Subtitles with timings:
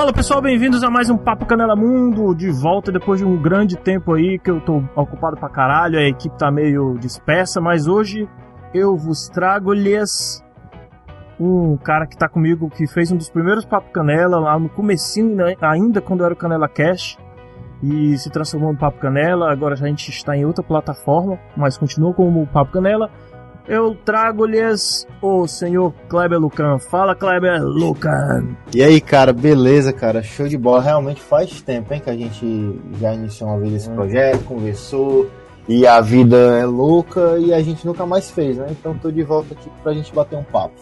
[0.00, 3.76] Fala pessoal, bem-vindos a mais um Papo Canela Mundo, de volta depois de um grande
[3.76, 8.26] tempo aí que eu tô ocupado pra caralho, a equipe tá meio dispersa, mas hoje
[8.72, 10.42] eu vos trago-lhes
[11.38, 15.36] um cara que tá comigo, que fez um dos primeiros Papo Canela, lá no comecinho,
[15.36, 17.18] né, ainda quando era o Canela Cash,
[17.82, 22.14] e se transformou no Papo Canela, agora a gente está em outra plataforma, mas continua
[22.14, 23.10] como Papo Canela,
[23.70, 26.78] eu trago-lhes o senhor Kleber Lucan.
[26.78, 28.56] Fala, Kleber Lucan.
[28.74, 30.22] E aí, cara, beleza, cara?
[30.22, 30.82] Show de bola.
[30.82, 33.94] Realmente faz tempo, hein, que a gente já iniciou uma vez esse Hum.
[33.94, 35.30] projeto, conversou,
[35.68, 38.66] e a vida é louca e a gente nunca mais fez, né?
[38.70, 40.74] Então tô de volta aqui pra gente bater um papo.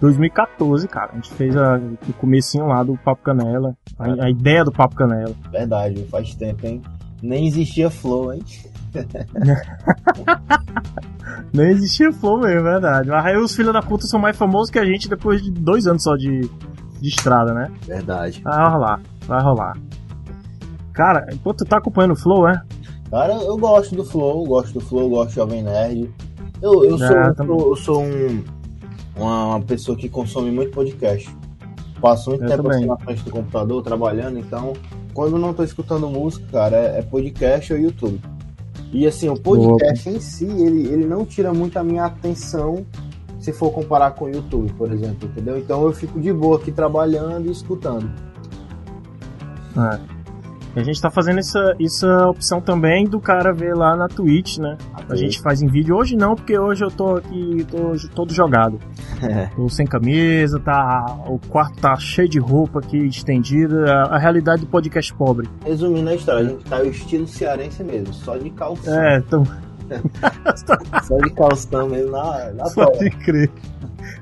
[0.00, 1.10] 2014, cara.
[1.12, 3.74] A gente fez a, o comecinho lá do Papo Canela.
[3.98, 5.34] A, a ideia do Papo Canela.
[5.52, 6.80] Verdade, faz tempo, hein?
[7.22, 8.42] Nem existia flow, hein?
[11.52, 13.08] Nem existia flow mesmo, é verdade.
[13.08, 15.86] Mas aí os filhos da puta são mais famosos que a gente depois de dois
[15.86, 16.40] anos só de,
[17.00, 17.70] de estrada, né?
[17.86, 18.40] Verdade.
[18.42, 19.76] Vai rolar, vai rolar.
[20.92, 22.60] Cara, pô, tu tá acompanhando o flow, é?
[23.10, 26.10] Cara, eu gosto do flow, gosto do flow, gosto do Jovem Nerd.
[26.62, 28.44] Eu, eu, sou, É, eu eu sou um,
[29.16, 31.28] uma, uma pessoa que consome muito podcast.
[32.00, 34.72] Passo muito Eu tempo assim na frente do computador trabalhando, então
[35.12, 38.20] quando não tô escutando música, cara, é, é podcast ou YouTube.
[38.92, 42.84] E assim, o podcast em si, ele, ele não tira muito a minha atenção
[43.38, 45.58] se for comparar com o YouTube, por exemplo, entendeu?
[45.58, 48.10] Então eu fico de boa aqui trabalhando e escutando.
[49.76, 50.19] É.
[50.74, 54.58] E a gente tá fazendo essa, essa opção também do cara ver lá na Twitch,
[54.58, 54.76] né?
[55.08, 55.96] A gente faz em vídeo.
[55.96, 58.78] Hoje não, porque hoje eu tô aqui, tô todo jogado.
[59.22, 59.46] É.
[59.56, 63.84] Tô sem camisa, tá, o quarto tá cheio de roupa aqui estendida.
[63.92, 65.48] A, a realidade do podcast pobre.
[65.64, 68.94] Resumindo a história, a gente tá o estilo cearense mesmo, só de calção.
[68.94, 69.44] É, então,
[71.04, 73.50] Só de calção mesmo na, na só de crer.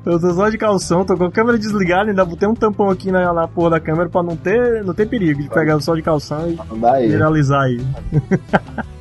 [0.04, 3.10] Eu tô só de calção, tô com a câmera desligada, ainda botei um tampão aqui
[3.10, 6.03] na, na porra da câmera pra não ter, não ter perigo de pegar só de
[6.03, 7.09] calção e aí.
[7.09, 7.81] viralizar aí.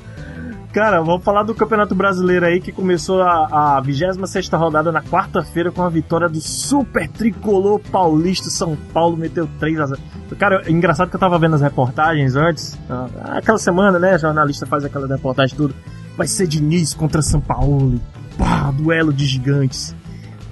[0.74, 5.72] Cara, vamos falar do Campeonato Brasileiro aí que começou a, a 26 rodada na quarta-feira
[5.72, 8.52] com a vitória do super tricolor paulista.
[8.52, 10.00] São Paulo meteu 3 a 0.
[10.38, 12.78] Cara, é engraçado que eu tava vendo as reportagens antes.
[12.90, 14.20] ah, Aquela semana, né?
[14.20, 15.74] Jornalista faz aquela reportagem tudo.
[16.16, 18.00] Vai ser Diniz contra São Paulo.
[18.38, 19.96] Pá, duelo de gigantes.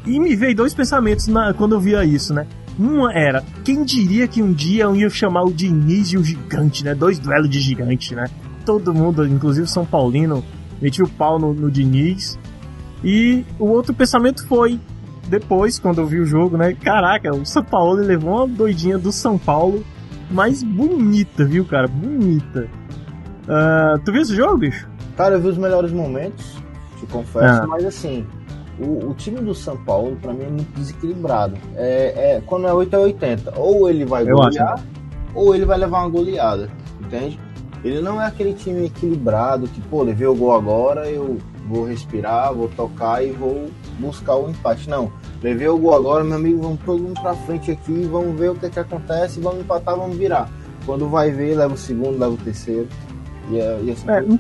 [0.06, 2.46] E me veio dois pensamentos na- quando eu via isso, né?
[2.78, 6.84] Uma era, quem diria que um dia eu ia chamar o Diniz e o gigante,
[6.84, 6.94] né?
[6.94, 8.26] Dois duelos de gigante, né?
[8.66, 10.44] Todo mundo, inclusive São Paulino,
[10.82, 12.38] metia o pau no, no Diniz.
[13.04, 14.80] E o outro pensamento foi,
[15.30, 16.74] depois, quando eu vi o jogo, né?
[16.74, 19.84] Caraca, o São Paulo levou uma doidinha do São Paulo,
[20.30, 21.88] mas bonita, viu, cara?
[21.88, 22.68] Bonita.
[23.48, 24.88] Ah, tu viu esse jogo, bicho?
[25.16, 26.58] Cara, eu vi os melhores momentos,
[27.00, 27.68] te confesso, Ah.
[27.68, 28.26] mas assim,
[28.80, 31.56] o, o time do São Paulo, pra mim, é muito desequilibrado.
[31.76, 34.80] É, é, quando é 8 a 80, ou ele vai Eu golear,
[35.34, 36.70] ou ele vai levar uma goleada,
[37.02, 37.40] entende?
[37.84, 41.38] Ele não é aquele time equilibrado que, pô, levei o gol agora, eu
[41.68, 43.68] vou respirar, vou tocar e vou
[44.00, 44.90] buscar o empate.
[44.90, 48.50] Não, levei o gol agora, meu amigo, vamos todo mundo pra frente aqui, vamos ver
[48.52, 50.50] o que, que acontece, vamos empatar, vamos virar.
[50.86, 52.88] Quando vai ver, leva o segundo, leva o terceiro.
[53.52, 54.40] E, é- e assim, É, não-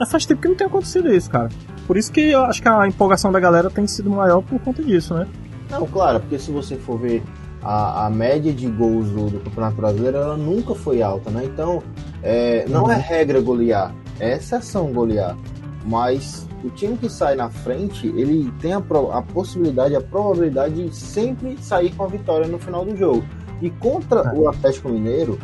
[0.00, 1.48] é, faz tempo que não tem acontecido isso, cara.
[1.86, 4.82] Por isso que eu acho que a empolgação da galera tem sido maior por conta
[4.82, 5.26] disso, né?
[5.70, 7.22] Não, claro, porque se você for ver
[7.62, 11.42] a, a média de gols do, do Campeonato Brasileiro, ela nunca foi alta, né?
[11.44, 11.82] Então,
[12.22, 15.36] é, não é regra golear, é exceção golear.
[15.84, 20.88] Mas o time que sai na frente, ele tem a, pro- a possibilidade, a probabilidade
[20.88, 23.24] de sempre sair com a vitória no final do jogo.
[23.62, 24.32] E contra É.
[24.38, 25.38] o Atlético Mineiro,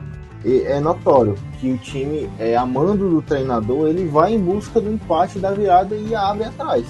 [0.44, 4.90] é notório que o time, é, a mando do treinador, ele vai em busca do
[4.90, 6.84] empate da virada e abre atrás.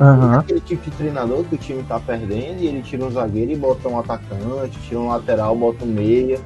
[0.00, 0.38] Aham.
[0.38, 3.56] Aquele tipo de treinador que o time tá perdendo e ele tira um zagueiro e
[3.56, 6.40] bota um atacante, tira um lateral, bota um meia,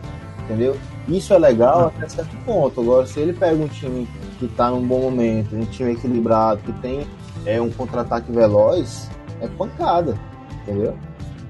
[0.44, 0.76] entendeu?
[1.06, 2.80] Isso é legal até certo ponto.
[2.80, 4.08] Agora, se ele pega um time
[4.38, 7.06] que tá num bom momento, um time equilibrado, que tem
[7.44, 9.10] é, um contra-ataque veloz,
[9.40, 10.16] é pancada,
[10.62, 10.96] entendeu?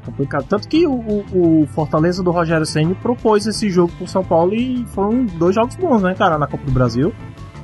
[0.04, 0.44] Complicado.
[0.48, 0.92] Tanto que o,
[1.32, 5.76] o- Fortaleza do Rogério Senni propôs esse jogo pro São Paulo e foram dois jogos
[5.76, 6.36] bons, né, cara?
[6.38, 7.12] Na Copa do Brasil.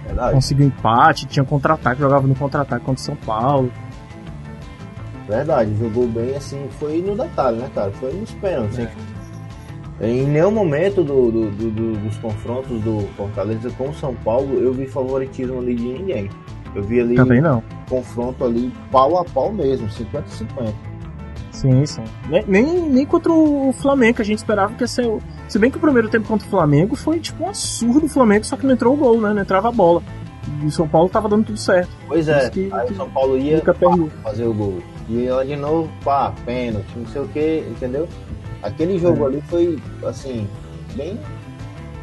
[0.07, 0.35] Verdade.
[0.35, 3.71] Conseguiu empate, tinha contra-ataque, jogava no contra-ataque contra o São Paulo.
[5.29, 7.91] Verdade, jogou bem assim, foi no detalhe, né, cara?
[7.93, 8.79] Foi nos pênaltis.
[8.79, 8.89] hein?
[10.01, 14.73] Em nenhum momento do- do- do- dos confrontos do Fortaleza com o São Paulo eu
[14.73, 16.31] vi favoritismo ali de ninguém.
[16.75, 17.63] Eu vi ali Também não.
[17.91, 20.73] confronto ali pau a pau mesmo, 50-50.
[21.61, 22.05] Sim, sim.
[22.29, 25.07] Nem, nem, nem contra o Flamengo, que a gente esperava que ia ser.
[25.07, 28.09] o- Se bem que o primeiro tempo contra o Flamengo foi tipo um absurdo do
[28.09, 29.33] Flamengo, só que não entrou o gol, né?
[29.33, 30.03] Não entrava a bola.
[30.63, 31.91] E o São Paulo tava dando tudo certo.
[32.07, 34.09] Pois é, que- aí o São Paulo ia perdeu.
[34.23, 34.79] fazer o gol.
[35.09, 38.07] E ela de novo, pá, pênalti, não sei o que, entendeu?
[38.63, 39.27] Aquele jogo É.
[39.27, 40.47] ali foi, assim,
[40.95, 41.19] bem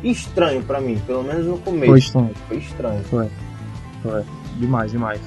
[0.03, 1.87] estranho pra mim, pelo menos no começo.
[1.87, 2.31] Foi estranho.
[2.47, 3.31] Foi estranho.
[4.57, 5.19] Demais, demais.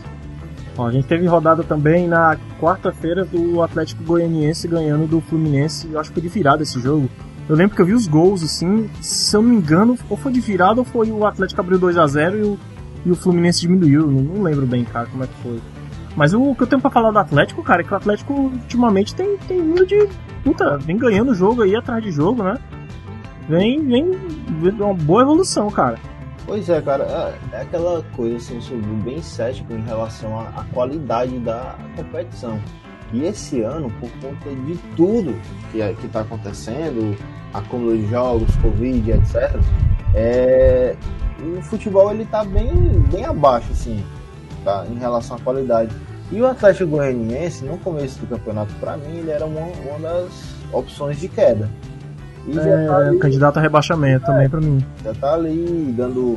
[0.78, 5.90] Ó, a gente teve rodada também na quarta-feira do Atlético Goianiense ganhando do Fluminense.
[5.92, 7.10] Eu acho que foi de virada esse jogo.
[7.48, 10.30] Eu lembro que eu vi os gols, assim, se eu não me engano, ou foi
[10.30, 12.58] de virada ou foi o Atlético abriu 2 a 0 e o,
[13.06, 14.06] e o Fluminense diminuiu.
[14.06, 15.58] Não, não lembro bem, cara, como é que foi.
[16.14, 19.14] Mas o que eu tenho pra falar do Atlético, cara, é que o Atlético ultimamente
[19.14, 20.08] tem, tem vindo de.
[20.44, 22.56] Puta, vem ganhando jogo aí atrás de jogo, né?
[23.48, 24.10] Vem, vem,
[24.60, 25.98] vem uma boa evolução, cara.
[26.48, 27.04] Pois é, cara,
[27.52, 31.76] é, é aquela coisa assim, eu sou bem cético em relação à, à qualidade da
[31.94, 32.58] competição.
[33.12, 35.38] E esse ano, por conta de tudo
[35.70, 37.14] que, é- que tá acontecendo,
[37.52, 39.60] acúmulo de jogos, Covid, etc.,
[40.14, 40.96] é,
[41.38, 42.72] o futebol ele tá bem,
[43.12, 44.02] bem abaixo, assim,
[44.64, 45.94] tá, em relação à qualidade.
[46.32, 50.30] E o Atlético Goianiense, no começo do campeonato, para mim, ele era uma, uma das
[50.72, 51.68] opções de queda.
[52.46, 54.84] E já tá É, ali- candidato a rebaixamento também pra mim.
[55.04, 56.36] já tá ali dando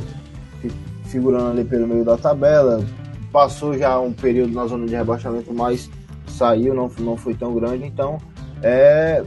[0.61, 0.71] fi-
[1.05, 2.83] figurando ali pelo meio da tabela
[3.31, 5.89] passou já um período na zona de rebaixamento mas
[6.27, 8.17] saiu não, não foi tão grande então
[8.61, 9.23] é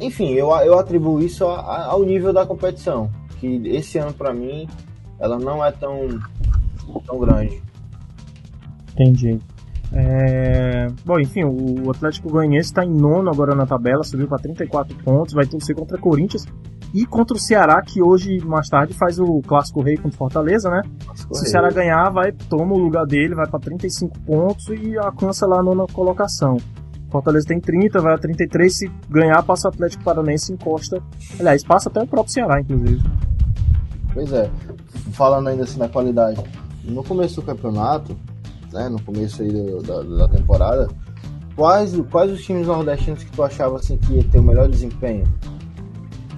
[0.00, 4.32] enfim eu, eu atribuo isso a- a- ao nível da competição que esse ano para
[4.32, 4.66] mim
[5.18, 6.08] ela não é tão
[7.06, 7.60] tão grande
[8.94, 9.38] Entendi.
[9.92, 14.96] É, Bom, enfim, o Atlético Goianiense está em nono agora na tabela, subiu para 34
[15.04, 16.44] pontos, vai torcer contra Corinthians
[16.92, 20.70] e contra o Ceará, que hoje, mais tarde, faz o Clássico Rei contra o Fortaleza,
[20.70, 20.82] né?
[21.14, 21.34] Se o.
[21.34, 25.62] Ceará ganhar, vai, toma o lugar dele, vai para 35 pontos e alcança lá a
[25.62, 26.56] nona colocação.
[27.10, 31.00] Fortaleza tem 30, vai a 33, se ganhar, passa o Atlético Paranaense encosta.
[31.38, 33.02] Aliás, passa até o próprio Ceará, inclusive.
[34.12, 34.50] Pois é,
[35.12, 36.42] falando ainda assim da qualidade,
[36.84, 38.16] no começo do campeonato,
[38.76, 40.88] né, no começo aí do- da, da temporada,
[41.56, 45.24] quais, quais os times nordestinos que tu achava assim que ia ter o melhor desempenho?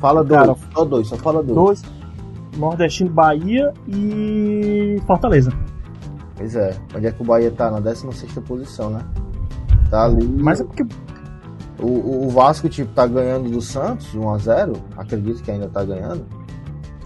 [0.01, 1.55] Fala dois, Cara, só dois, só fala dois.
[1.83, 1.83] Dois,
[2.57, 5.53] Nordestino, Bahia e Fortaleza.
[6.37, 7.71] Pois é, onde é que o Bahia tá?
[7.71, 9.01] Na 16 posição, né?
[9.91, 10.25] Tá ali.
[10.27, 10.85] Mas é porque
[11.81, 16.25] O, o- Vasco, tipo, tá ganhando do Santos 1x0, acredito que ainda tá ganhando.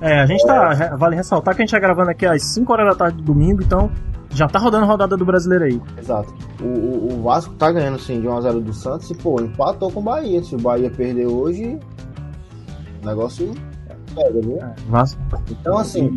[0.00, 0.72] É, a gente tá.
[0.72, 3.22] re- Vale ressaltar que a gente tá gravando aqui às 5 horas da tarde do
[3.22, 3.90] domingo, então
[4.32, 5.80] já tá rodando a rodada do brasileiro aí.
[5.98, 6.32] Exato.
[6.60, 10.00] O, o, o Vasco tá ganhando sim de 1x0 do Santos e, pô, empatou com
[10.00, 10.42] o Bahia.
[10.42, 11.78] Se o Bahia perder hoje,
[13.02, 13.52] o negócio
[14.14, 14.58] pega, viu?
[14.58, 15.20] É, Vasco.
[15.50, 16.10] Então, assim,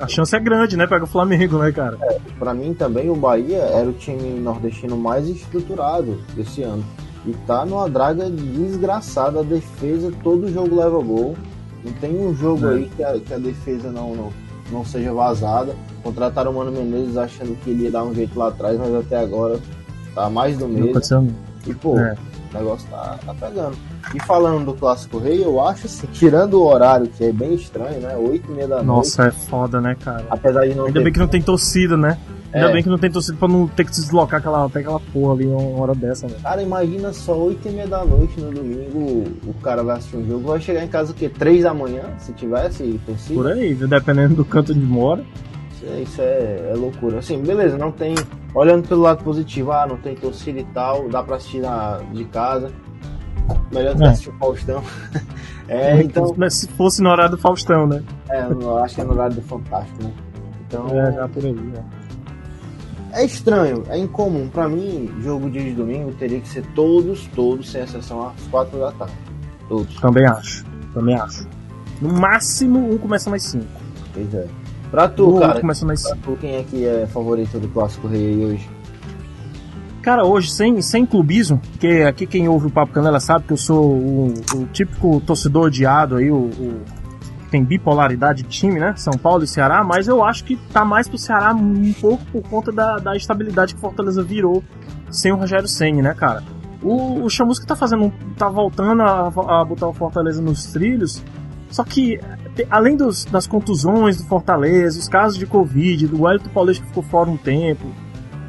[0.00, 0.86] a chance é grande, né?
[0.86, 1.98] Pega o Flamengo, né, cara?
[2.38, 6.84] pra mim também o Bahia era o time nordestino mais estruturado desse ano.
[7.24, 11.36] E tá numa draga desgraçada, a defesa, todo jogo leva gol.
[11.84, 12.74] Não tem um jogo É.
[12.74, 14.32] aí que a, que a defesa não, não,
[14.70, 15.74] não seja vazada.
[16.02, 19.18] Contrataram o Mano Menezes achando que ele ia dar um jeito lá atrás, mas até
[19.18, 19.58] agora
[20.14, 20.92] tá mais do mesmo.
[21.66, 22.14] E pô, É.
[22.54, 23.76] o negócio tá, tá pegando.
[24.14, 28.00] E falando do Clássico Rei, eu acho assim, tirando o horário, que é bem estranho,
[28.00, 28.16] né?
[28.16, 28.86] 8 e meia da noite.
[28.86, 30.24] Nossa, é foda, né, cara?
[30.30, 32.16] Apesar de não Ainda ter bem que não tem torcida, né?
[32.52, 32.72] Ainda É.
[32.72, 35.34] bem que não tem torcida pra não ter que se deslocar aquela, até aquela porra
[35.34, 36.34] ali uma hora dessa, né?
[36.42, 40.26] Cara, imagina só 8 e meia da noite no domingo, o cara vai assistir um
[40.26, 41.28] jogo, vai chegar em casa o quê?
[41.28, 43.34] 3 da manhã, se tivesse torcida?
[43.34, 45.22] Por aí, dependendo do canto onde mora.
[45.74, 47.18] Isso, é, isso é, é loucura.
[47.18, 48.14] Assim, beleza, não tem.
[48.54, 52.24] Olhando pelo lado positivo, ah, não tem torcida e tal, dá pra assistir na, de
[52.26, 52.70] casa.
[53.72, 54.10] Melhor do que É.
[54.10, 54.82] assistir o Faustão.
[55.68, 58.02] é, então, Se fosse no horário do Faustão, né?
[58.30, 60.12] é, eu acho que é no horário do Fantástico, né?
[60.66, 61.84] Então, É, já por aí, né?
[63.16, 64.48] É estranho, é incomum.
[64.48, 68.92] Pra mim, jogo de domingo teria que ser todos, todos, sem exceção, às 4 da
[68.92, 69.14] tarde.
[69.68, 69.96] Todos.
[69.96, 70.64] Também acho.
[70.92, 71.46] Também acho.
[72.00, 73.64] No máximo, um começa mais cinco.
[74.12, 74.46] Pois é.
[74.90, 76.16] Pra tu, Um cara, começa mais cinco.
[76.22, 78.68] tu, quem é que é favorito do Clássico Rei aí hoje?
[80.02, 83.56] Cara, hoje, sem, sem clubismo, porque aqui quem ouve o Papo Canela sabe que eu
[83.56, 86.80] sou o, o típico torcedor odiado aí, o, o-
[87.50, 88.94] tem bipolaridade de time, né?
[88.96, 92.42] São Paulo e Ceará, mas eu acho que tá mais pro Ceará um pouco por
[92.42, 94.62] conta da, da estabilidade que Fortaleza virou
[95.10, 96.42] sem o Rogério Senni, né, cara?
[96.82, 101.22] O, o Chamusca tá fazendo, tá voltando a, a botar o Fortaleza nos trilhos,
[101.70, 102.20] só que
[102.70, 107.02] além dos- das contusões do Fortaleza, os casos de Covid, do Wellington Paulista que ficou
[107.02, 107.86] fora um tempo,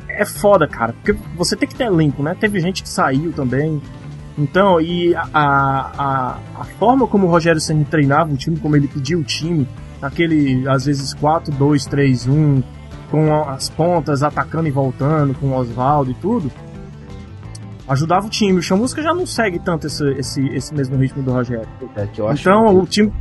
[0.10, 2.36] é foda, cara, porque você tem que ter elenco, né?
[2.40, 3.82] Teve gente que saiu também.
[4.38, 8.88] Então, e a, a, a forma como o Rogério Senna treinava o time, como ele
[8.88, 9.68] pediu o time,
[10.02, 12.62] aquele, às vezes, 4, 2, 3, 1,
[13.10, 16.52] com as pontas atacando e voltando, com o Oswaldo e tudo,
[17.88, 18.60] ajudava o time.
[18.60, 21.68] O Chamusca já não segue tanto esse, esse, esse mesmo ritmo do Rogério.
[21.96, 22.08] É,
[22.42, 23.14] Então, que- o time,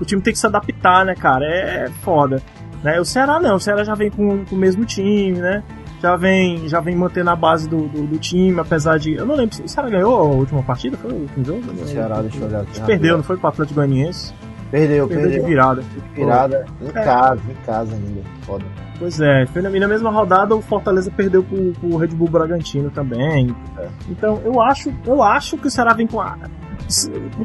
[0.00, 1.44] o time tem que se adaptar, né, cara?
[1.46, 2.42] É foda.
[2.82, 2.98] Né?
[3.00, 5.62] O Ceará não, o Ceará já vem com, com o mesmo time, né?
[6.00, 9.14] Já vem, já vem mantendo a base do, do, do time, apesar de.
[9.14, 11.62] Eu não lembro se o Ceará ganhou a última partida, foi o último jogo?
[11.72, 12.80] O Ceará, deixa eu olhar aqui.
[12.82, 14.32] Perdeu, não foi pro Atlético Goianiense?
[14.70, 15.24] Perdeu, perdeu.
[15.24, 15.84] Perdeu de virada.
[16.14, 16.92] Virada em é.
[16.92, 18.20] casa, em casa ainda.
[18.42, 18.64] Foda.
[18.98, 23.54] Pois é, na, na mesma rodada o Fortaleza perdeu pro, pro Red Bull Bragantino também.
[23.78, 23.88] É.
[24.08, 26.36] Então eu acho, eu acho que o Ceará vem com a.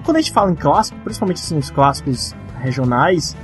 [0.03, 3.36] Quando a gente fala em clássico, principalmente assim, os clássicos regionais,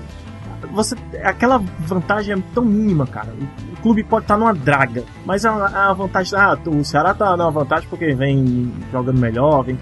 [0.72, 3.34] você aquela vantagem é tão mínima, cara.
[3.82, 7.88] Clube pode estar numa draga, mas a, a vantagem, ah, o Ceará tá numa vantagem
[7.90, 9.78] porque vem jogando melhor, vem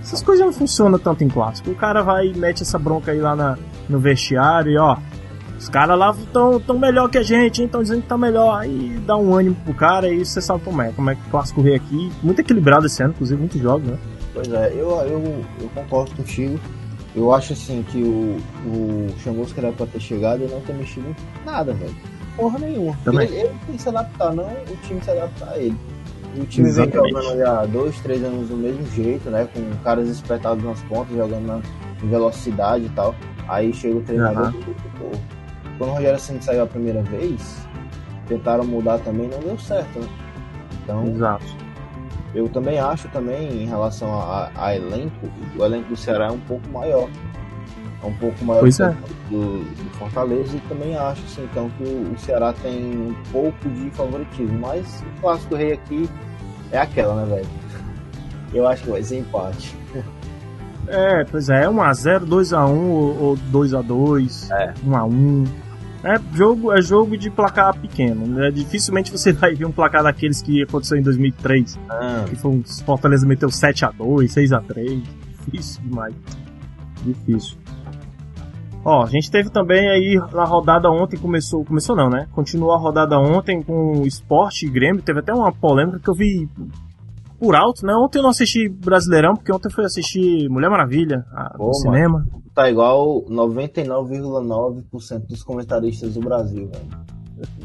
[0.00, 1.70] essas coisas não funcionam tanto em clássico.
[1.70, 4.96] O cara vai e mete essa bronca aí lá na, no vestiário e ó,
[5.58, 8.60] os caras lá estão tão melhor que a gente, estão dizendo que tá melhor.
[8.60, 10.92] Aí dá um ânimo pro cara e você sabe como é.
[10.92, 13.98] Como é que o clássico rei aqui, muito equilibrado esse ano, inclusive muitos jogos, né?
[14.32, 16.58] Pois é, eu, eu, eu concordo contigo.
[17.16, 18.36] Eu acho assim que o,
[18.66, 21.96] o Xangos era pra ter chegado e não ter mexido em nada, velho.
[22.38, 22.96] Porra nenhuma.
[23.04, 23.26] Também.
[23.26, 25.76] Ele, ele tem que se adaptar, não o time se adaptar a ele.
[26.36, 27.12] O time Exatamente.
[27.12, 29.48] vem jogando há dois, três anos do mesmo jeito, né?
[29.52, 31.60] Com caras espetados nas pontas, jogando na,
[32.00, 33.12] em velocidade e tal.
[33.48, 34.60] Aí chega o treinador uhum.
[34.60, 37.66] e, quando o Rogério Senna saiu a primeira vez,
[38.28, 40.08] tentaram mudar também não deu certo, né?
[40.84, 41.44] Então, Exato.
[42.34, 45.28] eu também acho também em relação a, a, elenco,
[45.58, 47.08] o elenco do Ceará é um pouco maior.
[48.02, 48.94] É um pouco maior pois é.
[49.28, 53.68] do, do, Fortaleza e também acho assim, então que o, o Ceará tem um pouco
[53.68, 56.08] de favoritismo, mas o clássico rei aqui
[56.70, 57.48] é aquela, né, velho?
[58.54, 59.76] Eu acho que vai ser empate.
[60.90, 62.70] É, pois é, 1x0, 2x1
[63.20, 64.72] ou 2x2, é.
[64.86, 65.46] 1x1.
[66.02, 68.26] É jogo, é jogo de placar pequeno.
[68.26, 68.50] Né?
[68.50, 71.78] Dificilmente você vai ver um placar daqueles que aconteceu em 2003.
[71.90, 72.24] Ah.
[72.26, 75.02] Que foi um Fortaleza meteu 7x2, 6x3.
[75.44, 76.14] Difícil demais.
[77.04, 77.58] Difícil.
[78.84, 82.28] Ó, a gente teve também aí na rodada ontem, começou, começou não, né?
[82.32, 85.02] Continuou a rodada ontem com o Esporte e Grêmio.
[85.02, 86.48] Teve até uma polêmica que eu vi
[87.38, 87.94] por alto, né?
[87.94, 92.26] Ontem eu não assisti Brasileirão, porque ontem eu fui assistir Mulher Maravilha a, no cinema.
[92.54, 97.17] Tá igual 99,9% dos comentaristas do Brasil, velho.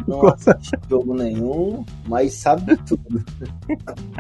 [0.07, 3.23] Não assiste jogo nenhum, mas sabe tudo.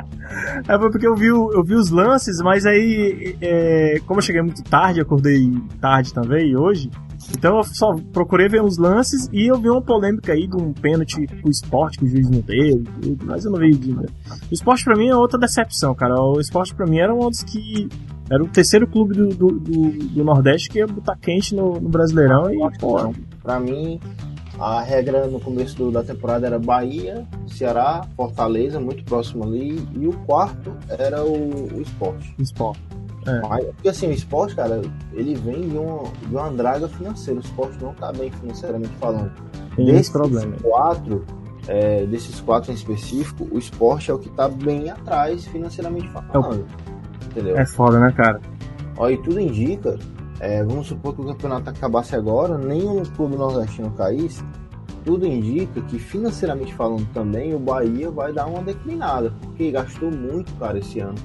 [0.67, 4.63] É porque eu vi, eu vi os lances, mas aí, é, como eu cheguei muito
[4.63, 6.89] tarde, acordei tarde também hoje,
[7.31, 10.73] então eu só procurei ver uns lances e eu vi uma polêmica aí de um
[10.73, 12.83] pênalti pro esporte que o juiz não deu,
[13.23, 13.71] mas eu não vi.
[13.73, 16.15] O esporte pra mim é outra decepção, cara.
[16.21, 17.87] O esporte pra mim era um dos que.
[18.29, 21.89] Era o terceiro clube do, do, do, do Nordeste que ia botar quente no, no
[21.89, 23.13] Brasileirão e, pô.
[23.41, 23.99] Pra mim,
[24.63, 30.07] a regra no começo do, da temporada era Bahia, Ceará, Fortaleza, muito próximo ali, e
[30.07, 32.33] o quarto era o, o esporte.
[32.39, 32.81] Esporte.
[33.27, 33.41] É.
[33.41, 37.41] Mas, porque assim, o esporte, cara, ele vem de, um, de uma draga financeira.
[37.41, 39.31] O esporte não tá bem financeiramente falando.
[39.75, 40.55] Tem desses problema.
[40.61, 41.25] quatro,
[41.67, 46.65] é, desses quatro em específico, o esporte é o que tá bem atrás financeiramente falando.
[46.65, 47.57] É, entendeu?
[47.57, 48.39] É foda, né, cara?
[48.97, 49.97] Olha, e tudo indica,
[50.43, 54.43] é, vamos supor que o campeonato acabasse agora, nenhum clube nordestino caísse,
[55.03, 60.53] tudo indica que financeiramente falando também o Bahia vai dar uma declinada, porque gastou muito,
[60.55, 61.15] cara, esse ano.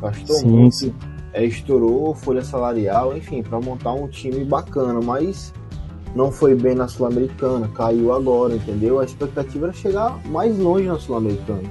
[0.00, 0.74] Gastou sim, muito.
[0.74, 0.94] Sim
[1.32, 5.52] é, estourou folha salarial, enfim, para montar um time bacana, mas
[6.14, 8.98] não foi bem na Sul-Americana, caiu agora, entendeu?
[8.98, 11.62] A expectativa era chegar mais longe na Sul-Americana.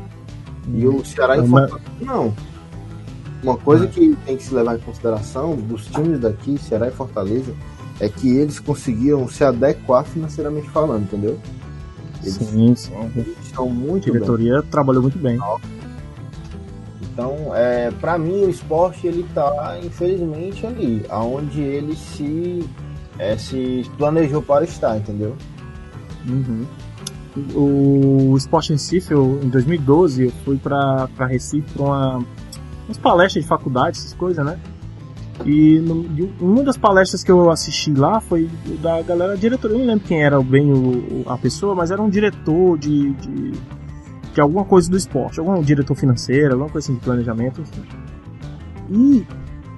[0.73, 2.33] E o Ceará e Fortaleza, não.
[3.41, 7.53] Uma coisa que tem que se levar em consideração dos times daqui, Ceará e Fortaleza,
[7.99, 11.39] é que eles conseguiram se adequar financeiramente falando, entendeu?
[12.21, 12.91] Eles, sim, sim.
[13.41, 14.69] Estão muito A diretoria bem.
[14.69, 15.39] trabalhou muito bem.
[17.01, 22.63] Então, é, para mim, o esporte ele tá, infelizmente, ali, aonde ele se,
[23.17, 25.35] é, se planejou para estar, entendeu?
[26.27, 26.65] Uhum.
[27.53, 32.25] O, o Esporte Recife, eu, em 2012, eu fui para Recife para uma,
[32.89, 34.59] umas palestras de faculdade, essas coisas, né?
[35.45, 36.05] E no,
[36.41, 38.49] uma das palestras que eu assisti lá foi
[38.81, 42.09] da galera diretoria, eu não lembro quem era bem o, a pessoa, mas era um
[42.09, 43.53] diretor de, de
[44.33, 47.83] de alguma coisa do esporte, algum diretor financeiro, alguma coisa assim de planejamento, enfim.
[48.89, 49.27] E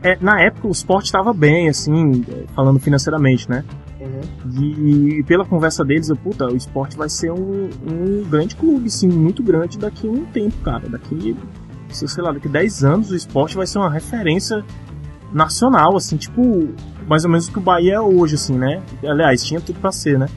[0.03, 2.23] é, na época o esporte estava bem, assim,
[2.55, 3.63] falando financeiramente, né?
[3.99, 4.51] Uhum.
[4.59, 8.89] E, e, pela conversa deles, eu, puta, o esporte vai ser um, um grande clube,
[8.89, 10.89] sim, muito grande daqui a um tempo, cara.
[10.89, 11.35] Daqui,
[11.95, 14.63] sei lá, daqui a 10 anos o esporte vai ser uma referência
[15.33, 16.69] nacional, assim, tipo,
[17.07, 18.81] mais ou menos o que o Bahia é hoje, assim, né?
[19.03, 20.27] Aliás, tinha tudo pra ser, né?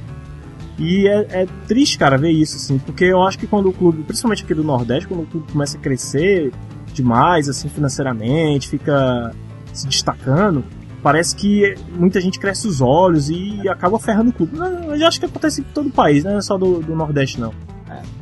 [0.78, 4.02] E é, é, triste, cara, ver isso, assim, porque eu acho que quando o clube,
[4.02, 6.52] principalmente aqui do Nordeste, quando o clube começa a crescer
[6.92, 9.32] demais, assim, financeiramente, fica
[9.72, 10.64] se destacando,
[11.02, 14.56] parece que muita gente cresce os olhos e acaba ferrando o clube.
[14.56, 17.52] Eu acho que acontece em todo o país, não é só do, do Nordeste, não.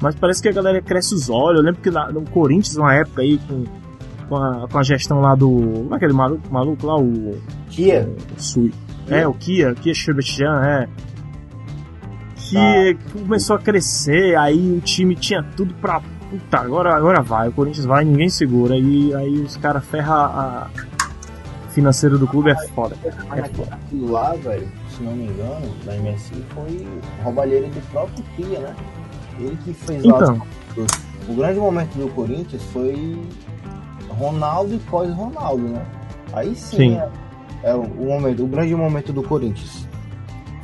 [0.01, 1.61] Mas parece que a galera cresce os olhos.
[1.61, 3.65] Eu lembro que na, no Corinthians, uma época aí, com,
[4.29, 5.49] com, a, com a gestão lá do.
[5.49, 6.97] Como é aquele maluco, maluco lá?
[6.97, 7.39] O.
[7.71, 8.09] Kia?
[8.37, 8.73] O Sui.
[9.09, 10.89] É, o Kia, Kia Sebastian, é.
[12.37, 13.19] Que tá.
[13.19, 16.01] começou a crescer, aí o time tinha tudo pra.
[16.31, 18.77] Puta, agora, agora vai, o Corinthians vai, ninguém segura.
[18.77, 20.71] E aí os caras ferram a
[21.73, 22.97] financeiro do clube é foda.
[23.05, 23.75] É foda.
[23.75, 26.87] Aquilo lá, velho, se não me engano, da MSI foi
[27.23, 28.77] roubalheiro do próprio Kia, né?
[29.43, 30.43] Ele que fez então.
[30.71, 31.29] As...
[31.29, 33.17] O grande momento do Corinthians foi
[34.09, 35.85] Ronaldo e pós-Ronaldo, né?
[36.33, 36.97] Aí sim, sim.
[36.97, 39.87] É, é, o momento, o grande momento do Corinthians.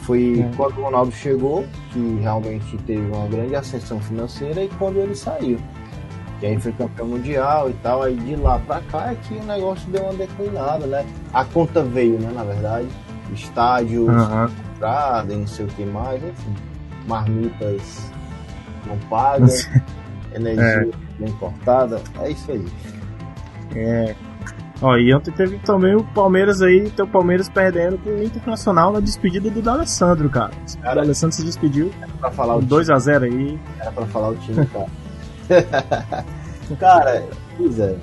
[0.01, 0.57] Foi é.
[0.57, 5.59] quando o Ronaldo chegou, que realmente teve uma grande ascensão financeira, e quando ele saiu.
[6.41, 8.03] E aí foi campeão mundial e tal.
[8.03, 11.05] Aí de lá pra cá é que o negócio deu uma declinada, né?
[11.33, 12.31] A conta veio, né?
[12.33, 12.89] Na verdade.
[13.35, 14.49] Estádios uhum.
[14.49, 16.55] comprados e não sei o que mais, enfim.
[17.07, 18.11] Marmitas
[18.89, 19.69] não pagas,
[20.35, 21.23] energia é.
[21.23, 22.01] bem cortada.
[22.21, 22.67] É isso aí.
[23.75, 24.15] É.
[24.81, 28.93] Ó, e ontem teve também o Palmeiras aí, tem o Palmeiras perdendo com o Internacional
[28.93, 30.53] na despedida do D'Alessandro, cara.
[30.81, 30.93] cara.
[30.93, 31.91] O D'Alessandro se despediu.
[32.01, 33.59] Era pra falar o 2x0 aí.
[33.81, 34.89] Era pra falar o time, cara.
[36.79, 37.27] Cara,
[37.57, 37.97] pois é.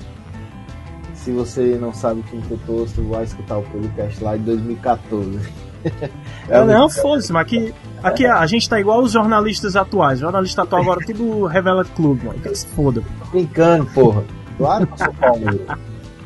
[1.13, 4.43] Se você não sabe quem que eu tô, você vai escutar o podcast lá de
[4.43, 5.39] 2014.
[6.49, 7.73] é não, foda-se, mas aqui,
[8.03, 10.19] aqui a gente tá igual os jornalistas atuais.
[10.19, 12.39] jornalista atual agora tudo revela clube, mano.
[12.39, 13.03] Que se foda.
[13.31, 14.23] Brincando, porra.
[14.57, 15.65] Claro que eu sou palmeirense.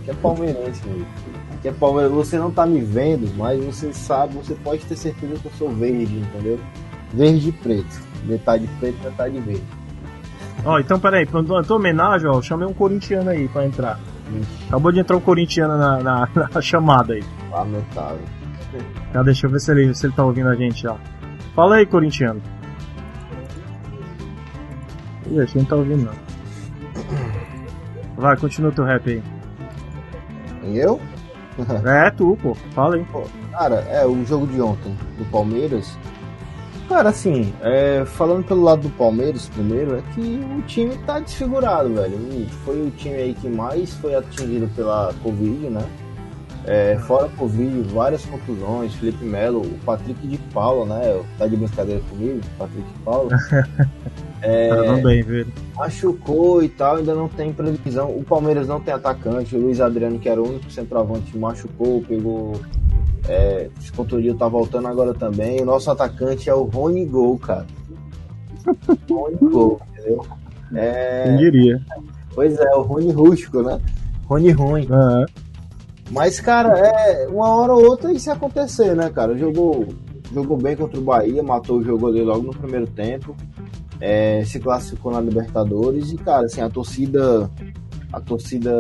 [0.03, 1.05] Que é palmeirense, meu.
[1.61, 2.15] Que é palmeirense.
[2.15, 5.69] Você não tá me vendo, mas você sabe, você pode ter certeza que eu sou
[5.69, 6.59] verde, entendeu?
[7.13, 8.01] Verde e preto.
[8.25, 9.63] Metade preto, metade verde.
[10.65, 13.99] Ó, então peraí, pra tua homenagem, ó, eu chamei um corintiano aí pra entrar.
[14.67, 17.23] Acabou de entrar um corintiano na, na, na chamada aí.
[17.49, 18.38] Lamentável.
[19.11, 20.95] Tá, deixa eu ver se ele, se ele tá ouvindo a gente já.
[21.55, 22.41] Fala aí, corintiano.
[25.29, 26.13] Ih, acho que não tá ouvindo não.
[28.15, 29.23] Vai, continua teu rap aí.
[30.63, 30.99] E eu?
[31.85, 32.53] é, tu, pô.
[32.73, 33.05] Fala aí.
[33.11, 35.97] Pô, cara, é, o jogo de ontem do Palmeiras
[36.89, 41.93] Cara, assim, é, falando pelo lado do Palmeiras primeiro, é que o time tá desfigurado,
[41.93, 42.17] velho.
[42.65, 45.85] Foi o time aí que mais foi atingido pela Covid, né?
[46.65, 51.21] É, fora Covid, várias contusões, Felipe Melo, o Patrick de Paula, né?
[51.37, 53.29] Tá de brincadeira comigo, Patrick de Paula.
[54.41, 55.51] É, tá bem, velho.
[55.75, 58.09] Machucou e tal, ainda não tem previsão.
[58.09, 62.53] O Palmeiras não tem atacante, o Luiz Adriano, que era o único centroavante, machucou, pegou
[63.27, 63.69] é,
[64.37, 65.61] tá voltando agora também.
[65.61, 67.65] O nosso atacante é o Rony Gol, cara.
[69.09, 70.25] Rony Gol, entendeu?
[70.73, 71.23] É...
[71.25, 71.81] Quem diria?
[72.33, 73.79] Pois é, o Rony Rústico, né?
[74.25, 74.87] Rony ruim.
[74.89, 75.25] Uhum.
[76.11, 79.37] Mas, cara, é uma hora ou outra isso ia acontecer, né, cara?
[79.37, 79.87] Jogou,
[80.33, 83.35] jogou bem contra o Bahia, matou o jogo ali logo no primeiro tempo.
[84.01, 87.49] É, se classificou na Libertadores e, cara, assim, a torcida
[88.11, 88.75] a torcida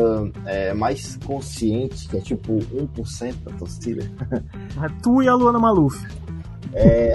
[0.45, 4.09] é, mais consciente, que é tipo 1% da torcida.
[4.31, 6.03] É tu e a Luana Maluf.
[6.73, 7.13] É,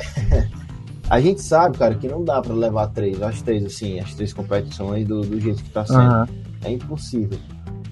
[1.10, 4.32] a gente sabe, cara, que não dá para levar três, as três, assim, as três
[4.32, 6.00] competições do, do jeito que tá sendo.
[6.00, 6.26] Uhum.
[6.64, 7.38] É impossível.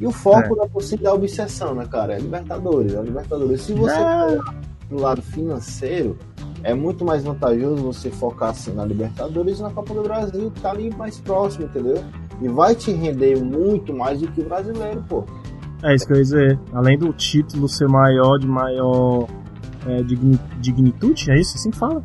[0.02, 0.56] E o foco é.
[0.56, 2.14] da torcida é a obsessão, né, cara?
[2.14, 3.62] É Libertadores, é Libertadores.
[3.62, 4.36] Se você é.
[4.36, 4.54] for
[4.88, 6.18] pro lado financeiro,
[6.64, 10.60] é muito mais vantajoso você focar assim na Libertadores e na Copa do Brasil, que
[10.60, 12.02] tá ali mais próximo, entendeu?
[12.40, 15.24] E vai te render muito mais do que o brasileiro, pô.
[15.84, 16.58] É isso que eu ia dizer.
[16.72, 19.28] Além do título ser maior, de maior
[19.86, 20.02] é,
[20.60, 22.02] dignitude, é isso assim que fala?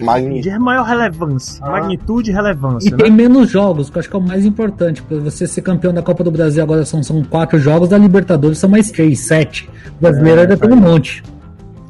[0.00, 0.50] Magnitude.
[0.50, 1.64] De maior relevância.
[1.64, 1.70] Ah.
[1.72, 2.88] Magnitude e relevância.
[2.88, 2.98] E né?
[2.98, 5.02] tem menos jogos, que eu acho que é o mais importante.
[5.02, 8.58] Pra você ser campeão da Copa do Brasil agora são, são quatro jogos, da Libertadores
[8.58, 9.68] são mais três, sete.
[9.98, 11.22] O brasileiro é, ainda tem um monte.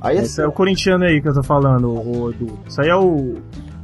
[0.01, 2.59] Aí, Esse é o corintiano aí que eu tô falando, o Edu.
[2.69, 3.37] Isso aí é o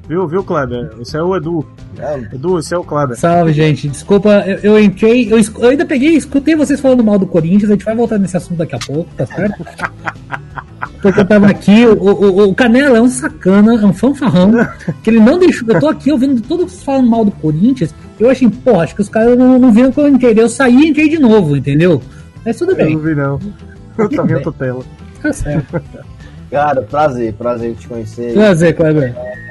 [0.09, 0.91] Viu, viu, Kleber?
[1.01, 1.67] Esse é o Edu.
[1.99, 2.19] É.
[2.35, 3.17] Edu, esse é o Kleber.
[3.17, 3.89] Salve, gente.
[3.89, 7.75] Desculpa, eu, eu entrei, eu, eu, ainda peguei, escutei vocês falando mal do Corinthians, a
[7.75, 9.65] gente vai voltar nesse assunto daqui a pouco, tá certo?
[11.05, 14.53] Porque eu tava aqui, o, o, o Canela é um sacana, é um fanfarrão,
[15.03, 15.69] que ele não deixou.
[15.69, 17.95] Eu tô aqui ouvindo todos falando mal do Corinthians.
[18.19, 20.33] Eu achei, pô, acho que os caras não, não viram que eu entrei.
[20.35, 22.01] Eu saí e entrei de novo, entendeu?
[22.43, 22.95] Mas tudo bem.
[22.95, 23.39] Eu não vi, não.
[23.99, 24.83] Eu tô vendo tela.
[25.21, 25.83] Tá certo.
[26.51, 28.33] Cara, prazer, prazer te conhecer.
[28.33, 29.15] Prazer, Kleber.
[29.15, 29.44] É,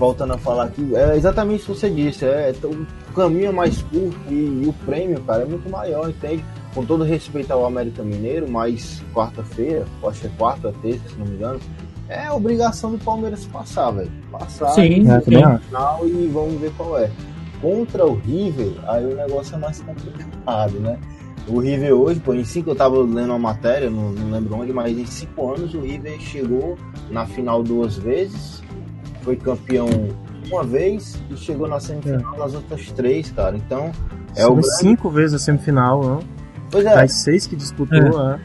[0.00, 2.24] voltando a falar aqui, é exatamente isso que você disse.
[2.24, 6.42] É, o caminho é mais curto e, e, o prêmio, cara, é muito maior, entende?
[6.74, 11.26] Com todo respeito ao América Mineiro, mas quarta-feira, acho que é quarta terça, se não
[11.26, 11.60] me engano,
[12.08, 14.10] é obrigação do Palmeiras passar, velho.
[14.32, 17.10] Passar sim, no final e vamos ver qual é.
[17.60, 20.98] Contra o River, aí o negócio é mais complicado, né?
[21.46, 24.72] O River hoje, pô, em cinco eu tava lendo uma matéria, não, não lembro onde,
[24.72, 26.78] mas em cinco anos o River chegou
[27.10, 28.62] na final duas vezes,
[29.22, 29.88] foi campeão
[30.50, 33.56] uma vez e chegou na semifinal nas outras três, cara.
[33.56, 33.90] Então,
[34.36, 34.76] é São o grande...
[34.78, 36.18] cinco vezes a semifinal, não?
[36.70, 37.98] Pois é, Das seis que disputou,
[38.30, 38.38] é.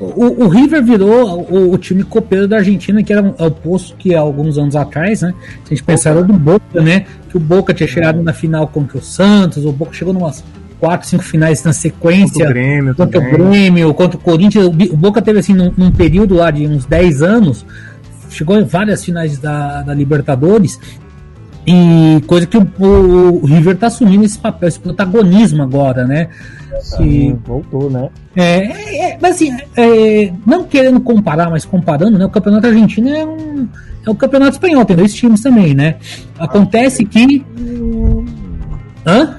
[0.00, 3.50] O, o River virou o, o time copeiro da Argentina, que era um- é o
[3.50, 5.32] posto que há alguns anos atrás, né?
[5.64, 7.06] Se a gente pensar era do Boca, né?
[7.30, 10.42] Que o Boca tinha chegado na final contra o Santos, o Boca chegou numas
[10.80, 12.44] quatro, cinco finais na Contra sequência.
[12.44, 13.48] o Grêmio contra o também.
[13.50, 14.66] Grêmio, contra o Corinthians.
[14.66, 17.64] O o Boca teve assim num, num período lá de uns 10 anos,
[18.30, 20.78] chegou em várias finais da, da Libertadores.
[21.66, 26.28] E coisa que o, o- o River tá assumindo esse papel, esse protagonismo agora, né?
[26.80, 28.08] Sim, voltou, né?
[28.34, 32.24] É, é, é, mas assim, é, não querendo comparar, mas comparando, né?
[32.24, 33.68] O campeonato argentino é um.
[34.06, 35.96] É o campeonato espanhol, tem dois times também, né?
[36.38, 37.44] Acontece que.
[39.06, 39.36] Hã?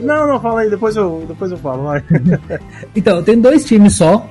[0.00, 2.02] Não, não, fala aí, depois eu, depois eu falo, vai.
[2.94, 4.28] Então, tem dois times só.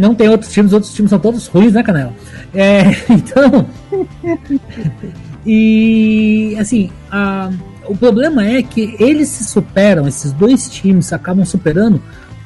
[0.00, 2.12] Não tem outros times, outros times são todos ruins, né, Canela?
[2.54, 3.66] É, então.
[5.44, 7.50] e assim, a-
[7.86, 12.00] o problema é que eles se superam, esses dois times acabam superando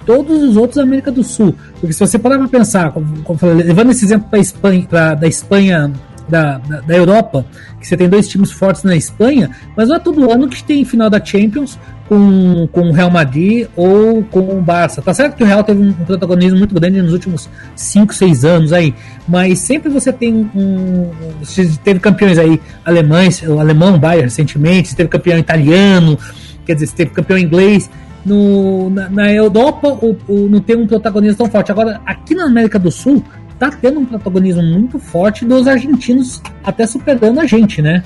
[0.07, 1.55] todos os outros da América do Sul.
[1.81, 5.15] Porque se você parar pra pensar, como, como falei, levando esse exemplo pra Espanha, pra-
[5.15, 5.93] da Espanha,
[6.29, 7.45] da, da, da Europa,
[7.81, 10.85] que você tem dois times fortes na Espanha, mas não é todo ano que tem
[10.85, 15.01] final da Champions com, com o Real Madrid ou com o Barça.
[15.01, 18.73] Tá certo que o Real teve um protagonismo muito grande nos últimos 5, 6 anos
[18.73, 18.95] aí,
[19.27, 21.11] mas sempre você tem um.
[21.41, 26.19] Você teve campeões aí alemães, o alemão Bayern recentemente, você teve campeão italiano,
[26.67, 27.91] quer dizer, você teve campeão inglês.
[28.25, 31.71] No, na, na Europa o, o- não tem um protagonismo tão forte.
[31.71, 33.23] Agora, aqui na América do Sul,
[33.59, 38.03] tá tendo um protagonismo muito forte dos argentinos, até superando a gente, né?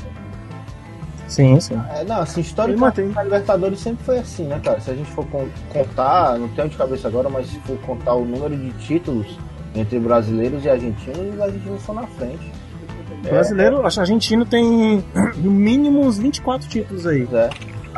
[1.29, 1.79] Sim, sim.
[1.95, 4.81] É, não, assim, historicamente a Libertadores sempre foi assim, né, cara?
[4.81, 8.15] Se a gente for con- contar, não tenho de cabeça agora, mas se for contar
[8.15, 9.39] o número de títulos
[9.75, 12.51] entre brasileiros e argentinos, os argentinos estão na frente.
[13.25, 15.05] O brasileiro, acho que o argentino tem
[15.37, 17.29] no mínimo uns 24 títulos aí.
[17.33, 17.51] É.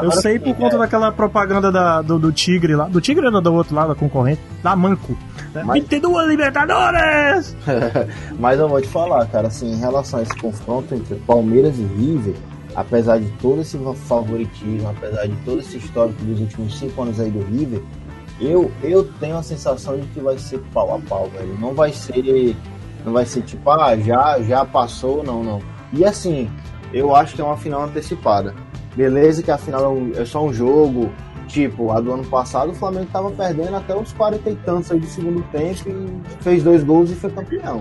[0.03, 2.87] Eu sei por conta é, daquela propaganda da, do, do Tigre lá.
[2.89, 4.41] Do Tigre ou do outro lado, da concorrente?
[4.63, 5.15] Da Manco.
[5.55, 5.63] Né?
[5.65, 7.55] Mas- 22 Libertadores!
[8.39, 11.83] Mas eu vou te falar, cara, assim, em relação a esse confronto entre Palmeiras e
[11.83, 12.35] River,
[12.81, 17.31] apesar de todo esse favoritismo, apesar de todo esse histórico dos últimos cinco anos aí
[17.31, 17.83] do River,
[18.41, 21.57] eu, eu tenho a sensação de que vai ser pau a pau, velho.
[21.61, 22.57] Não vai ser.
[23.05, 25.61] Não vai ser tipo, ah, já, já passou, não, não.
[25.93, 26.51] E assim,
[26.93, 28.55] eu acho que é uma final antecipada.
[28.97, 31.11] Beleza que a final é é só um jogo.
[31.49, 35.01] Tipo, a do ano passado o Flamengo tava perdendo até os 40 e tantos aí
[35.01, 37.81] do segundo tempo e fez dois gols e foi campeão.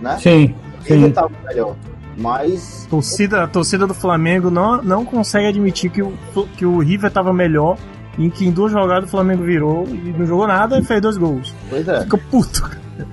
[0.00, 0.16] Né?
[0.18, 0.54] Sim,
[0.86, 1.10] Ele sim.
[1.10, 1.74] tava melhor.
[2.20, 6.12] Mas Torcida, a torcida do Flamengo não, não consegue admitir que o,
[6.56, 7.76] que o River tava melhor
[8.18, 11.16] e que em duas jogadas o Flamengo virou e não jogou nada e fez dois
[11.16, 11.54] gols.
[11.70, 12.70] Pois é, Fica puto.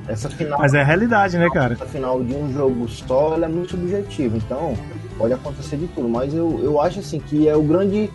[0.07, 1.73] essa final, Mas é a realidade, né, cara?
[1.75, 4.73] essa final de um jogo só ela é muito subjetiva, então
[5.17, 6.09] pode acontecer de tudo.
[6.09, 8.11] Mas eu, eu acho assim que é o grande.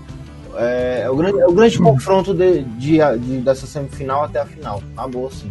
[0.57, 4.45] É, é o grande, é o grande confronto de, de, de- dessa semifinal até a
[4.45, 4.83] final.
[4.95, 5.51] Na boa, assim.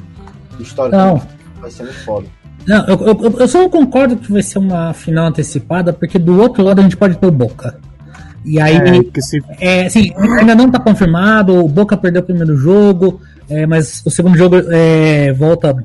[0.59, 1.25] Historicamente
[1.59, 2.27] vai ser muito foda.
[2.67, 6.39] Não, eu, eu, eu só não concordo que vai ser uma final antecipada, porque do
[6.39, 7.77] outro lado a gente pode ter o Boca.
[8.43, 8.75] E aí,
[9.59, 13.65] É, se é, assim, ainda não tá confirmado, o Boca perdeu o primeiro jogo, é,
[13.65, 15.75] mas o segundo jogo é, volta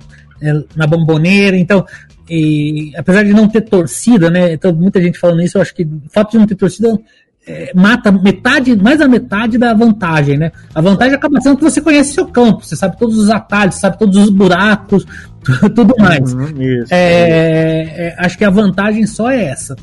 [0.40, 1.84] é, na bomboneira, então,
[2.28, 5.82] e, apesar de não ter torcida, né, então, muita gente falando isso, eu acho que
[5.82, 6.98] o fato de não ter torcida
[7.46, 10.50] é, mata metade, mais da metade da vantagem, né?
[10.74, 13.96] A vantagem acaba sendo que você conhece seu campo, você sabe todos os atalhos, sabe
[13.98, 15.06] todos os buracos,
[15.74, 16.32] tudo mais.
[16.32, 16.92] Uhum, isso.
[16.92, 19.76] É, é, acho que a vantagem só é essa.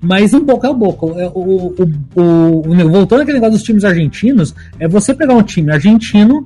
[0.00, 1.20] Mas um pouco é o Boca.
[1.20, 5.72] É, O, o, o, voltando àquele negócio dos times argentinos, é você pegar um time
[5.72, 6.44] argentino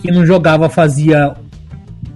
[0.00, 1.34] que não jogava fazia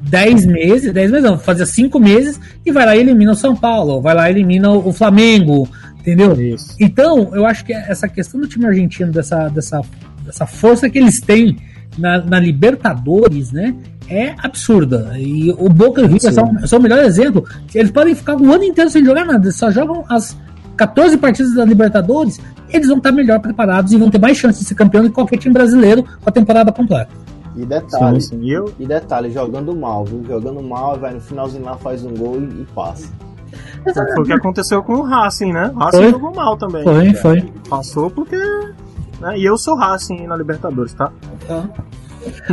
[0.09, 3.57] 10 meses, 10 meses não, fazia 5 meses, e vai lá e elimina o São
[3.57, 6.39] Paulo, vai lá e elimina o, o Flamengo, entendeu?
[6.41, 6.77] Isso.
[6.79, 9.81] Então, eu acho que essa questão do time argentino, dessa, dessa,
[10.25, 11.57] dessa força que eles têm
[11.97, 13.75] na, na Libertadores, né?
[14.11, 15.13] É absurda.
[15.19, 17.45] E o Boca e o River são, são o melhor exemplo.
[17.75, 19.45] Eles podem ficar o ano inteiro sem jogar nada.
[19.45, 20.37] Eles só jogam as
[20.77, 22.41] 14 partidas da Libertadores.
[22.71, 25.15] Eles vão estar melhor preparados e vão ter mais chance de ser campeão do que
[25.15, 27.11] qualquer time brasileiro com a temporada completa.
[27.57, 28.73] E detalhe, Sim, sim.
[28.79, 30.25] E detalhe, jogando mal, viu?
[30.25, 33.09] Jogando mal, vai no finalzinho lá, faz um gol e, e passa.
[33.93, 35.73] foi o que aconteceu com o Racing, né?
[35.75, 36.11] O Racing Foi.
[36.11, 36.85] jogou mal também.
[36.85, 37.53] Foi, foi.
[37.69, 38.37] Passou porque.
[39.21, 39.39] Né?
[39.39, 41.11] E eu sou Racing na Libertadores, tá?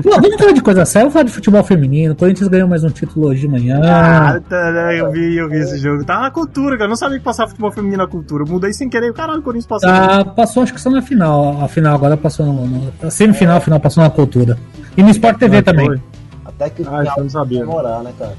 [0.03, 2.13] Não, vamos falar de coisa séria, vamos falar de futebol feminino.
[2.13, 3.79] O Corinthians ganhou mais um título hoje de manhã.
[3.83, 4.99] Ah, tá, né?
[4.99, 6.03] eu vi, eu vi esse jogo.
[6.05, 6.85] Tá na cultura, cara.
[6.85, 8.43] Eu não sabia que passava futebol feminino na cultura.
[8.43, 9.11] Eu mudei sem querer.
[9.13, 9.89] Caralho, o Corinthians passou.
[9.89, 11.63] Tá, passou, acho que só na final.
[11.63, 12.67] A final agora passou no.
[12.67, 14.57] no a semifinal, a final passou na cultura.
[14.97, 15.85] E no Sport TV Ah, também.
[15.87, 16.01] foi.
[16.45, 17.59] Até que o Ah, eu não sabia.
[17.59, 18.33] demorar, né, cara?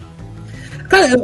[0.89, 1.21] Cara, eu,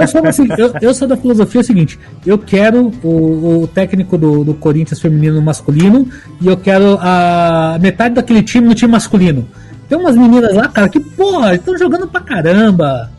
[0.00, 4.44] eu, sou assim, eu, eu, sou da filosofia seguinte: eu quero o, o técnico do,
[4.44, 6.08] do Corinthians feminino masculino
[6.40, 9.46] e eu quero a metade daquele time no time masculino.
[9.88, 13.10] Tem umas meninas lá, cara, que, porra, estão jogando pra caramba.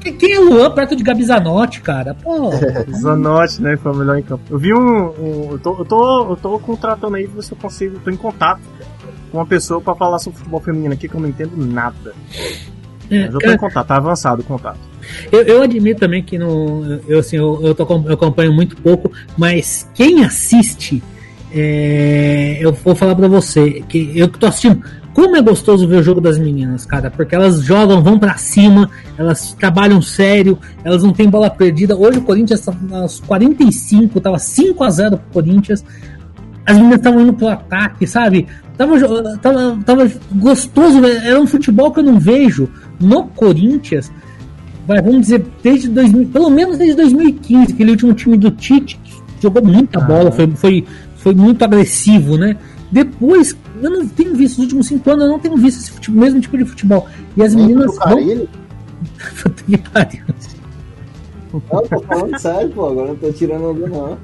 [0.00, 2.14] Quem é Luan perto de Gabi Zanotti, cara?
[2.14, 2.50] Pô.
[2.90, 3.76] Zanotti, né?
[3.76, 4.42] Foi o melhor em campo.
[4.50, 4.78] Eu vi um.
[4.78, 7.98] um eu, tô, eu, tô, eu tô contratando aí, ver se eu consigo.
[8.00, 8.60] tô em contato
[9.30, 12.14] com uma pessoa pra falar sobre futebol feminino aqui que eu não entendo nada.
[13.10, 14.91] É, Mas eu tô cara, em contato, tá avançado o contato.
[15.30, 19.10] Eu, eu admito também que no, eu, assim, eu, eu, tô, eu acompanho muito pouco,
[19.36, 21.02] mas quem assiste,
[21.52, 24.82] é, eu vou falar pra você, que eu tô assistindo
[25.14, 28.90] como é gostoso ver o jogo das meninas, cara, porque elas jogam, vão para cima,
[29.18, 31.94] elas trabalham sério, elas não têm bola perdida.
[31.94, 35.84] Hoje o Corinthians tá aos 45, tava 5 a 0 pro Corinthians.
[36.64, 38.46] As meninas estavam indo pro ataque, sabe?
[38.76, 38.98] Tava,
[39.38, 44.10] tava, tava gostoso, era um futebol que eu não vejo no Corinthians.
[44.86, 49.42] Vai, vamos dizer, desde 2000, pelo menos desde 2015, aquele último time do Tite, que
[49.42, 50.84] jogou muita ah, bola, foi, foi,
[51.16, 52.56] foi muito agressivo, né?
[52.90, 56.20] Depois, eu não tenho visto, nos últimos cinco anos, eu não tenho visto esse futebol,
[56.20, 57.08] mesmo tipo de futebol.
[57.36, 57.96] E as meninas.
[57.96, 58.46] Vão...
[59.66, 60.22] que pariu.
[61.52, 64.18] Não, tô falando sério, pô, agora não tô tirando algum, não.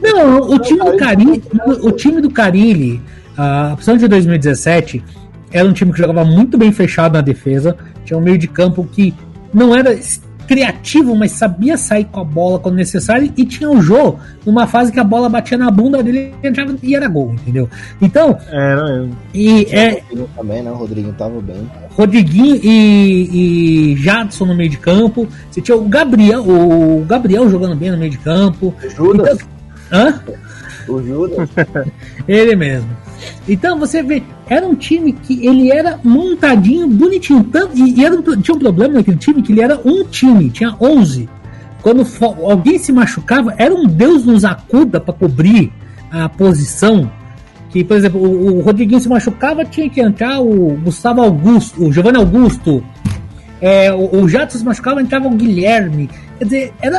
[0.00, 1.42] Não, o time do Carilli,
[1.82, 3.00] o time do Carilli,
[3.36, 5.02] a opção de 2017,
[5.50, 8.84] era um time que jogava muito bem fechado na defesa, tinha um meio de campo
[8.90, 9.14] que
[9.52, 9.96] não era
[10.46, 14.92] criativo, mas sabia sair com a bola quando necessário e tinha o Jô numa fase
[14.92, 17.68] que a bola batia na bunda dele entrava, e era gol, entendeu?
[18.00, 18.36] Então.
[18.50, 19.10] Era eu.
[19.32, 19.90] E é.
[19.90, 20.70] Rodriguinho também, né?
[20.70, 21.70] O Rodriguinho tava bem.
[21.90, 25.26] Rodriguinho e, e Jadson no meio de campo.
[25.50, 28.74] Você tinha o Gabriel, o Gabriel jogando bem no meio de campo.
[28.94, 29.38] Judas?
[29.38, 29.48] Então,
[29.92, 30.20] hã?
[30.88, 31.48] O Judas.
[32.26, 32.88] Ele mesmo.
[33.48, 37.44] Então você vê, era um time que ele era montadinho, bonitinho.
[37.44, 40.76] Tanto, e, e era, tinha um problema naquele time que ele era um time, tinha
[40.80, 41.28] 11.
[41.82, 42.06] Quando
[42.44, 45.72] alguém se machucava, era um Deus nos acuda para cobrir
[46.10, 47.10] a posição.
[47.70, 51.92] Que, por exemplo, o, o Rodriguinho se machucava, tinha que entrar o Gustavo Augusto, o
[51.92, 52.84] Giovanni Augusto.
[53.60, 56.08] É, o, o Jato se machucava, entrava o Guilherme.
[56.38, 56.98] Quer dizer, era,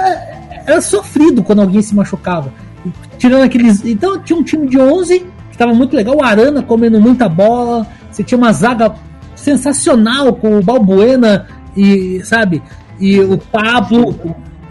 [0.66, 2.52] era sofrido quando alguém se machucava.
[3.18, 3.84] Tirando aqueles.
[3.86, 6.16] Então tinha um time de 11 que estava muito legal.
[6.16, 7.88] O Arana comendo muita bola.
[8.12, 8.94] Você tinha uma zaga
[9.36, 12.62] sensacional com o Balbuena e, sabe?
[13.00, 14.16] E o Pablo.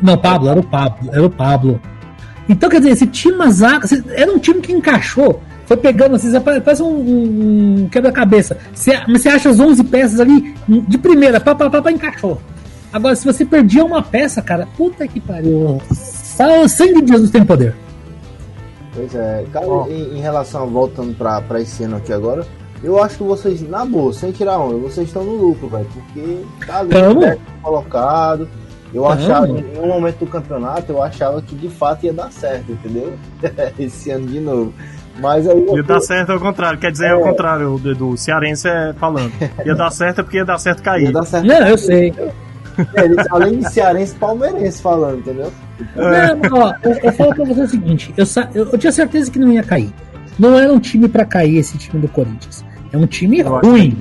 [0.00, 1.10] Não, Pablo, era o Pablo.
[1.12, 1.80] Era o Pablo.
[2.48, 3.86] Então, quer dizer, você tinha uma zaga.
[4.14, 5.40] Era um time que encaixou.
[5.66, 8.58] Foi pegando assim, parece um, um quebra-cabeça.
[8.74, 8.92] Você,
[9.28, 12.40] acha as 11 peças ali de primeira, pá, pá, pá, pá, encaixou.
[12.92, 15.80] Agora, se você perdia uma peça, cara, puta que pariu.
[15.92, 17.74] Só sangue de Jesus tem poder.
[18.94, 19.86] Pois é, cara, oh.
[19.88, 22.46] em, em, relação, voltando pra, pra esse ano aqui agora,
[22.82, 26.44] eu acho que vocês, na boa, sem tirar onda, vocês estão no lucro, velho, porque
[26.66, 28.48] tá ali né, colocado.
[28.92, 29.14] Eu Tamo.
[29.14, 33.14] achava, em um momento do campeonato, eu achava que de fato ia dar certo, entendeu?
[33.78, 34.74] esse ano de novo.
[35.18, 35.64] Mas aí.
[35.74, 37.10] Ia dar certo ao contrário, quer dizer é.
[37.12, 39.32] ao contrário do, do cearense é falando.
[39.64, 41.04] Ia dar certo é porque ia dar certo cair.
[41.04, 41.46] Ia dar certo.
[41.46, 42.12] Não, eu sei.
[42.94, 45.52] É, além de cearense, palmeirense falando, entendeu?
[45.96, 49.38] Não, ó, eu, eu falo pra você o seguinte: eu, eu, eu, tinha certeza que
[49.38, 49.92] não ia cair.
[50.38, 52.64] Não era um time para cair esse time do Corinthians.
[52.92, 53.96] É um time eu ruim.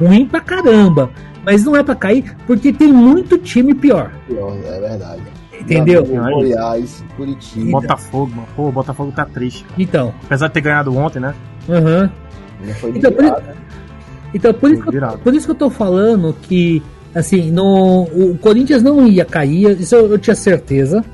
[0.00, 0.04] É.
[0.04, 1.10] Ruim pra caramba.
[1.44, 4.12] Mas não é para cair porque tem muito time pior.
[4.26, 5.22] Pior, é verdade.
[5.60, 6.04] Entendeu?
[6.04, 7.80] Goiás, Curitiba.
[7.80, 8.48] Botafogo, mano.
[8.54, 9.64] Pô, o Botafogo tá triste.
[9.64, 9.82] Cara.
[9.82, 10.14] Então.
[10.24, 11.34] Apesar de ter ganhado ontem, né?
[11.68, 12.10] Aham.
[12.60, 12.90] Uhum.
[12.94, 13.24] Então, por,
[14.34, 16.82] então por, isso que eu, por isso que eu tô falando que
[17.14, 21.04] Assim, no, o Corinthians não ia cair, isso eu, eu tinha certeza.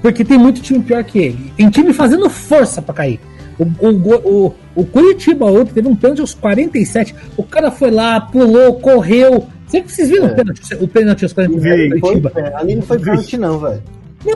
[0.00, 1.52] Porque tem muito time pior que ele.
[1.56, 3.20] Tem time fazendo força para cair.
[3.58, 7.14] O, o, o, o Curitiba outro teve um pênalti aos 47.
[7.36, 9.46] O cara foi lá, pulou, correu.
[9.66, 10.32] Vocês viram é.
[10.32, 12.30] o pênalti, o pênalti aos 47 Curitiba?
[12.30, 13.82] Foi, ali não foi pênalti, não, velho.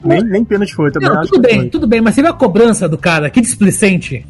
[0.05, 1.69] Nem, nem pênalti foi, também não, tudo bem, foi.
[1.69, 4.25] tudo bem, mas você viu a cobrança do cara, que displicente.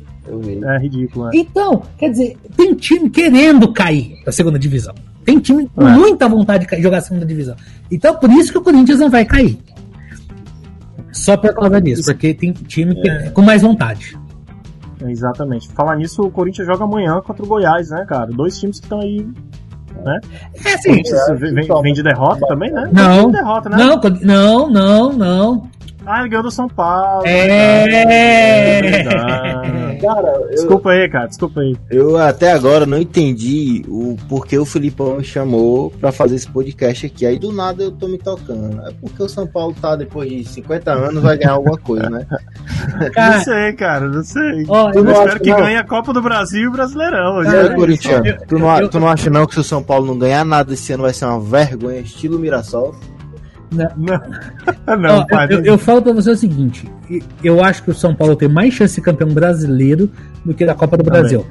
[0.62, 1.30] É ridículo, é.
[1.34, 4.94] Então, quer dizer, tem time querendo cair da segunda divisão.
[5.30, 5.92] Tem time com é.
[5.92, 7.54] muita vontade de jogar a segunda divisão.
[7.88, 9.56] Então, por isso que o Corinthians não vai cair.
[11.12, 13.30] Só por causa disso, porque tem time é.
[13.30, 14.18] com mais vontade.
[15.00, 15.68] Exatamente.
[15.68, 18.26] Falar nisso, o Corinthians joga amanhã contra o Goiás, né, cara?
[18.26, 19.24] Dois times que estão aí.
[20.04, 20.20] Né?
[20.64, 21.00] É, sim.
[21.00, 22.90] É, vem, vem, de derrota também, né?
[22.92, 23.76] Não, de derrota, né?
[23.76, 25.70] não, não, não, não.
[26.10, 27.24] Ah, ele ganhou do São Paulo.
[27.24, 27.86] É.
[28.90, 28.90] é
[30.00, 31.76] cara, eu, desculpa aí, cara, desculpa aí.
[31.88, 37.06] Eu até agora não entendi o porquê o Filipão me chamou pra fazer esse podcast
[37.06, 37.24] aqui.
[37.24, 38.80] Aí do nada eu tô me tocando.
[38.88, 42.26] É porque o São Paulo tá, depois de 50 anos, vai ganhar alguma coisa, né?
[43.14, 44.64] Cara, não sei, cara, não sei.
[44.68, 45.58] Ó, eu, eu espero que não.
[45.58, 47.42] ganhe a Copa do Brasil e o Brasileirão.
[47.42, 50.44] É, Corinthians, tu não, tu não acha não que se o São Paulo não ganhar
[50.44, 52.94] nada esse ano vai ser uma vergonha, estilo Mirassol?
[53.70, 53.88] Não,
[54.98, 56.88] não Ó, pai, eu, não- eu falo pra você o seguinte:
[57.42, 60.10] eu acho que o São Paulo tem mais chance de campeão brasileiro
[60.44, 61.20] do que da Copa do Também.
[61.20, 61.46] Brasil.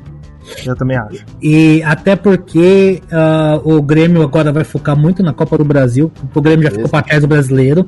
[0.65, 1.23] eu também acho.
[1.41, 6.12] E até porque ah, o Grêmio agora vai focar muito na Copa do Brasil.
[6.34, 7.88] O Grêmio já ficou pra trás do brasileiro.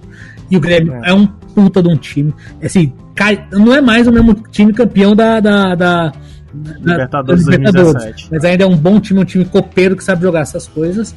[0.50, 1.10] E o Grêmio É.
[1.10, 2.34] é, um puta de um time.
[2.64, 5.40] Assim, cai- não é mais o mesmo time campeão da.
[5.40, 6.12] da, da
[6.54, 7.94] da- Libertadores da Libertadores.
[7.94, 8.28] 2017.
[8.32, 11.16] Mas ainda é um bom time, um time copeiro que sabe jogar essas coisas.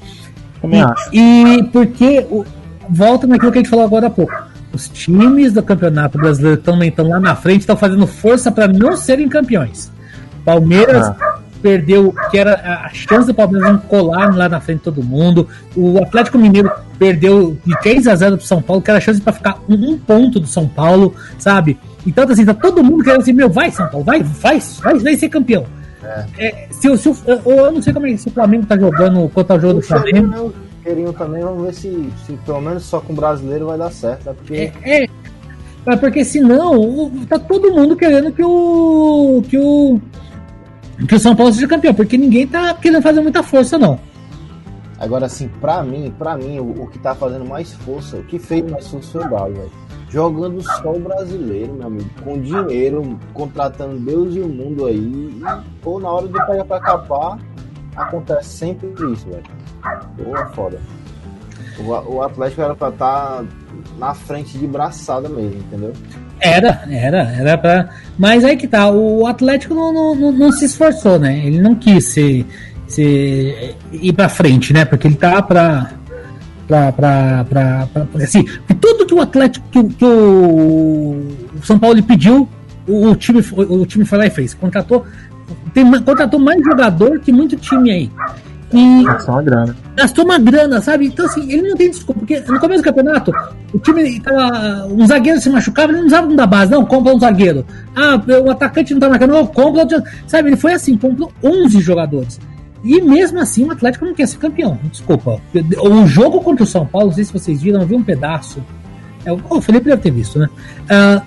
[0.63, 1.11] Também e, acho.
[1.13, 2.45] E porque o-
[2.89, 4.33] volta naquilo que a gente falou agora há pouco.
[4.73, 8.97] Os times do Campeonato Brasileiro também estão lá na frente estão fazendo força para não
[8.97, 9.91] serem campeões.
[10.45, 11.39] Palmeiras Ah.
[11.63, 15.49] perdeu, que era a- chance do Palmeiras não colar lá na frente de todo mundo.
[15.77, 19.21] O Atlético Mineiro perdeu de 3 a 0 pro São Paulo, que era a chance
[19.21, 21.79] para ficar um, ponto do São Paulo, sabe?
[22.07, 25.17] Então, assim, tá todo mundo querendo assim, meu, vai, São Paulo, vai, vai, vai, vai
[25.17, 25.65] ser campeão.
[26.39, 28.67] É, se, o- se, o- eu, eu não sei como é que se o Flamengo
[28.67, 30.53] tá jogando quanto ao jogo do O Flamengo.
[31.17, 34.35] Também, vamos ver se, se pelo menos só com o brasileiro vai dar certo, né?
[34.37, 35.07] Porque É, é.
[35.87, 39.43] Mas porque senão tá todo mundo querendo que o.
[39.49, 40.01] que o.
[41.07, 43.99] que o São Paulo seja campeão, porque ninguém tá querendo fazer muita força, não.
[44.99, 48.39] Agora, assim, pra mim, pra mim, o, o que tá fazendo mais força, o que
[48.39, 49.71] fez mais força foi o Galo, velho.
[50.09, 54.97] Jogando só o brasileiro, meu amigo, com dinheiro, contratando Deus e o mundo aí.
[54.97, 55.43] E,
[55.83, 57.39] pô, na hora de pegar pra capar,
[57.97, 59.43] acontece sempre isso, velho.
[59.87, 60.81] É foda.
[61.79, 63.45] O, o Atlético era pra estar
[63.99, 65.93] na frente de braçada mesmo, entendeu?
[66.41, 67.89] Era, era, era pra.
[68.19, 71.45] Mas aí que tá, o Atlético não, não, não, se esforçou, né?
[71.45, 72.47] Ele não quis se,
[72.87, 74.85] se ir pra frente, né?
[74.85, 75.91] Porque ele tá pra.
[76.69, 76.93] pra.
[76.93, 77.45] pra.
[77.49, 78.45] pra, pra- assim,
[78.81, 79.67] tudo que o Atlético.
[79.71, 81.23] que, o- que o
[81.63, 82.49] São Paulo pediu,
[82.87, 84.55] o, o time, foi- o time foi lá e fez.
[84.55, 85.05] Contratou.
[85.73, 88.11] Tem, contratou mais jogador que muito time aí.
[88.75, 89.77] E Só uma grana.
[89.95, 91.07] gastou uma grana, sabe?
[91.07, 93.33] Então, assim, ele não tem desculpa, porque no começo do campeonato,
[93.73, 94.87] o time tava.
[94.87, 97.65] Um zagueiro se machucava, ele não usava um da base, não, compra um zagueiro.
[97.95, 100.03] Ah, o atacante não tá marcando, não, compra outro.
[100.27, 102.41] Sabe, ele foi assim, comprou 11 jogadores.
[102.83, 105.41] E mesmo assim, o Atlético não quer ser campeão, desculpa.
[105.81, 108.63] O jogo contra o São Paulo, não sei se vocês viram, eu vi um pedaço.
[109.25, 110.49] É, o Felipe deve ter visto, né?
[110.91, 111.23] Ah,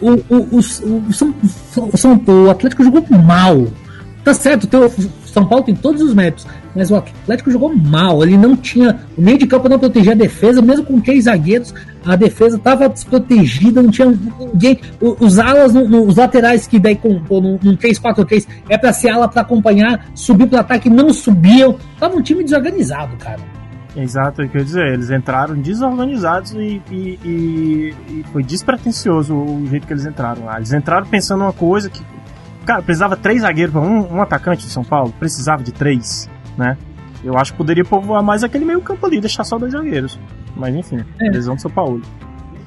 [0.00, 3.66] o, o, o, o, Atlético jogou mal.
[4.22, 8.22] Tá certo, o São Paulo tem todos os méritos, mas o Atlético jogou mal.
[8.22, 9.00] Ele não tinha.
[9.16, 12.88] O meio de campo não protegia a defesa, mesmo com três zagueiros, a defesa estava
[12.88, 14.08] desprotegida, não tinha
[14.38, 14.80] ninguém.
[15.00, 20.06] Os alas, os laterais que daí com, num 3-4-3 é pra ser ala pra acompanhar,
[20.14, 21.76] subir pro ataque, não subiam.
[21.98, 23.40] Tava um time desorganizado, cara.
[23.94, 24.86] Exato, é o que eu ia dizer.
[24.94, 30.56] Eles entraram desorganizados e, e, e- e foi despretensioso o jeito que eles entraram lá.
[30.56, 32.00] Eles entraram pensando uma coisa que.
[32.64, 35.12] Cara, precisava três zagueiros para um, um atacante de São Paulo.
[35.18, 36.76] Precisava de três, né?
[37.24, 40.18] Eu acho que poderia povoar mais aquele meio campo ali, deixar só dois zagueiros.
[40.56, 41.30] Mas enfim, É.
[41.30, 42.02] lesão do São Paulo.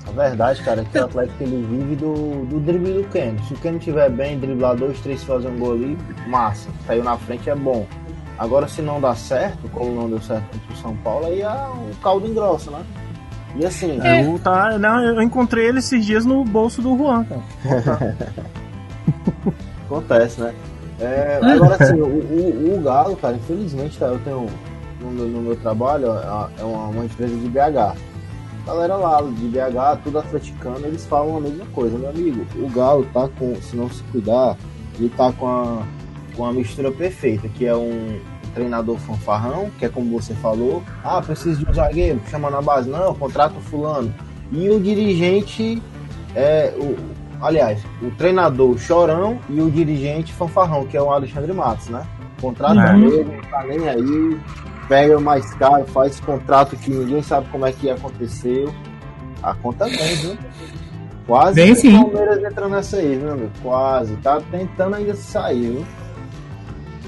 [0.08, 3.43] A verdade, cara, é que o Atlético ele vive do, do drible do Keno.
[3.43, 6.69] Se o Keno estiver bem, driblar dois, três, fazer um gol ali, massa.
[6.88, 7.86] Saiu na frente é bom.
[8.38, 11.48] Agora, se não dá certo, como não deu certo contra o São Paulo, aí é
[11.48, 12.84] o caldo engrossa, né?
[13.56, 18.15] E assim, Eu, tá, não, eu encontrei ele esses dias no bolso do Juan, cara.
[19.86, 20.54] acontece, né?
[21.00, 24.48] É, agora, assim, o, o, o Galo, cara, infelizmente, tá, eu tenho
[25.02, 27.98] no no meu trabalho, é uma, uma empresa de BH.
[28.66, 32.46] Galera lá de BH, tudo atleticano, eles falam a mesma coisa, meu amigo.
[32.56, 34.58] O Galo tá com, se não se cuidar,
[34.98, 35.84] ele tá com a,
[36.36, 38.20] com a mistura perfeita, que é um
[38.56, 42.90] treinador fanfarrão, que é como você falou, ah, preciso de um zagueiro, chama na base,
[42.90, 44.14] não, contrata o fulano.
[44.52, 45.82] E o dirigente
[46.34, 46.96] é o,
[47.41, 52.06] aliás, o treinador chorão e o dirigente fanfarrão, que é o Alexandre Matos, né?
[52.41, 53.06] Contrata Uhum.
[53.08, 54.39] ele, não tá nem aí,
[54.88, 58.74] pega o mais caro, faz contrato que ninguém sabe como é que aconteceu.
[59.41, 60.38] A conta vem, viu?
[61.28, 61.98] Quase sim.
[61.98, 63.50] o Palmeiras entra nessa aí, viu, meu?
[63.62, 64.15] Quase.
[64.17, 65.86] Tá tentando ainda sair, viu?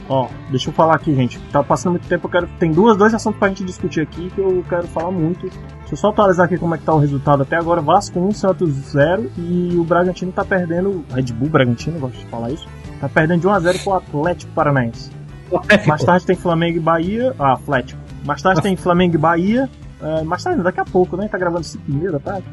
[0.09, 1.39] Ó, deixa eu falar aqui, gente.
[1.51, 2.47] Tá passando muito tempo, eu quero.
[2.59, 5.41] Tem duas, dois assuntos pra gente discutir aqui que eu quero falar muito.
[5.49, 7.81] Deixa eu só atualizar aqui como é que tá o resultado até agora.
[7.81, 11.03] Vasco 1, Santos 0 e o Bragantino tá perdendo.
[11.13, 12.67] Red Bull Bragantino, gosto de falar isso.
[12.99, 15.11] Tá perdendo de 1x0 pro Atlético Paranaense.
[15.85, 17.35] Mais tarde tem Flamengo e Bahia.
[17.39, 17.99] Ah, Atlético.
[18.25, 19.69] Mais tarde tem Flamengo e Bahia.
[20.01, 21.27] É, mais tarde, daqui a pouco, né?
[21.27, 22.45] Tá gravando 5 e da tarde.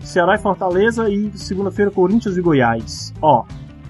[0.00, 3.12] Ceará e Fortaleza e segunda-feira Corinthians e Goiás.
[3.22, 3.44] Ó,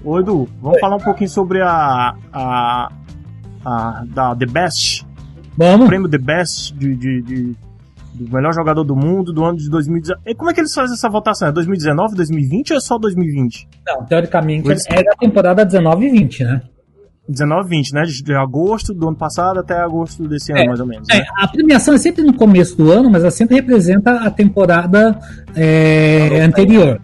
[0.05, 2.15] ô Edu, vamos falar um pouquinho sobre a.
[2.33, 2.93] a.
[3.65, 5.05] a da The Best.
[5.05, 5.09] O
[5.59, 5.87] Vamos.
[5.87, 7.57] prêmio The Best de, de- de-
[8.15, 10.21] do melhor jogador do mundo do ano de 2019.
[10.27, 11.49] E como é que eles fazem essa votação?
[11.49, 13.67] É 2019, 2020 ou é só 2020?
[13.87, 16.63] Não, teoricamente é da temporada 19 e 20, né?
[17.29, 18.03] 19, 20, né?
[18.03, 21.09] De, agosto do ano passado até agosto desse ano, É, mais ou menos.
[21.09, 21.25] É, Né?
[21.39, 25.19] a premiação é sempre no começo do ano, mas ela sempre representa a temporada
[25.55, 27.01] é, anterior.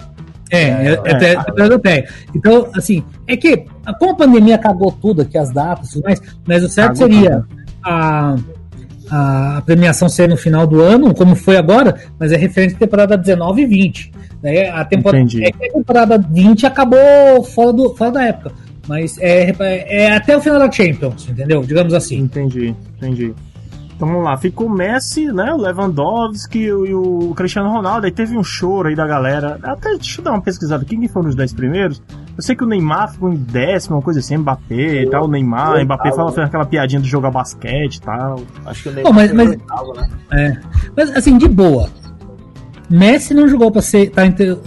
[0.51, 1.33] É, é, é, é.
[1.33, 2.09] é, temporada europeia.
[2.35, 3.65] Então, assim, é que
[3.99, 7.45] como a pandemia cagou tudo aqui, as datas e mais, mas o certo Cagou seria
[7.85, 8.37] a,
[9.11, 13.17] a premiação ser no final do ano, como foi agora, mas é referente à temporada
[13.17, 14.13] 19 e 20.
[14.43, 14.69] Né?
[14.69, 15.45] A, temporada, Entendi.
[15.45, 18.53] é que a temporada 20 acabou fora, do, fora da época.
[18.87, 19.55] Mas é,
[19.87, 21.63] é até o final da Champions, entendeu?
[21.63, 22.21] Digamos assim.
[22.21, 23.35] Entendi, entendi.
[23.99, 25.53] Então vamos lá, ficou o Messi, né?
[25.53, 28.07] O Lewandowski e o, e o Cristiano Ronaldo.
[28.07, 29.59] Aí teve um choro aí da galera.
[29.61, 32.01] Até deixa eu dar uma pesquisada aqui, quem foram os 10 primeiros?
[32.37, 35.25] Eu sei que o Neymar ficou em décimo, uma coisa assim, Mbappé e tal.
[35.25, 38.41] O Neymar, eu Mbappé fala, fez aquela piadinha de jogar basquete e tal.
[38.67, 40.09] Acho que o Neymar mas- foi mas- oitavo, né?
[40.31, 40.61] É.
[40.97, 41.91] Mas assim, de boa.
[42.91, 44.23] Messi não jogou pra ser tá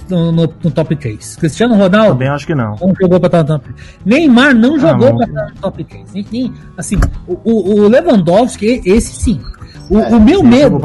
[0.09, 1.35] no, no- no top 3.
[1.37, 2.75] Cristiano Ronaldo Também acho que não.
[2.79, 3.77] não jogou pra estar no top 3.
[4.05, 5.17] Neymar não jogou não.
[5.17, 6.13] pra estar no top 3.
[6.13, 6.97] Nem- nem- assim,
[7.27, 9.39] o, o- Lewandowski, esse sim.
[9.89, 10.77] O, É, o meu medo,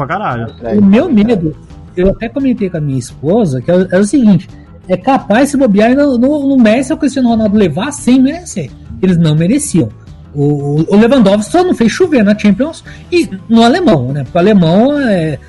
[0.77, 1.55] o meu medo,
[1.95, 4.49] eu até comentei com a minha esposa, que é, é o seguinte:
[4.87, 8.69] é capaz se bobear no, no, Messi ou Cristiano Ronaldo levar sem merecer.
[9.01, 9.89] Eles não mereciam.
[10.35, 14.23] O- o Lewandowski só não fez chover na Champions e no alemão, né?
[14.23, 15.39] Porque o alemão é,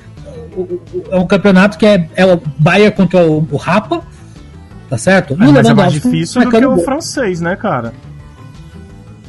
[0.61, 4.01] o- o- é um campeonato que é, é o Bayern contra o, o Rapa,
[4.89, 5.33] tá certo?
[5.33, 7.93] E o mas é mais difícil do que o francês, né, cara?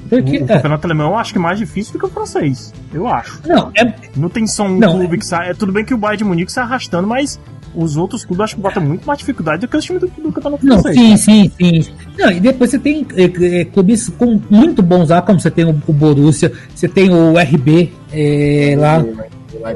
[0.08, 2.08] Porque, o, o é, campeonato alemão eu acho que é mais difícil do que o
[2.08, 2.72] francês.
[2.92, 3.40] Eu acho.
[3.46, 5.50] não, é, Não tem só um Não, clube que sai.
[5.50, 7.38] É tudo bem que o Bayern de Munique sai arrastando, mas
[7.72, 10.32] os outros clubes acho que botam muito mais dificuldade do que os times do, do
[10.32, 11.20] campeonato Não, francês.
[11.20, 11.92] sim, sim, sim.
[12.18, 15.64] Não, e depois você tem é, é, clubes com muito bons lá, como você tem
[15.64, 19.04] o, o Borussia, você tem o RB é, lá.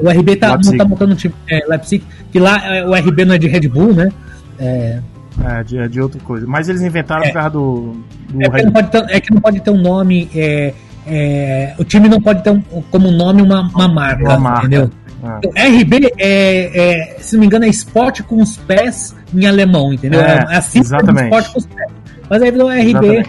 [0.01, 0.77] O RB tá, Leipzig.
[0.77, 1.33] tá montando um time.
[1.49, 4.11] É, Leipzig, que lá é, o RB não é de Red Bull, né?
[4.59, 4.99] É,
[5.43, 6.45] É, de, é de outra coisa.
[6.47, 7.27] Mas eles inventaram É.
[7.27, 7.97] por causa do.
[8.29, 10.29] do é, que Red não pode ter, é que não pode ter um nome.
[10.35, 10.73] é,
[11.07, 14.59] é, o time não pode ter um- como nome uma, uma marca, Uma marca.
[14.65, 14.89] entendeu?
[15.23, 19.91] O RB é, é, se não me engano, é esporte com os pés em alemão,
[19.93, 20.21] entendeu?
[20.21, 21.23] É, É, assim exatamente.
[21.25, 21.91] esporte com os pés.
[22.29, 23.23] Mas aí virou RB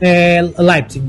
[0.00, 1.06] é, Leipzig.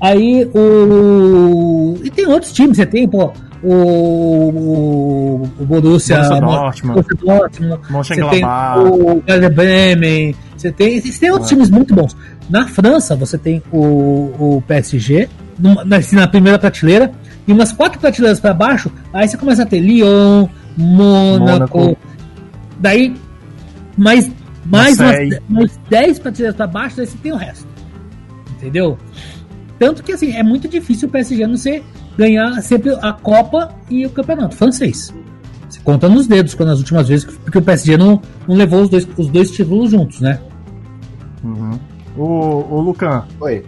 [0.00, 1.98] Aí o.
[2.04, 3.32] E tem outros times, você tem, pô,
[3.66, 4.48] o.
[4.56, 7.80] O, o Borussia, Borussia Dortmund.
[7.90, 11.54] Você tem o Werder Bremen, você tem, você tem outros É.
[11.54, 12.16] times muito bons.
[12.48, 17.12] Na França, você tem o, o PSG, numa- na, na primeira prateleira,
[17.46, 21.96] e umas quatro prateleiras para baixo, aí você começa a ter Lyon, Mônaco, Mônaco.
[22.78, 23.14] daí
[23.96, 24.30] mais,
[24.64, 27.66] mais, umas, mais 10 prateleiras para baixo, daí você tem o resto.
[28.56, 28.98] Entendeu?
[29.78, 31.84] Tanto que assim, é muito difícil o PSG não ser
[32.16, 35.12] ganhar sempre a Copa e o campeonato francês.
[35.68, 38.88] Você conta nos dedos quando as últimas vezes, porque o PSG não, não levou os
[38.88, 40.40] dois, os dois títulos juntos, né?
[41.44, 41.78] Uhum.
[42.16, 43.64] Ô, ô Lucan, Oi.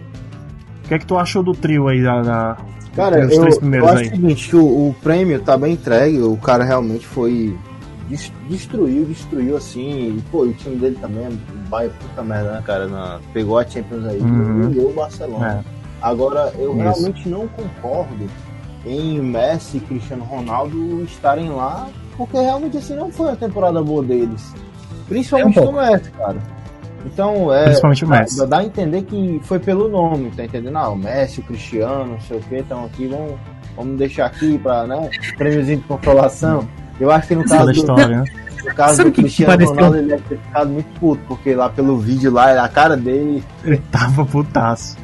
[0.83, 2.21] o que é que tu achou do trio aí da.
[2.21, 2.57] da-
[2.95, 4.07] Cara, dos eu, três eu primeiros acho aí?
[4.07, 7.55] o seguinte, que o, o prêmio tá bem entregue, o cara realmente foi.
[8.09, 10.17] des- Destruiu, destruiu assim.
[10.17, 11.29] E, pô, e o time dele também é
[11.69, 12.87] vai puta merda, né, cara?
[12.87, 14.27] Na- pegou a Champions aí Uhum.
[14.27, 15.63] e humilhou o Barcelona.
[15.65, 15.78] É.
[16.01, 16.81] Agora, eu Isso.
[16.81, 18.27] realmente não concordo
[18.85, 21.87] em Messi e Cristiano Ronaldo estarem lá,
[22.17, 24.53] porque realmente assim não foi a temporada boa deles.
[25.07, 26.37] Principalmente É um o Messi, cara.
[27.05, 27.63] Então, é.
[27.65, 28.37] Principalmente o Messi.
[28.37, 30.77] Dá, dá a entender que foi pelo nome, tá entendendo?
[30.77, 33.35] Ah, o Messi, o Cristiano, não sei o que, estão aqui, vamos,
[33.75, 35.09] vamos deixar aqui pra, né?
[35.37, 36.67] Prêmiozinho de consolação.
[36.99, 38.23] Eu acho que no caso a do, história, né?
[38.63, 39.75] no caso Sabe do Cristiano pareceu?
[39.75, 43.43] Ronaldo, ele deve ter ficado muito puto, porque lá pelo vídeo lá, a cara dele.
[43.63, 44.97] Ele tava putaço.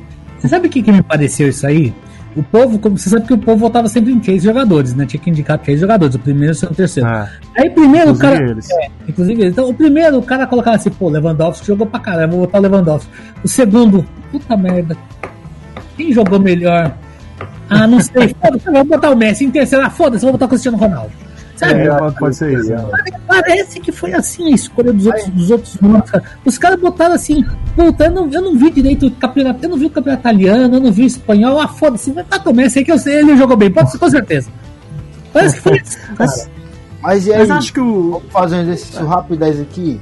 [0.45, 1.91] Você sabe o que, que me pareceu isso aí?
[2.35, 5.05] O povo, como você sabe que o povo votava sempre em três jogadores, né?
[5.05, 7.09] Tinha que indicar três jogadores, o primeiro, o segundo, o terceiro.
[7.09, 8.51] É, Aí primeiro o cara.
[8.51, 8.67] eles.
[9.07, 9.53] Inclusive, eles.
[9.53, 12.61] então o primeiro o cara colocava assim, pô, Lewandowski jogou pra caralho, vou botar o
[12.61, 13.09] Lewandowski.
[13.43, 14.95] O segundo, puta merda.
[15.97, 16.95] Quem jogou melhor?
[17.69, 19.45] Ah, não sei, foda-se, vou botar o Messi.
[19.45, 21.24] Em terceiro, ah, foda-se, vou botar o Cristiano Ronaldo.
[21.55, 21.73] Sabe?
[21.73, 22.73] É, pode, pode ser isso.
[23.27, 26.23] Parece que foi assim a escolha dos outros, dos outros nomes, cara.
[26.43, 27.43] Os caras botaram assim,
[27.75, 30.75] puta, eu não, eu não vi direito o campeonato, eu não vi o campeonato italiano,
[30.75, 33.37] eu não vi o espanhol, ah, foda-se, vai tá tomando aí que eu sei, ele
[33.37, 34.49] jogou bem, pode ser com certeza.
[35.31, 36.15] Parece que foi assim, cara.
[36.19, 36.49] Mas,
[37.01, 37.39] Mas e aí?
[37.39, 38.11] mas acho que o.
[38.11, 40.01] Vamos fazer um exercício rápido aqui.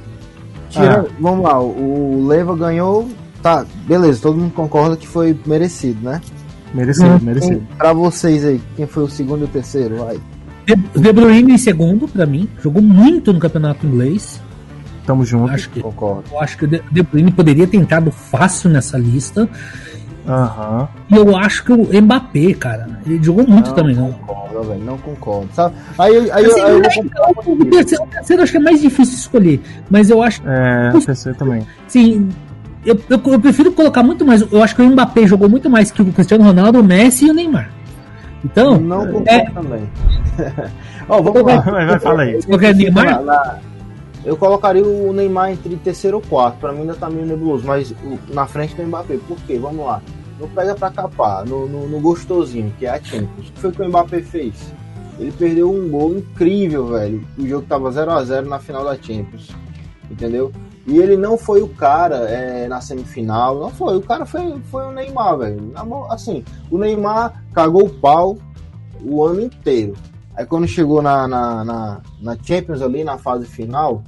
[0.70, 3.08] Tira, Vamos lá, o o Leva ganhou.
[3.42, 6.20] Tá, beleza, todo mundo concorda que foi merecido, né?
[6.72, 7.58] Merecido, Hum, merecido.
[7.58, 9.96] Quem- Pra vocês aí, quem foi o segundo e o terceiro?
[9.96, 10.18] Vai.
[10.66, 14.40] De, Bruyne em segundo, pra mim, jogou muito no campeonato inglês.
[15.06, 15.52] Tamo junto.
[15.52, 16.24] Acho que, Concordo.
[16.32, 19.48] eu acho que o De, Bruyne poderia ter entrado fácil nessa lista.
[20.26, 20.88] Aham.
[21.10, 24.12] E eu acho que o Mbappé, cara, ele jogou muito Não também, não.
[24.12, 25.48] concordo, velho, não concordo.
[25.52, 25.74] Sabe?
[25.98, 28.56] Aí, aí, aí, Assim, eu vou é, comprar um o, terceiro, o terceiro acho que
[28.56, 29.60] é mais difícil escolher,
[29.90, 31.66] mas eu acho É, o terceiro também.
[31.86, 32.30] Sim,
[32.86, 34.40] eu, eu, eu, prefiro colocar muito mais.
[34.50, 37.30] Eu acho que o Mbappé jogou muito mais que o Cristiano Ronaldo, o Messi e
[37.30, 37.70] o Neymar.
[38.44, 38.78] Então.
[38.78, 39.50] Não concordo é...
[39.50, 39.90] também.
[41.08, 41.60] oh, vamos lá.
[41.60, 42.38] Vai, vai, fala aí.
[42.74, 43.60] Neymar?
[44.24, 46.58] Eu colocaria o Neymar entre terceiro ou quarto.
[46.58, 47.94] Pra mim ainda tá meio nebuloso, mas
[48.28, 49.18] na frente do Mbappé.
[49.26, 49.58] Por quê?
[49.58, 50.02] Vamos lá.
[50.38, 53.48] Não pega pra capar, no, no, no gostosinho, que é a Champions.
[53.48, 54.72] O que foi que o Mbappé fez?
[55.18, 57.24] Ele perdeu um gol incrível, velho.
[57.38, 59.50] O jogo tava 0 a 0 na final da Champions.
[60.10, 60.50] Entendeu?
[60.86, 63.96] E ele não foi o cara é, na semifinal, não foi.
[63.96, 65.72] O cara foi, foi o Neymar, velho.
[66.10, 68.36] Assim, o Neymar cagou o pau
[69.02, 69.94] o ano inteiro.
[70.36, 74.02] Aí quando chegou na, na, na, na Champions ali, na fase final,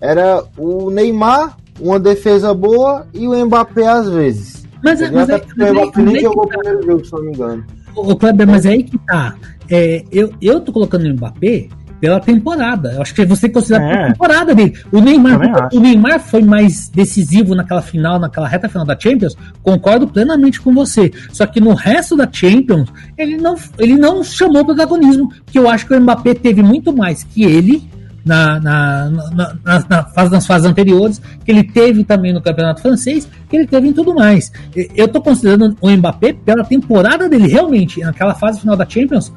[0.00, 4.66] era o Neymar, uma defesa boa e o Mbappé às vezes.
[4.82, 7.64] Mas, é, mas, é, o Mbappé nem jogou o primeiro jogo, se não me engano.
[7.94, 9.36] O Kleber, mas é aí que tá.
[9.68, 11.68] É, eu, eu tô colocando o Mbappé
[12.00, 12.92] pela temporada.
[12.94, 14.04] Eu acho que você considera é.
[14.04, 14.74] a temporada dele.
[14.90, 19.36] O Neymar, o Neymar foi mais decisivo naquela final, naquela reta final da Champions.
[19.62, 21.12] Concordo plenamente com você.
[21.32, 25.86] Só que no resto da Champions, ele não, ele não chamou protagonismo, que eu acho
[25.86, 27.88] que o Mbappé teve muito mais que ele
[28.24, 32.82] na, na, na, na, na fase, nas fases anteriores, que ele teve também no campeonato
[32.82, 34.52] francês, que ele teve em tudo mais.
[34.94, 39.32] Eu estou considerando o Mbappé pela temporada dele, realmente, naquela fase final da Champions,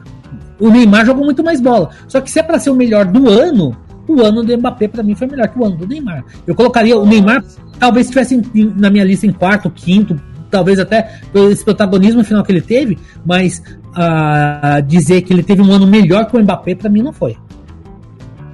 [0.64, 1.90] o Neymar jogou muito mais bola.
[2.08, 3.76] Só que se é para ser o melhor do ano,
[4.08, 6.24] o ano do Mbappé para mim foi melhor que o ano do Neymar.
[6.48, 7.44] Eu colocaria o Neymar,
[7.78, 8.42] talvez estivesse
[8.78, 10.18] na minha lista em quarto, quinto,
[10.50, 15.70] talvez até esse protagonismo final que ele teve, mas uh, dizer que ele teve um
[15.70, 17.38] ano melhor que o Mbappé para mim não foi.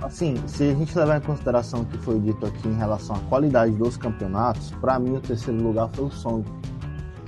[0.02, 3.20] Assim, se a gente levar em consideração o que foi dito aqui em relação à
[3.30, 6.44] qualidade dos campeonatos, para mim o terceiro lugar foi o Song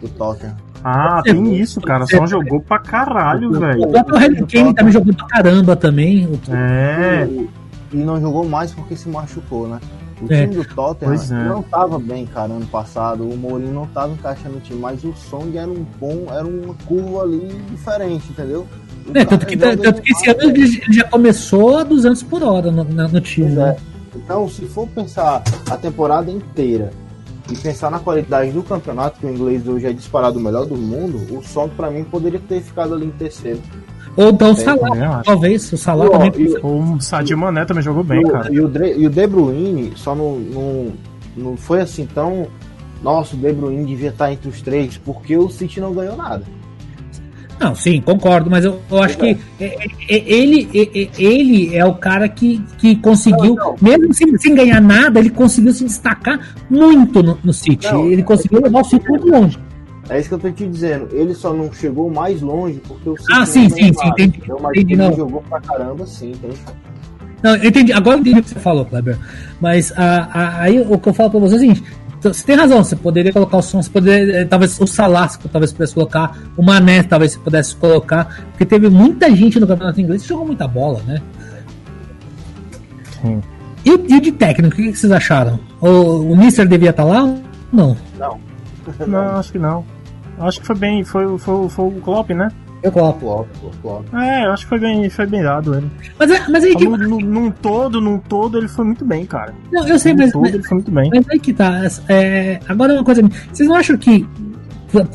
[0.01, 0.57] do Tottenham.
[0.84, 2.05] Ah, tem isso, cara.
[2.05, 3.84] Só jogou pra caralho, velho.
[3.84, 6.27] O próprio Harry Kane também jogou pra caramba também.
[6.49, 7.27] É.
[7.93, 9.79] E não jogou mais porque se machucou, né?
[10.21, 10.41] O é.
[10.41, 11.49] time do Tottenham é.
[11.49, 13.27] não tava bem, cara, ano passado.
[13.27, 16.75] O Mourinho não tava encaixando o time, mas o Song era um bom, era uma
[16.86, 18.67] curva ali diferente, entendeu?
[19.13, 22.84] É, tanto que, tanto que esse ano ele já começou a 200 por hora no,
[22.84, 23.49] no time.
[23.49, 23.75] Né?
[24.15, 26.91] Então, se for pensar a temporada inteira
[27.52, 30.76] e pensar na qualidade do campeonato, que o inglês hoje é disparado o melhor do
[30.76, 33.62] mundo, o Song para mim poderia ter ficado ali em terceiro.
[34.18, 35.72] Ou então o Salah, talvez.
[35.72, 36.32] O Salah também.
[36.38, 38.52] E, o Sadio Mané também jogou bem, e, cara.
[38.52, 40.93] E o, De, e o De Bruyne só não, não,
[41.38, 42.47] não foi assim tão.
[43.02, 46.43] Nossa, o De Bruyne devia estar entre os três, porque o City não ganhou nada.
[47.62, 49.66] Não, sim, concordo, mas eu, eu acho que é,
[50.09, 50.68] é, ele,
[51.16, 53.76] ele é o cara que, que conseguiu, não, não.
[53.80, 57.86] mesmo sem, sem ganhar nada, ele conseguiu se destacar muito no, no City.
[57.86, 59.59] Não, ele conseguiu levar o City muito longe.
[60.09, 61.07] É isso que eu tô te dizendo.
[61.12, 64.39] Ele só não chegou mais longe porque o City Ah, sim, sim, sim, entendi.
[64.43, 65.16] Então, mas entendi, ele não.
[65.16, 66.57] jogou pra caramba, sim, entende?
[67.43, 67.93] Não, entendi.
[67.93, 69.20] Agora eu entendi o que você falou, Kleber.
[69.59, 71.84] Mas a, a, aí o que eu falo pra você é o seguinte:
[72.22, 75.49] então, você tem razão, você poderia colocar o som, você poderia, eh, talvez o Salasco
[75.49, 79.99] talvez pudesse colocar, o Mané talvez você pudesse colocar, porque teve muita gente no campeonato
[79.99, 81.19] inglês que jogou muita bola, né?
[83.19, 83.41] Sim.
[83.84, 85.59] E, e de técnico, o que vocês acharam?
[85.82, 87.24] O, o Mister devia estar lá?
[87.74, 87.97] Não.
[88.19, 88.39] Não.
[89.07, 89.84] Não, acho que não.
[90.38, 92.49] Acho que foi bem, foi, foi, foi o Klopp, né?
[92.84, 93.19] Eu coloco.
[93.19, 93.47] Klopp,
[93.82, 94.13] Klopp.
[94.13, 95.89] É, eu acho que foi bem, foi bem dado ele.
[96.17, 96.88] Mas, é, mas aí que...
[96.88, 99.53] num, num todo, num todo, ele foi muito bem, cara.
[99.71, 100.32] Não, eu sei, num mas.
[100.32, 101.09] Todo, mas, ele foi muito bem.
[101.13, 101.82] Mas aí que tá.
[102.09, 103.21] É, agora uma coisa.
[103.51, 104.27] Vocês não acham que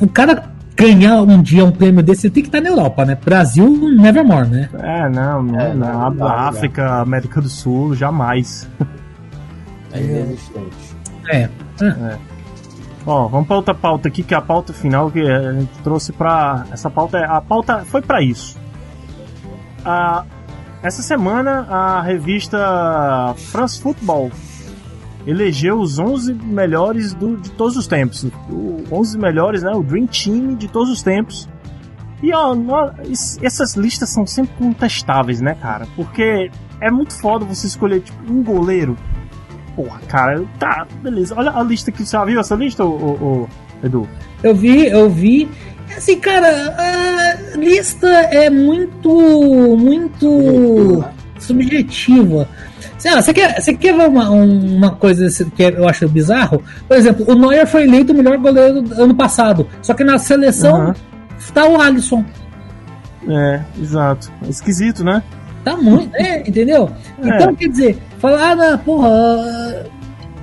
[0.00, 3.16] o cara ganhar um dia um prêmio desse, você tem que estar na Europa, né?
[3.24, 4.68] Brasil, nevermore, né?
[4.74, 8.68] É, não, não, é, não, não África, América do Sul, jamais.
[9.92, 10.96] É inexistente.
[11.30, 11.48] É.
[11.80, 12.18] é.
[13.07, 16.12] Ó, vamos para outra pauta aqui, que é a pauta final que a gente trouxe
[16.12, 17.24] para essa pauta.
[17.24, 18.59] A pauta foi para isso.
[19.84, 20.24] Ah,
[20.82, 24.32] essa semana a revista France Football
[25.24, 28.24] elegeu os 11 melhores do, de todos os tempos.
[28.50, 29.70] O 11 melhores, né?
[29.70, 31.48] O Dream Team de todos os tempos.
[32.20, 32.57] E ó,
[33.40, 35.86] essas listas são sempre contestáveis, né, cara?
[35.94, 36.50] Porque
[36.80, 38.96] é muito foda você escolher tipo, um goleiro
[39.76, 41.34] porra, cara, tá, beleza.
[41.36, 43.48] Olha a lista aqui, você já viu essa lista, ô, ô, ô,
[43.84, 44.08] Edu?
[44.42, 45.48] Eu vi, eu vi.
[45.94, 51.04] Assim, cara, a lista é muito, muito
[51.38, 52.48] subjetiva.
[52.98, 56.62] Sei lá, você quer, você quer ver uma, uma coisa que eu acho bizarro?
[56.88, 60.18] Por exemplo, o Neuer foi eleito o melhor goleiro do ano passado, só que na
[60.18, 60.94] seleção uhum.
[61.52, 62.24] tá o Alisson.
[63.28, 64.32] É, exato.
[64.48, 65.22] Esquisito, né?
[65.64, 66.88] Tá muito, é, entendeu?
[67.22, 67.28] É.
[67.28, 69.86] Então, quer dizer, falar, ah, não, porra,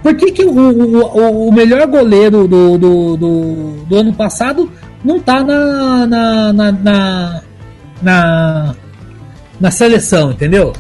[0.02, 4.72] por que, que o, o, o melhor goleiro do, do, do, do, ano passado
[5.04, 7.42] não tá na, na, na, na,
[8.02, 8.76] na,
[9.60, 10.74] na seleção, entendeu?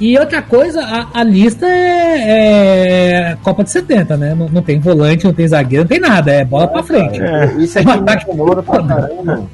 [0.00, 4.34] E outra coisa, a, a lista é, é Copa de 70, né?
[4.34, 7.22] Não, não, tem volante, não tem zagueiro, não tem nada, é bola é, pra frente.
[7.22, 7.54] É.
[7.58, 9.48] Isso aqui me incomoda pra caramba.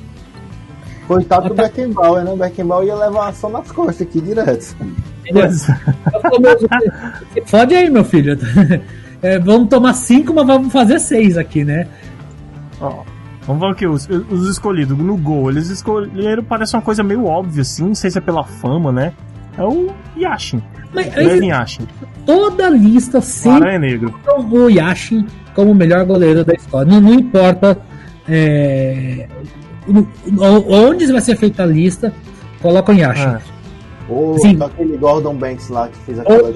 [1.09, 2.30] Coitado do Beckenbauer, né?
[2.30, 4.76] O Beckenbauer ia levar só nas costas aqui direto.
[7.50, 8.38] Pode aí, meu filho.
[9.20, 11.88] É, vamos tomar cinco, mas vamos fazer seis aqui, né?
[12.80, 13.02] Ó,
[13.44, 15.50] vamos ver aqui, os, os escolhidos no gol.
[15.50, 17.84] Eles escolheram, parece uma coisa meio óbvia, assim.
[17.84, 19.12] Não sei se é pela fama, né?
[19.56, 20.62] É o Yashin.
[20.94, 21.88] Mas, o Yashin.
[22.24, 24.14] Toda lista sempre é negro.
[24.52, 26.88] o Yashin como o melhor goleiro da história.
[26.88, 27.76] Não, não importa
[28.28, 29.26] é,
[30.68, 32.12] onde vai ser feita a lista,
[32.61, 33.26] coloca o Yashin.
[33.26, 33.41] Ah.
[34.09, 34.59] Ou Sim.
[34.62, 36.49] aquele Gordon Banks lá que fez aquela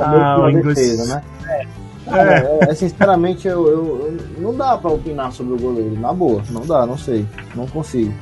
[0.00, 1.22] ah, defesa, né?
[1.46, 1.86] É.
[2.08, 6.40] É, é, sinceramente, eu, eu, eu, não dá pra opinar sobre o goleiro, na boa.
[6.50, 7.26] Não dá, não sei.
[7.54, 8.14] Não consigo.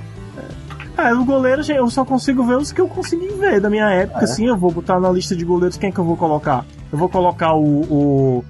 [0.97, 4.21] É, o goleiro eu só consigo ver os que eu consegui ver da minha época,
[4.21, 4.25] é.
[4.25, 4.47] assim.
[4.47, 6.65] Eu vou botar na lista de goleiros quem é que eu vou colocar?
[6.91, 7.83] Eu vou colocar o.
[7.83, 8.45] o,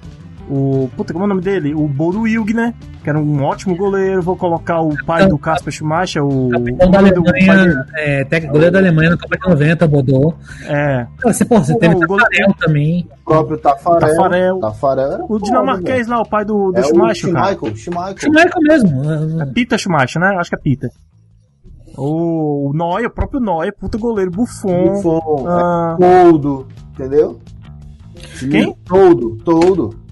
[0.48, 1.74] o puta, como é o nome dele?
[1.74, 2.74] O Bodo Wilg, né?
[3.02, 4.22] Que era um ótimo goleiro.
[4.22, 6.50] Vou colocar o pai do Casper Schumacher, o.
[6.50, 10.34] Capitão da Alemanha, é, técnico da Alemanha na Copa de 90, Bodô.
[10.66, 11.06] É.
[11.22, 13.08] Você, pô, você teve o Tafarel também.
[13.22, 14.00] O próprio Tafarel.
[14.00, 14.60] Tafarel.
[14.60, 18.18] Tafarel o dinamarquês lá, o pai do, do é Schumacher, o Schumacher, Schumacher.
[18.20, 19.42] Schumacher mesmo.
[19.42, 20.36] É Pita Schumacher, né?
[20.38, 20.88] Acho que é Pita.
[21.96, 24.94] O, o Noia, o próprio Noia, puta goleiro, Buffon.
[24.94, 27.40] Buffon, ah, é todo, entendeu?
[28.50, 28.74] Quem?
[28.84, 30.03] Todo, todo.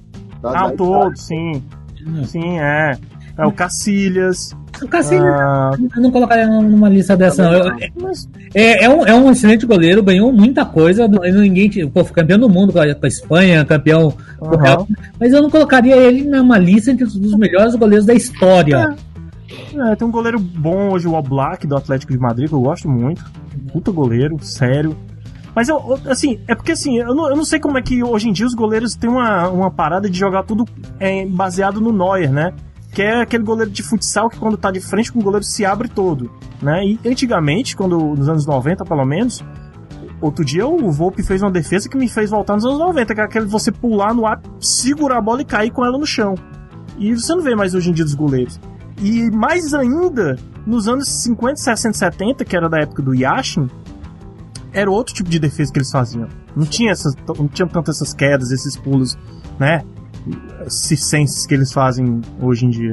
[0.42, 1.62] Ah, o todo, sim.
[2.24, 2.98] Sim, é.
[3.38, 4.54] É o Cacilhas.
[4.82, 7.52] O Cacilhas, ah, eu não colocaria numa lista dessa, não.
[7.52, 7.76] Eu,
[8.54, 11.08] é, é, um, é um excelente goleiro, ganhou muita coisa.
[11.08, 14.56] Ninguém, pô, foi campeão do mundo com a, com a Espanha, campeão uhum.
[14.56, 14.88] Real,
[15.18, 18.94] mas eu não colocaria ele numa lista entre os melhores goleiros da história.
[19.08, 19.12] É.
[19.74, 22.88] É, tem um goleiro bom hoje, o Oblak, do Atlético de Madrid, que eu gosto
[22.88, 23.24] muito.
[23.72, 24.96] Puta goleiro, sério.
[25.54, 28.28] Mas eu, assim, é porque assim, eu não, eu não sei como é que hoje
[28.28, 30.64] em dia os goleiros têm uma, uma parada de jogar tudo
[30.98, 32.52] é, baseado no Neuer, né?
[32.90, 35.64] Que é aquele goleiro de futsal que quando tá de frente com o goleiro se
[35.64, 36.30] abre todo,
[36.60, 36.84] né?
[36.84, 39.44] E antigamente, quando nos anos 90 pelo menos,
[40.20, 43.20] outro dia o Volpe fez uma defesa que me fez voltar nos anos 90, que
[43.20, 46.34] é aquele você pular no ar, segurar a bola e cair com ela no chão.
[46.98, 48.58] E você não vê mais hoje em dia dos goleiros.
[49.02, 50.36] E mais ainda,
[50.66, 53.68] nos anos 50, 60, 70, que era da época do Yashin,
[54.72, 56.28] era outro tipo de defesa que eles faziam.
[56.56, 59.16] Não tinha, essas, não tinha tanto essas quedas, esses pulos,
[59.58, 59.84] né?
[60.68, 62.92] Circenses que eles fazem hoje em dia.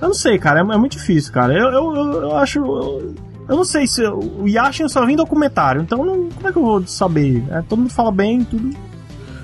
[0.00, 1.52] Eu não sei, cara, é, é muito difícil, cara.
[1.52, 2.58] Eu, eu, eu, eu acho.
[2.58, 3.14] Eu,
[3.48, 4.04] eu, não sei se.
[4.04, 7.44] O Yashin só vem documentário, então não, como é que eu vou saber?
[7.50, 8.70] É, todo mundo fala bem, tudo.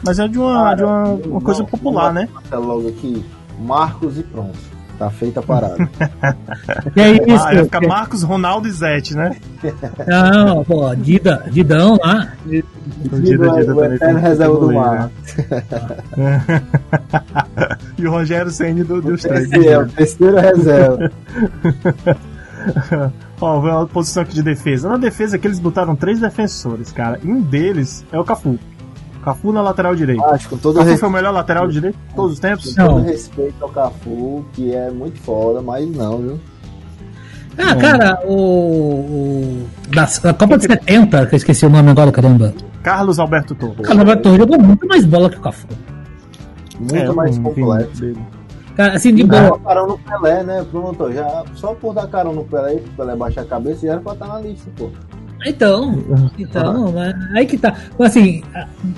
[0.04, 2.28] Mas é de uma, cara, de uma, uma coisa popular, né?
[2.52, 3.24] Logo aqui,
[3.58, 4.77] Marcos e pronto.
[4.99, 5.76] Tá feita a parada.
[6.96, 7.46] e é isso.
[7.46, 9.36] Ah, ficar Marcos, Ronaldo e Zete, né?
[10.09, 12.32] Não, pô, Dida, Didão lá.
[12.44, 12.66] Dida,
[13.20, 15.11] Dida, Dida o eterno reserva do mar.
[17.96, 19.53] e o Rogério Senni do, dos três.
[19.53, 21.12] É, o terceiro reserva.
[23.40, 24.88] Ó, a posição aqui de defesa.
[24.88, 27.20] Na defesa que eles botaram três defensores, cara.
[27.22, 28.59] E um deles é o Cafu.
[29.28, 30.24] Cafu na lateral direito.
[30.24, 31.00] Acho, com todo Cafu respeito.
[31.00, 32.74] foi o melhor lateral direito de todos os tempos?
[32.74, 36.40] Com todo respeito ao Cafu, que é muito foda, mas não, viu?
[37.58, 38.34] Ah, cara, o.
[38.34, 42.54] o da, da Copa de 70, que eu esqueci o nome agora, caramba.
[42.82, 43.80] Carlos Alberto Torres.
[43.80, 45.66] Carlos Alberto Torres jogou muito mais bola que o Cafu.
[46.78, 48.16] Muito é, mais completo.
[48.76, 49.58] Cara, assim, de boa.
[49.58, 50.64] carão no Pelé, né?
[50.70, 54.00] Pronto, já, só por dar carão no Pelé, pro Pelé baixar a cabeça, já era
[54.00, 54.88] pra estar na lista, pô.
[55.47, 56.95] Então, então,
[57.34, 57.74] aí que tá.
[58.01, 58.43] Assim,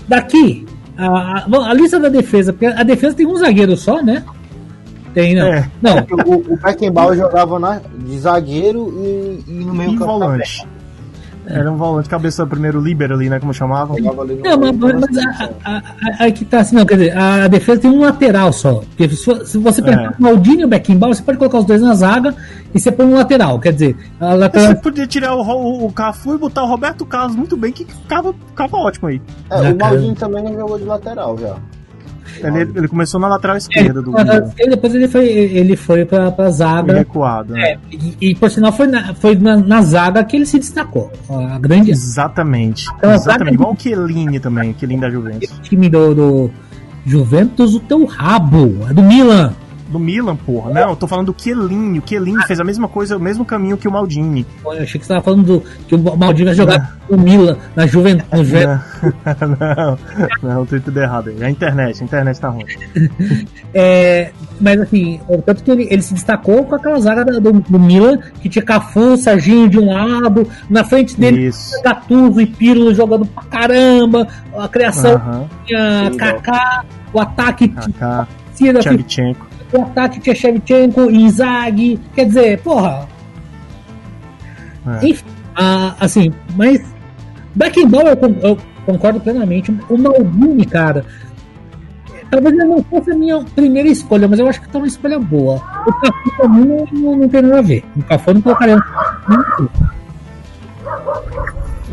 [0.09, 0.67] daqui,
[0.97, 4.25] a, a, lista da defesa, porque a defesa tem um zagueiro só, né?
[5.13, 5.47] Tem, não.
[5.47, 5.71] É.
[5.83, 6.07] não.
[6.27, 10.07] O, o Beckenbauer jogava na, de zagueiro e, e no meio campo.
[10.07, 10.67] volante.
[11.51, 13.41] Era um volante, cabeça primeiro líbero ali, né?
[13.41, 13.97] Como chamavam.
[13.99, 15.19] Não, mas, mas
[15.65, 15.83] a,
[16.23, 18.83] a, a, que tá assim, não, quer dizer, a defesa tem um lateral só.
[18.97, 20.09] Porque se, se você pegar é.
[20.11, 22.35] o Maldini e o Beckenbauer, você pode colocar os dois na zaga
[22.73, 23.59] e você põe um lateral.
[23.59, 24.69] Quer dizer, a lateral.
[24.69, 27.85] Você podia tirar o, o, o Cafu e botar o Roberto Carlos muito bem, que
[27.85, 29.21] ficava, ficava ótimo aí.
[29.51, 31.57] É, o Maldini também jogou de lateral já.
[32.39, 34.13] Ele, ele, começou na lateral esquerda do
[34.59, 36.95] e depois ele foi, ele foi pra, pra zaga.
[36.95, 37.53] Recuado.
[37.53, 37.73] Né?
[37.73, 41.11] É, e, e, por sinal foi, na, foi na, na, zaga que ele se destacou.
[41.29, 41.91] A grande.
[41.91, 42.87] Exatamente.
[42.97, 43.55] Então, Exatamente.
[43.55, 45.51] Igual o Chiellini também, o Chiellini da Juventus.
[45.51, 46.51] O time do, do
[47.05, 48.87] Juventus, o teu rabo.
[48.89, 49.53] É do Milan.
[49.91, 50.71] Do Milan, porra.
[50.71, 51.99] Não, eu tô falando do Chiellini.
[51.99, 54.47] O Chiellini fez a mesma coisa, o mesmo caminho que o Maldini.
[54.63, 57.57] Pô, Eu achei que você tava falando do, que o Maldini vai jogar o Milan
[57.75, 58.53] na Juventude.
[59.41, 59.99] Não,
[60.43, 61.37] não, não, tô tudo errado aí.
[61.41, 62.65] É a internet, a internet tá ruim.
[63.73, 67.79] É, mas assim, o tanto que ele, ele se destacou com aquela zaga do, do,
[67.79, 71.81] Milan, que tinha Cafu, Serginho de um lado, na frente dele Isso.
[71.83, 74.27] Gattuso e Pirlo jogando pra caramba,
[74.57, 75.49] a criação Aham.
[75.65, 78.27] tinha Kaká, o ataque Kaká,
[78.83, 79.50] Shevchenko.
[79.73, 83.07] O ataque tinha Shevchenko, Inzaghi, quer dizer, porra,
[84.87, 85.07] É.
[85.07, 86.81] enfim, ah, assim, mas
[87.55, 89.71] Beckenbauer eu, eu concordo plenamente.
[89.89, 91.05] O Maldini, cara,
[92.31, 95.19] talvez ele não fosse a minha primeira escolha, mas eu acho que tá uma escolha
[95.19, 95.57] boa.
[95.87, 97.85] O Cafu pra mim não, não, não tem nada a ver.
[97.97, 98.77] O Cafu não colocaria.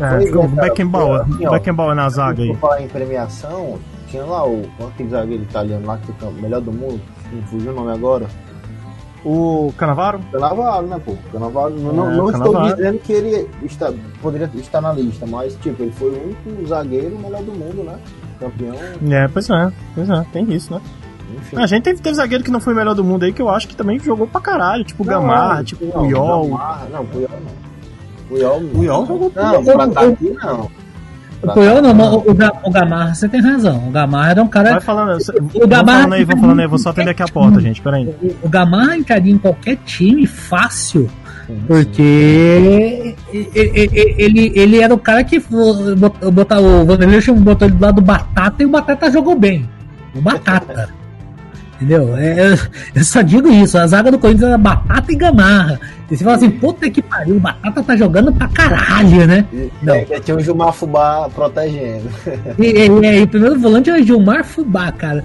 [0.00, 1.22] É, é, o Beckenbauer.
[1.22, 2.48] assim, Beckenbauer na zaga aí.
[2.50, 6.60] Por falar em premiação, tinha lá o aquele zagueiro italiano lá que foi o melhor
[6.60, 7.00] do mundo,
[7.32, 8.26] não fugiu o nome agora.
[9.24, 10.20] O Canavaro?
[10.30, 11.14] Canavaro, né, pô?
[11.32, 12.76] Canavaro, não, não, É, não estou Cannavaro.
[12.76, 17.18] dizendo que ele está, poderia estar na lista, mas, tipo, ele foi o único zagueiro
[17.18, 17.98] melhor do mundo, né?
[18.38, 18.74] Campeão,
[19.10, 20.80] É, pois é, pois é, tem isso, né?
[21.36, 21.56] enfim.
[21.56, 23.48] A gente teve, teve zagueiro que não foi o melhor do mundo aí, que eu
[23.48, 26.48] acho que também jogou pra caralho, tipo Não, Gamarra, não, tipo não, Puyol.
[26.48, 27.68] Gamarra, não, Puyol não.
[28.28, 30.70] Puyol, Puyol jogou Não, pra tá aqui não.
[31.42, 33.88] O Puyol não, o, o, Ga- o Gamarra, você tem razão.
[33.88, 34.70] O Gamarra era um cara.
[34.72, 35.18] Vai falando,
[35.54, 37.80] O Gamarra- falando aí, vão falando aí, eu vou só atender aqui a porta, gente,
[37.80, 38.06] peraí.
[38.20, 41.08] O, o Gamarra entraria em qualquer time fácil.
[41.66, 45.40] Porque ele, ele, ele, ele era o cara que
[46.30, 49.66] botar o Vanderlei botou ele do lado do Batata e o Batata jogou bem.
[50.14, 50.90] O Batata.
[51.80, 52.16] Entendeu?
[52.16, 52.58] É, eu-
[52.96, 53.78] eu só digo isso.
[53.78, 55.80] A zaga do Corinthians era Batata e Gamarra.
[56.10, 59.44] E você fala assim, puta que pariu, o Batata tá jogando pra caralho, né?
[59.82, 59.94] Não.
[59.94, 62.08] É, tinha o Gilmar Fubá protegendo.
[62.58, 65.22] E, e- e- o primeiro volante era Gilmar Fubá, cara.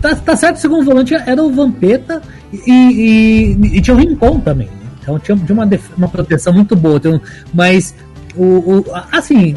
[0.00, 2.20] Tá, tá certo, o segundo volante era o Vampeta
[2.52, 4.66] e, e- e tinha o Rincon também.
[4.68, 4.72] né?
[5.02, 5.68] Então tinha, tinha uma,
[5.98, 7.00] uma proteção muito boa.
[7.06, 7.20] Um-
[7.52, 7.94] mas,
[8.36, 9.56] o, o- assim,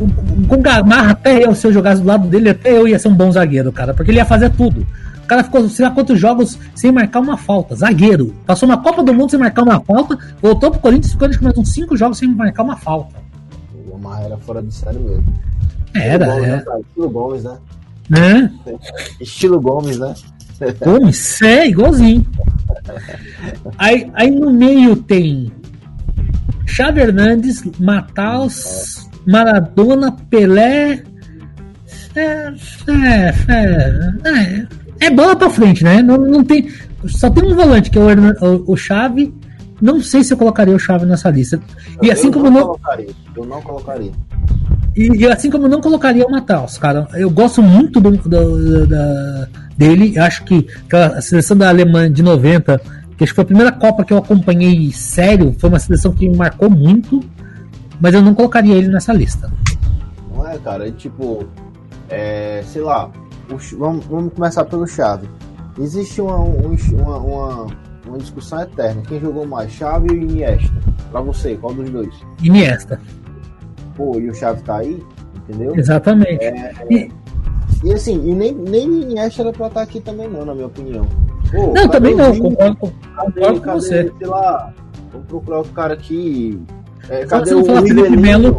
[0.00, 2.86] o- o- com o Gamarra, até eu, se eu jogasse do lado dele, até eu
[2.88, 4.84] ia ser um bom zagueiro, cara, porque ele ia fazer tudo.
[5.30, 7.76] O cara ficou sei lá quantos jogos sem marcar uma falta.
[7.76, 8.34] Zagueiro.
[8.44, 11.68] Passou uma Copa do Mundo sem marcar uma falta, voltou pro Corinthians, ficou mais uns
[11.68, 13.14] cinco jogos sem marcar uma falta.
[13.72, 15.32] O Gilmar era fora de série mesmo.
[15.94, 16.56] Era, Gomes, é.
[16.56, 16.64] né?
[16.80, 17.58] Estilo Gomes, né?
[18.08, 18.52] Né?
[19.20, 20.14] Estilo Gomes, né?
[20.84, 22.26] Gomes, é igualzinho.
[23.78, 25.52] Aí, aí no meio tem
[26.66, 31.04] Xavi Hernandes, Mataus, Maradona, Pelé.
[32.16, 36.02] É, é, é, é, é bola pra frente, né?
[36.02, 36.68] Não, não tem,
[37.06, 39.34] só tem um volante que é o, o, o Xavi.
[39.80, 41.58] Não sei se eu colocaria o Xavi nessa lista.
[42.02, 43.08] E assim eu como não, colocaria.
[43.34, 44.12] Eu não colocaria.
[44.94, 47.08] e, e assim como eu não colocaria o Mataus, cara.
[47.14, 50.12] Eu gosto muito do, do- da- dele.
[50.16, 52.78] Eu Acho que aquela seleção da Alemanha de 90,
[53.16, 56.28] que acho que foi a primeira Copa que eu acompanhei sério, foi uma seleção que
[56.28, 57.20] me marcou muito.
[57.98, 59.50] Mas eu não colocaria ele nessa lista.
[60.34, 60.88] Não é, cara?
[60.88, 61.44] É tipo,
[62.10, 63.10] é, sei lá,
[63.54, 65.28] o vamos, vamos começar pelo Chave.
[65.78, 67.66] Existe uma, um- uma, uma,
[68.06, 69.02] uma discussão eterna.
[69.06, 70.72] Quem jogou mais, Chave ou Iniesta?
[71.10, 72.14] Pra você, qual dos dois?
[72.42, 73.00] Iniesta.
[73.96, 75.02] Pô, e o Chave tá aí,
[75.48, 75.76] entendeu?
[75.76, 76.44] Exatamente.
[76.90, 77.10] E-
[77.82, 81.06] E assim, e nem, nem Iniesta era pra estar aqui também não, na minha opinião.
[81.50, 82.36] Pô, não, também não.
[82.38, 84.12] Concordo, concordo com você.
[84.18, 84.72] sei lá,
[85.12, 86.60] vamos procurar outro cara aqui.
[87.08, 88.16] É, Só cadê você não falar Felipe?
[88.18, 88.56] Melo,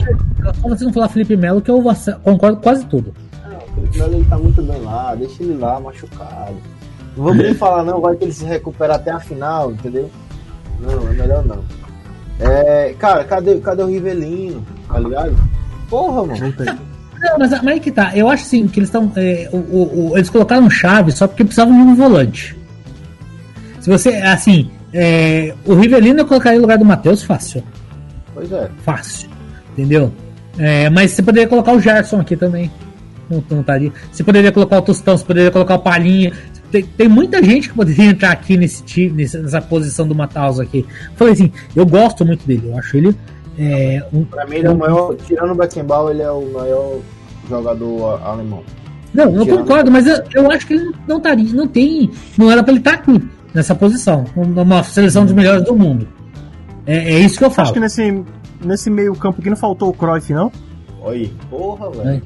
[0.61, 1.81] só você não falar Felipe Melo, que eu
[2.23, 3.13] concordo com quase tudo.
[3.75, 6.55] Não, o Felipe Melo ele tá muito bem lá, deixa ele lá machucado.
[7.17, 10.09] Não vamos nem falar não, vai que ele se recupera até a final, entendeu?
[10.79, 11.63] Não, é melhor não.
[12.39, 14.65] É, cara, cadê, cadê o Rivelino?
[14.87, 15.35] Tá ligado?
[15.89, 16.53] Porra, mano.
[17.19, 18.15] Não, mas, mas aí que tá.
[18.15, 19.11] Eu acho assim que eles estão.
[19.53, 22.57] o- eles colocaram chave só porque precisavam de um volante.
[23.79, 24.15] Se você.
[24.17, 24.71] Assim.
[24.93, 27.63] é, o Rivelino eu colocaria no lugar do Matheus fácil.
[28.33, 28.69] Pois é.
[28.83, 29.29] Fácil.
[29.73, 30.11] Entendeu?
[30.57, 32.71] É, mas você poderia colocar o Gerson aqui também.
[33.39, 33.91] Estaria.
[34.11, 36.33] Você poderia colocar o Tostão, você poderia colocar o Palhinha.
[36.71, 40.59] Tem, tem muita gente que poderia entrar aqui nesse time, nessa, nessa posição do Matheus
[40.59, 40.85] aqui.
[41.15, 42.69] Falei assim, eu gosto muito dele.
[42.69, 43.15] Eu acho ele.
[43.59, 46.99] É, um, Pra mim ele é o maior, tirando o Beckenbauer, ele é o maior
[47.49, 48.63] jogador alemão.
[49.13, 52.49] Não, eu Tirando- concordo, mas eu, eu acho que ele não estaria, não tem, não
[52.49, 53.21] era pra ele estar aqui
[53.53, 56.07] nessa posição, numa seleção dos melhores do mundo.
[56.85, 57.73] É, é isso que eu Acho falo.
[57.73, 58.23] que nesse,
[58.63, 60.49] nesse meio campo aqui não faltou o Cruyff, não?
[61.01, 61.33] Olha aí.
[61.49, 62.21] Porra, velho.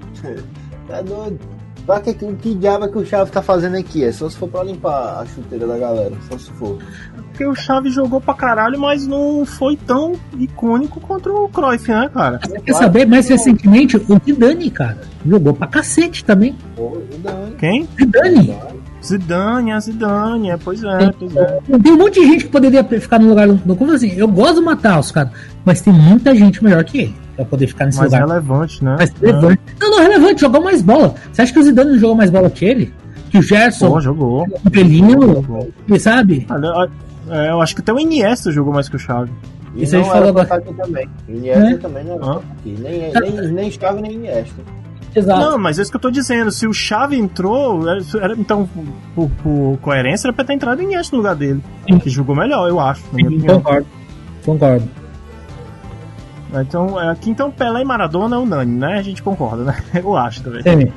[0.88, 1.40] Tá doido.
[1.86, 4.04] Pra que, que, que diabo é que o Chave tá fazendo aqui?
[4.04, 6.16] É só se for pra limpar a chuteira da galera.
[6.28, 6.80] Só se for.
[7.16, 12.10] Porque o Xavi jogou pra caralho, mas não foi tão icônico contra o Cruyff, né,
[12.12, 12.40] cara?
[12.40, 16.56] Quer saber, mais recentemente, o Zidane, cara, jogou pra cacete também.
[16.78, 17.56] O Dani.
[17.58, 17.88] Quem?
[18.00, 18.58] Zidane.
[19.06, 21.60] Zidane, a Zidane, é, pois é, pois é.
[21.84, 23.76] Tem um monte de gente que poderia ficar no lugar do.
[23.76, 24.12] Como assim?
[24.18, 25.32] Eu gosto do Matheus, cara,
[25.64, 28.28] mas tem muita gente melhor que ele pra poder ficar nesse Mais lugar.
[28.28, 28.95] relevante, né?
[28.97, 29.60] Mais relevante.
[29.80, 31.16] Não, não, relevante, jogou mais bola.
[31.32, 32.93] Você acha que o Zidane não jogou mais bola que ele?
[33.30, 34.45] Que o Gerson, Pô, jogou.
[34.66, 35.70] o Pelinho, jogou.
[35.99, 36.47] sabe?
[37.30, 39.32] É, eu acho que até o Iniesta jogou mais que o Xavi.
[39.76, 40.62] E Isso a gente não falou agora.
[40.62, 41.10] também.
[41.28, 41.78] Iniesta É?
[41.78, 42.76] também não aqui.
[42.80, 44.62] Nem, nem, nem Xavi, nem Iniesta.
[45.16, 45.39] Exato.
[45.39, 46.51] Não, mas é isso que eu tô dizendo.
[46.51, 48.68] Se o Xavi entrou, era- era- então,
[49.16, 51.63] por, por coerência, era pra ter entrado o Iniesta no lugar dele.
[51.89, 51.99] Sim.
[51.99, 53.01] Que jogou melhor, eu acho.
[53.16, 53.88] Sim, concordo.
[54.45, 54.89] Concordo.
[56.53, 58.93] Então, é, aqui então Pelé e Maradona é unânime, né?
[58.97, 59.78] A gente concorda, né?
[59.93, 60.61] Eu acho também.
[60.61, 60.91] Sim.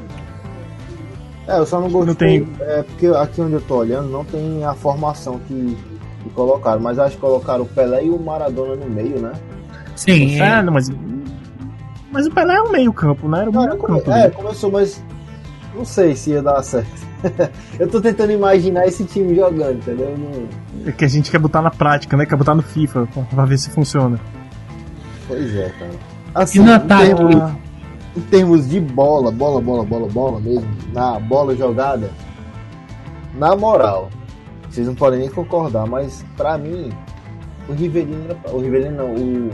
[1.49, 2.41] É, eu só não gostei.
[2.41, 5.77] Não tem- É porque aqui onde eu tô olhando não tem a formação que,
[6.23, 6.79] que colocaram.
[6.79, 9.33] Mas acho que colocaram o Pelé e o Maradona no meio, né?
[9.97, 10.63] Sim, É, é.
[10.63, 10.91] não, mas.
[12.11, 13.41] Mas o Pelé é um meio campo, né?
[13.43, 14.11] Era o Não, meio campo.
[14.11, 15.03] é, começou, mas
[15.75, 17.07] não sei se ia dar certo.
[17.79, 20.17] eu tô tentando imaginar esse time jogando, entendeu?
[20.17, 22.25] Não- É que a gente quer botar na prática, né?
[22.25, 24.19] Quer botar no FIFA pra- ver se funciona.
[25.27, 25.91] Pois é, cara.
[26.35, 27.53] Assim, E em termos,
[28.17, 32.11] em termos de bola, bola, bola, bola, bola mesmo, na bola jogada,
[33.35, 34.09] na moral,
[34.71, 36.91] vocês não podem nem concordar, mas pra mim,
[37.69, 39.51] o Rivelino era pra, O Rivelino não, o.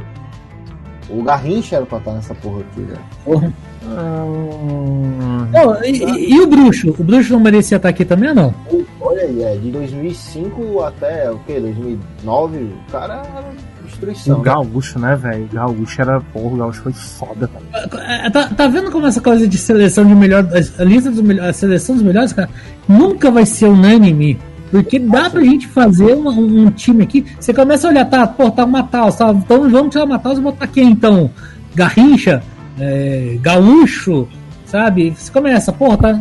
[1.10, 3.00] O Garrincha era pra estar nessa porra aqui, velho.
[3.24, 3.52] Porra.
[3.86, 6.94] Hum, Não, e, e- e o Bruxo?
[6.98, 8.54] O Bruxo não merecia estar aqui também ou não?
[9.00, 11.60] Olha aí, é de 2005 até o que?
[11.60, 13.44] 2009, o cara era
[13.84, 14.36] destruição.
[14.36, 14.44] o né?
[14.44, 15.44] Gaúcho, né, velho?
[15.44, 16.20] O Gaúcho era.
[16.20, 18.00] Porra, o Gaúcho foi foda, velho.
[18.02, 20.46] É, Tá, tá vendo como essa coisa de seleção de melhor.
[20.78, 22.48] A lista dos melhores, a seleção dos melhores, cara,
[22.88, 24.38] nunca vai ser unânime.
[24.74, 27.24] Porque dá pra gente fazer um, um time aqui.
[27.38, 30.36] Você começa a olhar, tá, pô, tá o Mataus, tá, então vamos tirar o Mataus
[30.36, 31.30] e botar quem então?
[31.76, 32.42] Garrincha,
[32.80, 34.26] é, Gaúcho,
[34.66, 35.14] sabe?
[35.16, 36.20] Você começa, porra, tá.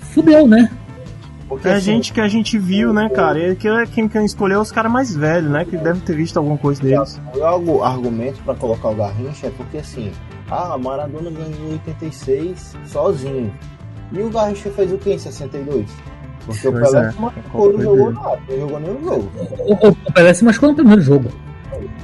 [0.00, 0.70] Fudeu, né?
[1.48, 3.52] Porque, É a assim, gente que a gente viu, né, cara?
[3.52, 5.64] E que é quem, quem escolheu é os caras mais velhos, né?
[5.64, 7.18] Que devem ter visto alguma coisa deles.
[7.34, 10.12] O argumento pra colocar o Garrincha é porque assim,
[10.50, 13.50] ah, Maradona ganhou em 86 sozinho.
[14.12, 15.86] E o Garrincha fez o que em 62?
[16.50, 17.10] Porque o Pelé é.
[17.12, 19.30] se machucou, não jogou nada, não jogou nenhum jogo.
[19.58, 21.28] O, o, o Pelé se machucou no primeiro jogo.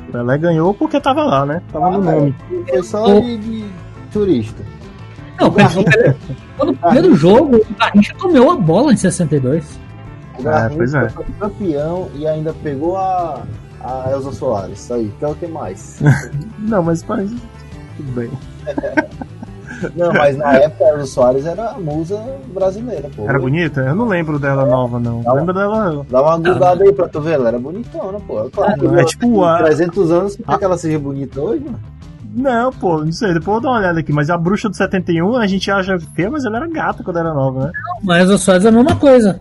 [0.09, 1.63] O Pelé ganhou porque tava lá, né?
[1.73, 2.35] Tava no Ah, nome.
[2.69, 3.65] Foi só O- de, de
[4.13, 4.63] turista.
[5.41, 6.15] Não, o Pelé,
[6.65, 9.79] no primeiro jogo, o Garrincha comeu a bola em 62.
[10.39, 11.09] O É, Garrincha é.
[11.11, 13.43] foi campeão e ainda pegou a,
[13.83, 14.79] a Elza Soares.
[14.81, 16.01] Isso aí, quer o que mais?
[16.61, 17.37] Não, mas parece.
[17.97, 18.31] Tudo bem.
[19.95, 22.21] não, mas na época a Elza Soares era a musa
[22.55, 23.29] brasileira, pô.
[23.29, 23.81] Era bonita?
[23.81, 25.23] Eu não lembro dela nova, não.
[25.23, 25.35] Não.
[25.35, 26.07] Lembro dela.
[26.11, 28.47] Dá uma gudada aí pra tu ver, ela era bonitona, pô.
[28.47, 31.41] É Claro, que É ela tipo a- 300 anos, quer a- que ela seja bonita
[31.41, 31.81] hoje, mano?
[32.39, 33.33] Não, pô, não sei.
[33.33, 34.13] Depois eu dou uma olhada aqui.
[34.13, 37.33] Mas a bruxa do 71 a gente acha feia, mas ela era gata quando era
[37.33, 37.73] nova, né?
[38.03, 39.41] Mas o Soares é a mesma coisa.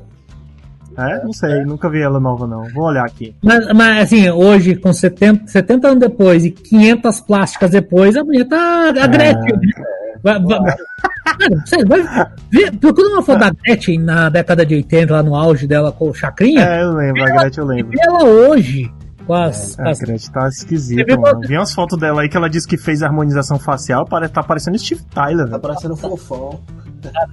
[0.98, 1.22] É?
[1.26, 1.66] Não sei.
[1.66, 2.64] Nunca vi ela nova, não.
[2.74, 3.36] Vou olhar aqui.
[3.44, 8.48] Mas, mas assim, hoje, com 70, 70 anos depois e 500 plásticas depois, a mulher
[8.48, 9.60] tá a Gretchen.
[10.26, 15.22] Vai, vai, cara, sério, vai procura uma foto da Gretchen na década de 80, lá
[15.24, 16.62] no auge dela com o Chacrinha.
[16.66, 17.24] É, eu lembro.
[17.24, 17.92] A Gretchen eu lembro.
[18.00, 18.92] ela hoje
[19.28, 19.74] com as.
[19.74, 21.42] É, com a as- Gretchen tá esquisita, viu mano.
[21.48, 24.06] Vi umas fotos dela aí que ela disse que fez a harmonização facial.
[24.06, 26.60] Parece, tá parecendo Steve Tyler, Tá parecendo fofão.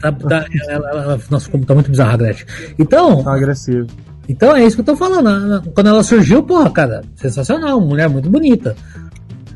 [0.00, 2.46] tá- tá- ela- ela- nossa, como tá muito bizarra a Gretchen.
[2.78, 3.86] Então, Tá agressivo.
[4.28, 5.30] então é isso que eu tô falando.
[5.48, 5.62] né?
[5.74, 8.76] Quando ela surgiu, porra, cara, sensacional, mulher muito bonita.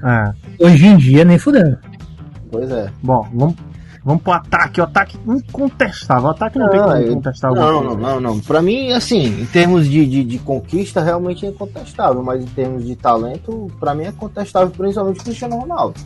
[0.02, 0.64] É.
[0.64, 1.76] Hoje em dia, nem fudendo.
[2.50, 2.90] Pois é.
[3.02, 3.56] Bom, vamos,
[4.04, 4.80] vamos pro ataque.
[4.80, 6.28] O ataque incontestável.
[6.28, 8.40] O ataque não, tem como eu- contestar Não, não, não, não.
[8.40, 12.22] Pra mim, assim, em termos de, de, de conquista, realmente é incontestável.
[12.22, 16.00] Mas em termos de talento, pra mim é contestável, principalmente o Cristiano Ronaldo.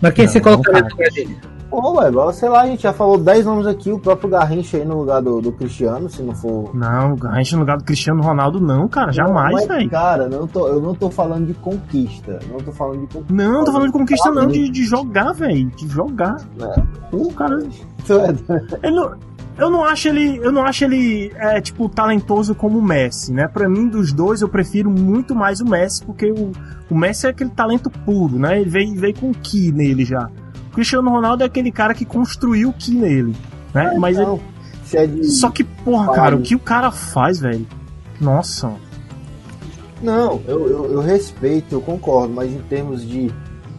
[0.00, 1.36] Mas quem Não, você colocaria no lugar dele?
[1.70, 4.76] Pô, ué, igual, sei lá, a gente já falou 10 nomes aqui, o próprio Garrincha
[4.76, 6.74] aí no lugar do, do Cristiano, se não for.
[6.74, 9.12] Não, a gente no lugar do Cristiano Ronaldo, não, cara.
[9.12, 9.90] Jamais, velho.
[9.90, 12.38] Cara, eu não, tô, eu não tô falando de conquista.
[12.50, 13.34] Não tô falando de conquista.
[13.34, 15.68] Não, tô falando de conquista, não, de, de jogar, velho.
[15.70, 16.36] De jogar.
[16.60, 16.82] É.
[17.14, 17.58] O cara.
[17.62, 19.14] é Ele não-
[19.58, 20.38] eu não acho ele.
[20.42, 23.48] Eu não acho ele é, tipo, talentoso como o Messi, né?
[23.48, 26.52] Pra mim, dos dois, eu prefiro muito mais o Messi, porque o,
[26.90, 28.60] o Messi é aquele talento puro, né?
[28.60, 30.28] Ele veio, veio com o Ki nele já.
[30.76, 33.34] Cristiano Ronaldo é aquele cara que construiu o Ki nele.
[33.74, 33.94] Né?
[33.98, 34.40] Mas ele- Não,
[34.84, 37.66] se é de- Só que, porra, cara, o que o cara faz, velho?
[38.20, 38.70] Nossa.
[40.02, 43.32] Não, eu, eu, eu respeito, eu concordo, mas em termos de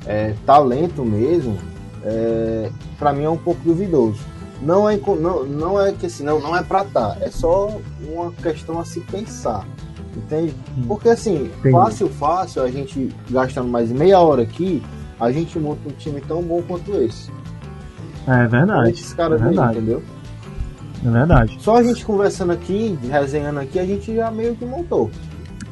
[0.08, 1.56] é, talento mesmo,
[2.04, 4.20] é, para mim é um pouco duvidoso.
[4.60, 8.32] Não é, não, não é que assim, não, não é pra tá, é só uma
[8.32, 9.68] questão a se pensar,
[10.16, 10.56] entende?
[10.88, 11.72] Porque assim, Entendi.
[11.72, 14.82] fácil, fácil, a gente gastando mais meia hora aqui,
[15.20, 17.32] a gente monta um time tão bom quanto esse.
[18.28, 18.92] É verdade.
[18.92, 19.78] Esses caras é aí, verdade.
[19.78, 20.04] entendeu?
[21.06, 21.58] É verdade.
[21.60, 25.10] Só a gente conversando aqui, resenhando aqui, a gente já meio que montou.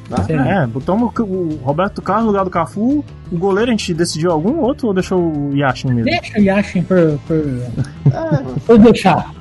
[0.09, 0.63] Né?
[0.63, 3.03] É, botamos o Roberto Carlos no lugar do Cafu.
[3.31, 6.03] O goleiro a gente decidiu algum outro ou deixou o Yashin mesmo?
[6.03, 7.19] Deixa o Yashin por.
[7.27, 7.35] por...
[7.35, 8.59] É.
[8.65, 9.33] por deixar.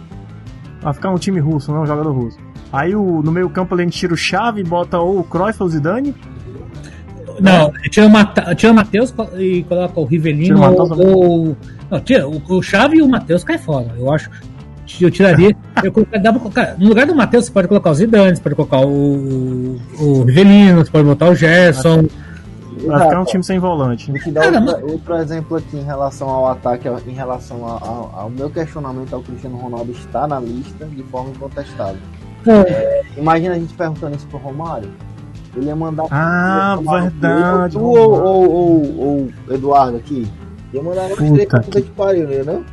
[0.81, 2.39] Vai ficar um time russo, não um jogador russo.
[2.73, 5.63] Aí o, no meio campo a gente tira o Chave e bota ou o Cruyff
[5.63, 6.15] ou o Zidane.
[7.41, 11.57] Não, tira o, tira o Matheus e coloca o Rivelino ou, ou,
[11.91, 13.89] Não, tira, o, o Chave e o Matheus cai fora.
[13.99, 14.31] Eu acho
[15.01, 15.57] eu tiraria.
[15.83, 18.81] eu dava, cara, no lugar do Matheus, você pode colocar o Zidane, você pode colocar
[18.81, 22.07] o, o Rivelino, você pode botar o Gerson.
[22.87, 24.11] Vai ficar um time sem volante.
[24.11, 28.31] Vou te dar outro, outro, exemplo aqui em relação ao ataque, em relação ao, ao,
[28.31, 32.01] meu questionamento ao Cristiano Ronaldo está na lista de forma incontestável.
[32.47, 34.91] É, imagina a gente perguntando isso pro Romário.
[35.57, 36.07] Ele ia mandar.
[36.11, 37.79] Ah, verdade.
[37.79, 40.27] ou, ou, ou, ou, Eduardo aqui.
[40.73, 42.43] Ia mandar uma três pra puta que pariu, né?
[42.45, 42.65] Não?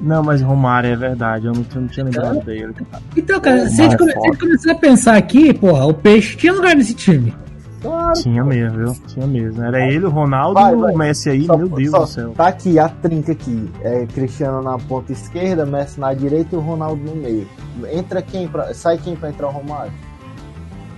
[0.00, 2.74] Não, mas Romário é verdade, eu não, não tinha lembrado dele.
[3.16, 5.94] Então, cara, se a, gente come, se a gente começar a pensar aqui, porra, o
[5.94, 7.34] Peixe tinha lugar nesse time.
[7.80, 8.12] Claro.
[8.14, 8.96] Tinha mesmo, viu?
[9.06, 9.62] Tinha mesmo.
[9.62, 12.32] Era ele, o Ronaldo e o Messi aí, só, meu Deus só, do céu.
[12.36, 13.70] Tá aqui a trinca aqui.
[13.80, 17.46] É Cristiano na ponta esquerda, Messi na direita e o Ronaldo no meio.
[17.92, 19.92] Entra quem pra, sai quem pra entrar o Romário?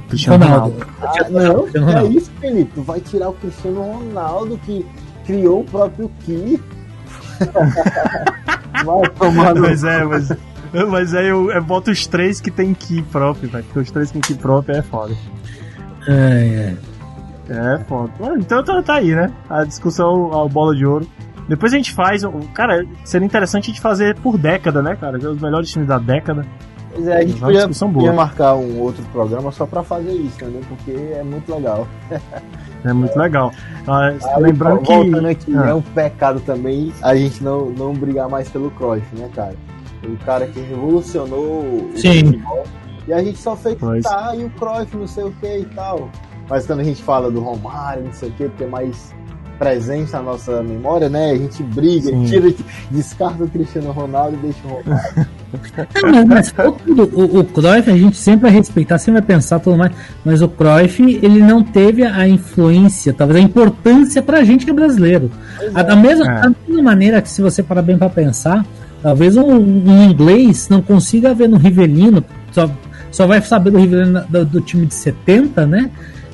[0.09, 0.77] Cristiano Ronaldo.
[0.79, 0.87] Ronaldo.
[1.01, 2.71] Ah, não, Cristiano é isso, Felipe.
[2.75, 4.87] Tu vai tirar o Cristiano Ronaldo que
[5.25, 6.61] criou o próprio Ki.
[8.85, 10.33] Vai tomar Mas é, mas.
[10.89, 13.65] Mas aí eu, eu boto os três que tem Ki próprio, velho.
[13.65, 15.15] Porque os três com Ki próprio é foda.
[16.07, 16.75] É,
[17.49, 17.55] é.
[17.55, 18.13] É foda.
[18.39, 19.33] Então tá, tá aí, né?
[19.49, 21.09] A discussão ao bola de ouro.
[21.49, 22.23] Depois a gente faz.
[22.53, 25.17] Cara, seria interessante a gente fazer por década, né, cara?
[25.17, 26.45] Os melhores times da década.
[26.99, 30.63] Pois é, a gente podia, podia, marcar um outro programa só pra fazer isso, entendeu?
[30.69, 31.87] Porque é muito legal.
[32.85, 33.53] É muito legal.
[33.89, 34.93] Ah, lembrando que.
[35.27, 35.71] Aqui, ah.
[35.71, 39.55] é um pecado também a gente não, não brigar mais pelo Cruyff, né, cara?
[40.05, 42.23] O cara que revolucionou Sim.
[42.23, 42.65] o futebol.
[43.09, 44.05] E a gente só fez pois.
[44.05, 46.09] tá, e o Cruyff, não sei o que e tal.
[46.49, 49.13] Mas quando a gente fala do Romário, não sei o que, porque é mais
[49.59, 51.33] presente na nossa memória, né?
[51.33, 52.25] A gente briga, Sim.
[52.25, 52.55] tira,
[52.91, 55.29] descarta o Cristiano Ronaldo e deixa o.
[56.13, 56.69] Não, mas, mas
[57.15, 59.93] o, o Cruyff a gente sempre vai respeitar, sempre vai pensar tudo mais,
[60.23, 64.75] mas o Cruyff ele não teve a influência, talvez a importância pra gente que é
[64.75, 65.31] brasileiro.
[65.75, 66.41] A, da, mesma, é.
[66.43, 68.65] da mesma maneira que se você parar bem pra pensar,
[69.03, 72.71] talvez um, um, inglês não consiga ver no Rivelino, só,
[73.11, 75.91] só vai saber do Rivelino do, do time de 70, né?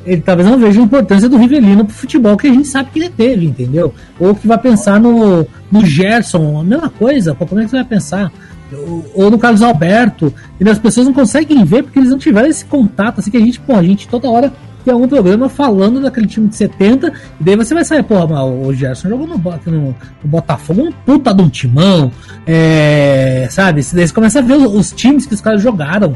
[0.06, 2.98] Ele talvez não veja a importância do Rivelino pro futebol que a gente sabe que
[2.98, 3.94] ele teve, entendeu?
[4.18, 7.84] Ou que vai pensar no, no Gerson, a mesma coisa, como é que você vai
[7.84, 8.32] pensar?
[8.72, 12.48] Ou, ou no Carlos Alberto, e as pessoas não conseguem ver porque eles não tiveram
[12.48, 14.52] esse contato, assim que a gente, pô, a gente toda hora
[14.84, 18.66] tem algum programa falando daquele time de 70, e daí você vai saber, porra, mas
[18.66, 19.94] o Gerson jogou no, no, no
[20.24, 22.12] Botafogo um puta de um timão,
[22.46, 23.80] é, sabe?
[23.94, 26.14] Daí você começa a ver os, os times que os caras jogaram,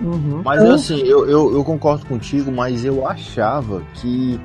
[0.00, 0.42] Uhum.
[0.44, 0.74] Mas então...
[0.74, 4.38] assim, eu, eu, eu, concordo contigo, mas eu achava que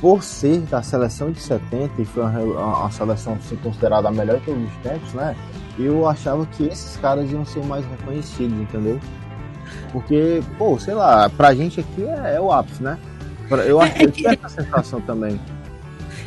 [0.00, 4.38] por ser da seleção de 70 e foi uma, uma seleção ser considerada a melhor
[4.38, 5.36] de todos os tempos, né?
[5.78, 8.98] Eu achava que esses caras iam ser mais reconhecidos, entendeu?
[9.92, 12.98] Porque, pô, sei lá, pra gente aqui é, é o ápice, né?
[13.66, 15.40] Eu acho é, é que eu tive essa sensação também.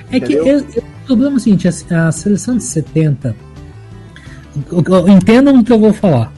[0.09, 0.43] É entendeu?
[0.43, 3.35] que eu, eu, o problema é o seguinte, a, a seleção de 70
[5.07, 6.31] entendam o que eu vou falar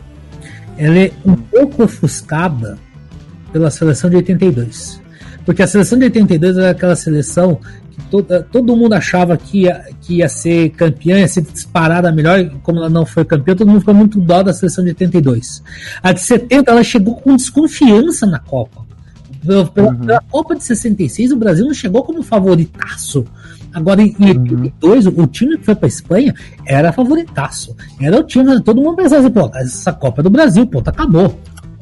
[0.78, 2.78] ela é um pouco ofuscada
[3.52, 5.02] pela seleção de 82.
[5.46, 7.60] Porque a seleção de 82 era aquela seleção
[7.92, 12.50] que todo, todo mundo achava que ia, que ia ser campeã, ia ser disparada melhor,
[12.62, 15.64] como ela não foi campeã, todo mundo ficou muito dó da seleção de 82.
[16.04, 18.86] A de 70 ela chegou com desconfiança na Copa.
[19.46, 19.96] Pela, uhum.
[19.96, 23.26] pela Copa de 66, o Brasil não chegou como favoritaço.
[23.78, 25.24] Agora, em 82, uhum.
[25.24, 26.34] o time que foi pra Espanha
[26.66, 27.76] era favoritaço.
[28.02, 30.90] Era o time, todo mundo pensava assim, pô, essa Copa é do Brasil, pô, tá,
[30.90, 31.38] acabou.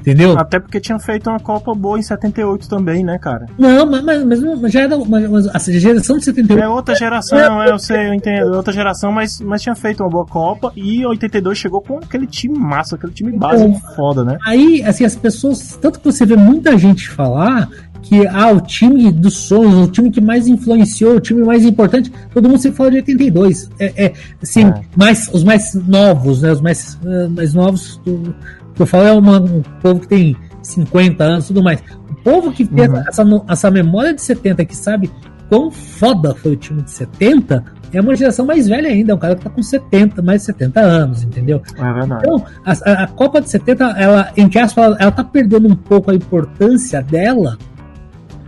[0.05, 0.37] Entendeu?
[0.37, 3.47] Até porque tinha feito uma Copa boa em 78 também, né, cara?
[3.57, 4.95] Não, mas, mas, mas já era.
[4.99, 6.63] Mas, mas a geração de 78.
[6.63, 8.53] É outra geração, é, eu sei, eu entendo.
[8.53, 12.27] É outra geração, mas, mas tinha feito uma boa Copa e 82 chegou com aquele
[12.27, 14.37] time massa, aquele time básico então, foda, né?
[14.45, 15.75] Aí, assim, as pessoas.
[15.81, 17.67] Tanto que você vê muita gente falar
[18.05, 22.11] que ah, o time dos sonhos, o time que mais influenciou, o time mais importante,
[22.33, 23.69] todo mundo sempre fala de 82.
[23.79, 24.81] É, é assim, é.
[24.95, 26.51] Mais, os mais novos, né?
[26.51, 28.35] Os mais, uh, mais novos, do,
[28.75, 31.81] que eu falo é uma, um povo que tem 50 anos tudo mais.
[32.09, 33.03] O povo que tem uhum.
[33.07, 35.09] essa, essa memória de 70, que sabe
[35.49, 39.19] quão foda foi o time de 70, é uma geração mais velha ainda, é um
[39.19, 41.61] cara que tá com 70, mais de 70 anos, entendeu?
[41.77, 42.23] É verdade.
[42.23, 46.11] Então, a, a Copa de 70, ela, em que aspas, ela tá perdendo um pouco
[46.11, 47.57] a importância dela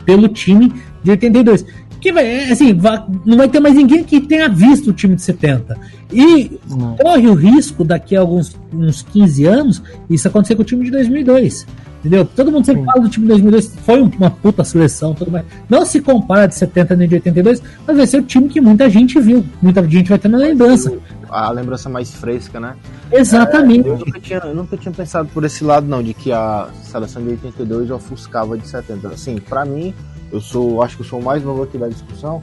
[0.07, 1.65] pelo time de 82.
[1.99, 5.21] que vai, assim, vai, não vai ter mais ninguém que tenha visto o time de
[5.21, 5.77] 70.
[6.13, 6.95] E não.
[6.95, 10.91] corre o risco daqui a alguns uns 15 anos isso acontecer com o time de
[10.91, 11.67] 2002.
[11.99, 12.23] Entendeu?
[12.23, 12.85] Todo mundo sempre Sim.
[12.85, 15.43] fala do time de 2002, foi uma puta seleção, tudo mais.
[15.67, 18.89] Não se compara de 70 nem de 82, mas vai ser o time que muita
[18.89, 20.93] gente viu, muita gente vai ter na lembrança.
[21.29, 22.75] A lembrança mais fresca, né?
[23.11, 23.87] Exatamente.
[23.87, 26.69] É, eu, nunca tinha, eu nunca tinha pensado por esse lado, não, de que a
[26.83, 29.07] seleção de 82 ofuscava de 70.
[29.09, 29.93] Assim, para mim,
[30.31, 32.41] eu sou, acho que eu sou o mais novo aqui da discussão.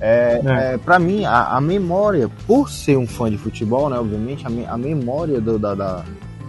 [0.00, 0.74] É, é.
[0.74, 4.50] é para mim, a, a, memória, por ser um fã de futebol, né, obviamente, a,
[4.50, 6.04] me, a memória do, da, da,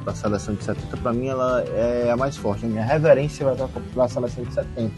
[0.05, 2.65] da, seleção de 70, para mim, ela é a mais forte.
[2.65, 4.91] A minha reverência vai para a seleção de 70.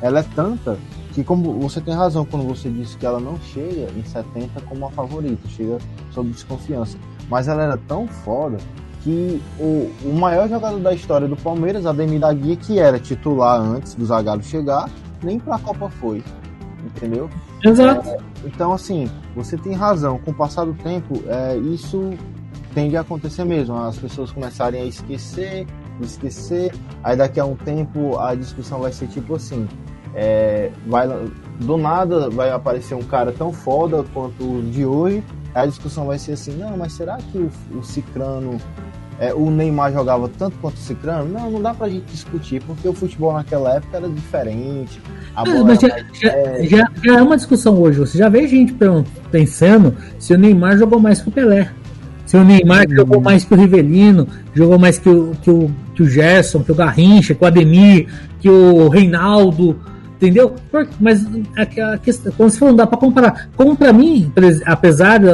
[0.00, 0.76] Ela é tanta
[1.12, 4.86] que, como você tem razão quando você disse que ela não chega em 70 como
[4.86, 5.78] a favorita, chega
[6.10, 6.96] sob desconfiança.
[7.28, 8.58] Mas ela era tão foda
[9.02, 13.60] que o, o maior jogador da história do Palmeiras, Ademir da Guia, que era titular
[13.60, 14.88] antes do Zagallo chegar,
[15.22, 16.22] nem para a Copa foi.
[16.84, 17.28] Entendeu?
[17.62, 18.08] Exato.
[18.08, 20.18] É, então, assim, você tem razão.
[20.18, 22.10] Com o passar do tempo, é, isso
[22.74, 23.76] tende a acontecer mesmo.
[23.76, 25.66] As pessoas começarem a esquecer,
[26.00, 26.74] esquecer.
[27.02, 29.68] Aí daqui a um tempo a discussão vai ser tipo assim.
[30.14, 31.08] É, vai,
[31.60, 35.22] do nada vai aparecer um cara tão foda quanto o de hoje.
[35.54, 38.58] A discussão vai ser assim, não, mas será que o, o Cicrano
[39.22, 42.88] é, o Neymar jogava tanto quanto o Cicrano, não, não dá pra gente discutir, porque
[42.88, 45.00] o futebol naquela época era diferente.
[45.36, 48.00] A bola mas já, já, já, já, é uma discussão hoje.
[48.00, 48.74] Você já vê gente
[49.30, 51.70] pensando se o Neymar jogou mais que o Pelé.
[52.26, 52.96] Se o Neymar hum.
[52.96, 56.72] jogou mais que o Rivelino, jogou mais que o, que o, que o Gerson, que
[56.72, 58.08] o Garrincha, que o Ademir,
[58.40, 59.78] que o Reinaldo
[60.22, 60.54] entendeu?
[61.00, 63.48] Mas a, questão, como você falou, não dá para comparar.
[63.56, 64.32] Como para mim,
[64.64, 65.26] apesar de,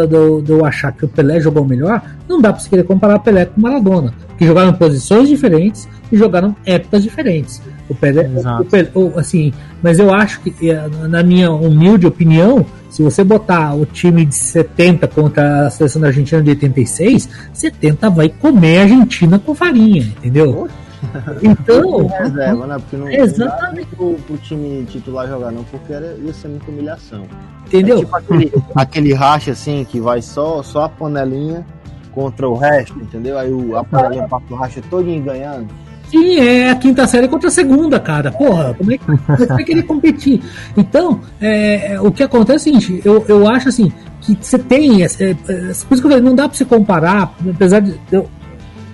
[0.51, 3.45] eu achar que o Pelé jogou melhor, não dá para você querer comparar o Pelé
[3.45, 7.61] com o Maradona, que jogaram posições diferentes e jogaram épocas diferentes.
[7.89, 8.31] O Pelé,
[8.61, 13.75] o Pelé assim, mas eu acho que, eh, na minha humilde opinião, se você botar
[13.75, 18.83] o time de 70 contra a seleção da Argentina de 86, 70 vai comer a
[18.83, 20.69] Argentina com farinha, entendeu?
[21.43, 22.07] Então.
[22.07, 22.77] reserva, né?
[22.79, 23.39] Porque não, exatamente.
[23.39, 27.27] não dá pro, pro time titular jogar, não, porque era, ia ser muita humilhação.
[27.67, 27.97] Entendeu?
[27.97, 31.65] É tipo aquele, aquele racha assim que vai só, só a panelinha
[32.13, 33.39] contra o resto, entendeu?
[33.39, 35.69] Aí o, a panelinha passa o racha todinho ganhando.
[36.11, 38.33] Sim, é a quinta série contra a segunda, cara.
[38.33, 40.43] Porra, como é que você vai querer competir?
[40.77, 43.93] Então, é, é, o que acontece é o seguinte, eu, eu acho assim,
[44.23, 45.03] que você tem.
[45.03, 48.01] É, é, por isso que eu falei, não dá pra você comparar, apesar de.
[48.11, 48.29] Eu,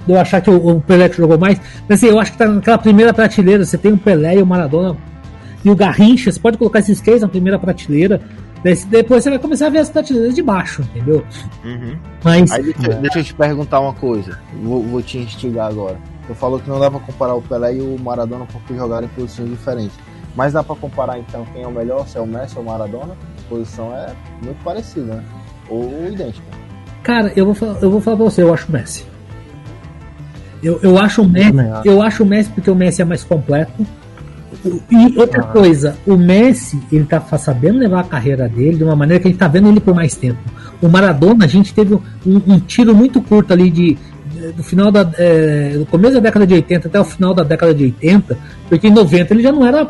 [0.06, 1.60] de eu achar que o, o Pelé que jogou mais.
[1.88, 3.64] Mas assim, eu acho que tá naquela primeira prateleira.
[3.64, 4.96] Você tem o Pelé e o Maradona
[5.64, 6.30] e o Garrincha.
[6.30, 8.20] Você pode colocar esses três na primeira prateleira.
[8.88, 11.22] Depois você vai começar a ver as prateleiras de baixo, entendeu?
[11.62, 11.98] Uhum.
[12.22, 12.94] Mas, Aí deixa, é.
[12.96, 14.38] deixa, eu te perguntar uma coisa.
[14.62, 15.98] Vou, vou te instigar agora.
[16.26, 19.10] Tu falou que não dá pra comparar o Pelé e o Maradona porque jogaram em
[19.10, 19.94] posições diferentes.
[20.34, 22.66] Mas dá pra comparar então quem é o melhor, se é o Messi ou o
[22.66, 23.12] Maradona?
[23.12, 25.24] A posição é muito parecida, né?
[25.68, 26.46] Ou idêntica.
[27.02, 29.04] Cara, eu vou, falar, eu vou falar pra você, eu acho o Messi.
[30.64, 31.52] Eu, eu, acho o Messi,
[31.84, 33.86] eu acho o Messi porque o Messi é mais completo.
[34.90, 35.46] E outra ah.
[35.46, 39.30] coisa, o Messi, ele tá sabendo levar a carreira dele de uma maneira que a
[39.30, 40.38] gente tá vendo ele por mais tempo.
[40.80, 43.98] O Maradona, a gente teve um, um tiro muito curto ali de,
[44.56, 47.74] do final da é, do começo da década de 80 até o final da década
[47.74, 48.38] de 80,
[48.68, 49.86] porque em 90 ele já não era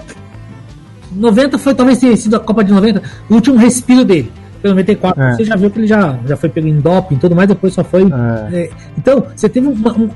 [1.13, 4.33] 90 foi talvez tenha sido a Copa de 90, o último respiro dele
[4.65, 5.33] pelo 94, é.
[5.35, 7.75] você já viu que ele já, já foi pelo em doping e tudo mais, depois
[7.75, 8.05] só foi.
[8.05, 8.57] É.
[8.57, 10.11] É, então, você teve uma, um,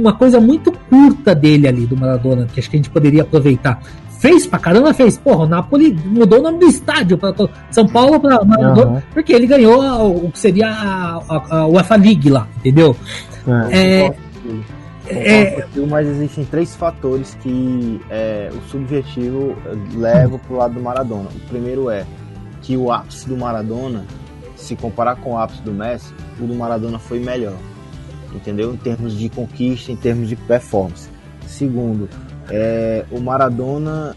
[0.00, 3.80] uma coisa muito curta dele ali, do Maradona, que acho que a gente poderia aproveitar.
[4.18, 5.16] Fez pra caramba, fez.
[5.16, 7.32] Porra, o Napoli mudou o nome do estádio para
[7.70, 9.02] São Paulo para Maradona, uhum.
[9.14, 12.94] porque ele ganhou o que seria a, a, a UEFA League lá, entendeu?
[13.72, 13.78] É.
[13.78, 14.14] é,
[15.08, 19.56] é mas existem três fatores que é, o subjetivo
[19.94, 21.30] leva pro lado do Maradona.
[21.34, 22.04] O primeiro é
[22.68, 24.04] que o ápice do Maradona,
[24.54, 27.56] se comparar com o ápice do Messi, o do Maradona foi melhor.
[28.34, 28.74] Entendeu?
[28.74, 31.08] Em termos de conquista, em termos de performance.
[31.46, 32.10] Segundo,
[32.50, 34.14] é, o Maradona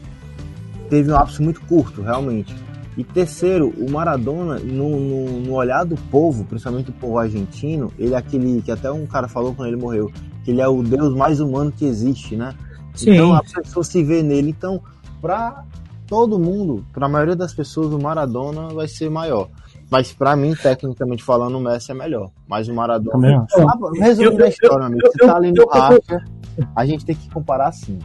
[0.90, 2.54] teve um ápice muito curto, realmente.
[2.98, 8.16] E terceiro, o Maradona, no, no, no, olhar do povo, principalmente o povo argentino, ele
[8.16, 10.12] é aquele que até um cara falou quando ele morreu,
[10.44, 12.54] que ele é o Deus mais humano que existe, né?
[12.96, 13.12] Sim.
[13.12, 14.50] Então a pessoa se vê nele.
[14.50, 14.82] Então,
[15.22, 15.64] para
[16.12, 19.48] todo mundo, para a maioria das pessoas, o Maradona vai ser maior.
[19.90, 22.30] Mas para mim, tecnicamente falando, o Messi é melhor.
[22.50, 23.48] Mas o Maradona.
[23.58, 25.08] Ah, resumindo a história, amigo.
[25.08, 26.26] Você tá ali no racha,
[26.76, 27.98] a gente tem que comparar assim.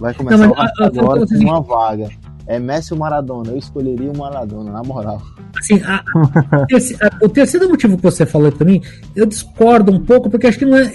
[0.00, 2.08] Vai começar não, mas, agora com uma vaga.
[2.48, 3.52] É Messi ou Maradona?
[3.52, 5.22] Eu escolheria o Maradona, na moral.
[5.56, 8.82] Assim, a, a, o terceiro motivo que você falou para mim,
[9.14, 10.90] eu discordo um pouco, porque acho que não é.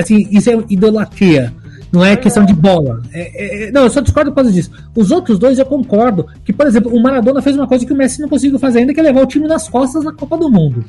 [0.00, 1.52] Assim, isso é idolatria.
[1.94, 3.00] Não é questão de bola.
[3.12, 4.68] É, é, não, eu só discordo por causa disso.
[4.96, 6.26] Os outros dois eu concordo.
[6.44, 8.92] Que, por exemplo, o Maradona fez uma coisa que o Messi não conseguiu fazer ainda,
[8.92, 10.84] que é levar o time nas costas na Copa do Mundo.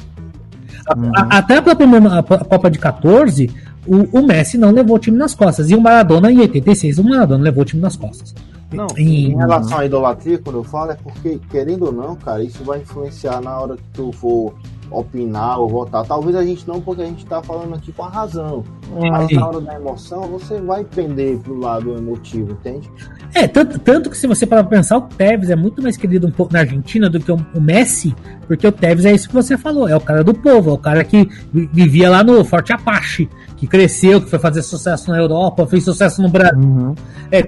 [0.98, 1.12] Uhum.
[1.16, 3.52] A, até a própria a Copa de 14,
[3.86, 5.70] o, o, Messi não levou o time nas costas.
[5.70, 8.34] E o Maradona, em 86, o Maradona levou o time nas costas.
[8.74, 12.64] Não, em relação à idolatria, quando eu falo, é porque, querendo ou não, cara, isso
[12.64, 14.56] vai influenciar na hora que tu for
[14.92, 16.06] opinar ou votar.
[16.06, 18.64] Talvez a gente não, porque a gente está falando aqui com a razão.
[18.92, 22.90] Mas na hora da emoção, você vai pender pro lado emotivo, entende?
[23.34, 26.28] É, tanto, tanto que se você parar pra pensar, o Tevez é muito mais querido
[26.28, 28.16] um pouco na Argentina do que o, o, Messi,
[28.48, 30.78] porque o Tevez é isso que você falou, é o cara do povo, é o
[30.78, 35.68] cara que vivia lá no Forte Apache, que cresceu, que foi fazer sucesso na Europa,
[35.68, 36.64] fez sucesso no Brasil.
[36.64, 36.96] Uhum.
[37.32, 37.40] É,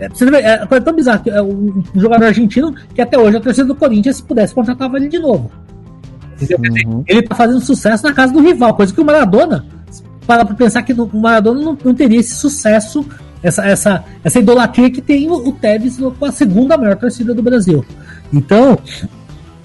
[0.00, 3.18] é, você vê, é, é tão bizarro que é um, um jogador argentino que até
[3.18, 5.50] hoje a torcida do Corinthians, se pudesse, contratava ele de novo.
[6.86, 7.04] Uhum.
[7.06, 9.64] Ele tá fazendo sucesso na casa do rival, coisa que o Maradona,
[10.26, 13.04] para pra pensar que o Maradona não, não, teria esse sucesso,
[13.42, 17.42] essa, essa, essa idolatria que tem o, o Tevez com a segunda maior torcida do
[17.42, 17.84] Brasil.
[18.32, 18.78] Então,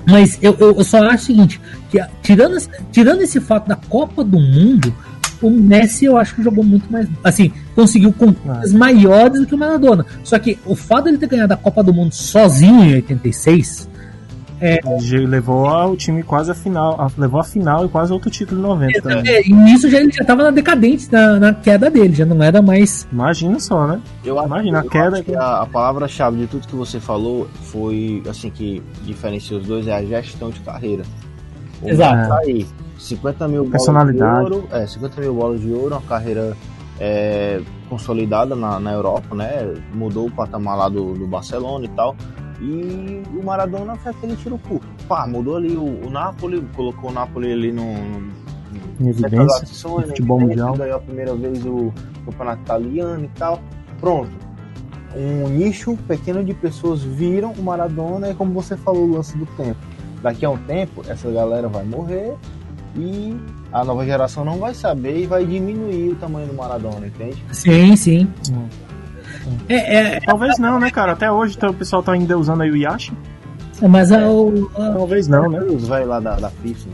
[0.08, 2.58] mas eu, eu, eu só acho o seguinte, que tirando,
[2.92, 4.94] tirando esse fato da Copa do Mundo,
[5.42, 7.08] o Messi eu acho que jogou muito mais.
[7.24, 8.78] Assim, conseguiu conquistas ah.
[8.78, 10.06] maiores do que o Maradona.
[10.24, 13.89] Só que o fato de ele ter ganhado a Copa do Mundo sozinho em 86
[14.62, 14.80] é.
[15.28, 18.64] Levou o time quase a final, a, levou a final e quase outro título em
[18.64, 19.28] 90 é, também.
[19.28, 22.42] É, e nisso já ele já tava na decadente, na, na, queda dele, já não
[22.44, 23.08] era mais.
[23.12, 24.02] Imagina só, né?
[24.24, 25.24] Eu Imagina, a queda.
[25.24, 29.88] que a, a palavra-chave de tudo que você falou foi, assim, que diferencia os dois
[29.88, 31.04] é a gestão de carreira.
[31.82, 32.28] O Exato.
[32.28, 32.68] Tá aí,
[32.98, 36.56] 50 mil bolas de ouro, é, 50 mil bolas de ouro, uma carreira
[37.00, 39.74] é, consolidada na, na Europa, né?
[39.94, 42.16] Mudou o patamar lá do, do Barcelona e tal.
[42.62, 44.88] E o Maradona foi aquele tiro curto.
[45.08, 47.84] Pá, mudou ali o, o Napoli, colocou o Napoli ali no.
[49.00, 50.76] Em evidência, ações, futebol mundial.
[50.76, 51.94] Ganhou a primeira vez o
[52.26, 53.62] campeonato italiano e tal.
[54.00, 54.32] Pronto.
[55.16, 59.46] Um nicho pequeno de pessoas viram o Maradona e, como você falou, o lance do
[59.46, 59.80] tempo.
[60.22, 62.36] Daqui a um tempo, essa galera vai morrer
[62.96, 63.36] e
[63.72, 67.44] a nova geração não vai saber e vai diminuir o tamanho do Maradona, entende?
[67.52, 68.28] Sim, sim.
[68.52, 68.68] Hum.
[69.68, 71.14] É, é, Talvez não, né, cara?
[71.14, 73.14] Até hoje o pessoal tá ainda usando aí o Yashi.
[73.82, 74.92] É, mas a, o, a...
[74.92, 75.60] Talvez não, né?
[75.62, 76.90] Os velhos lá da, da FIFA.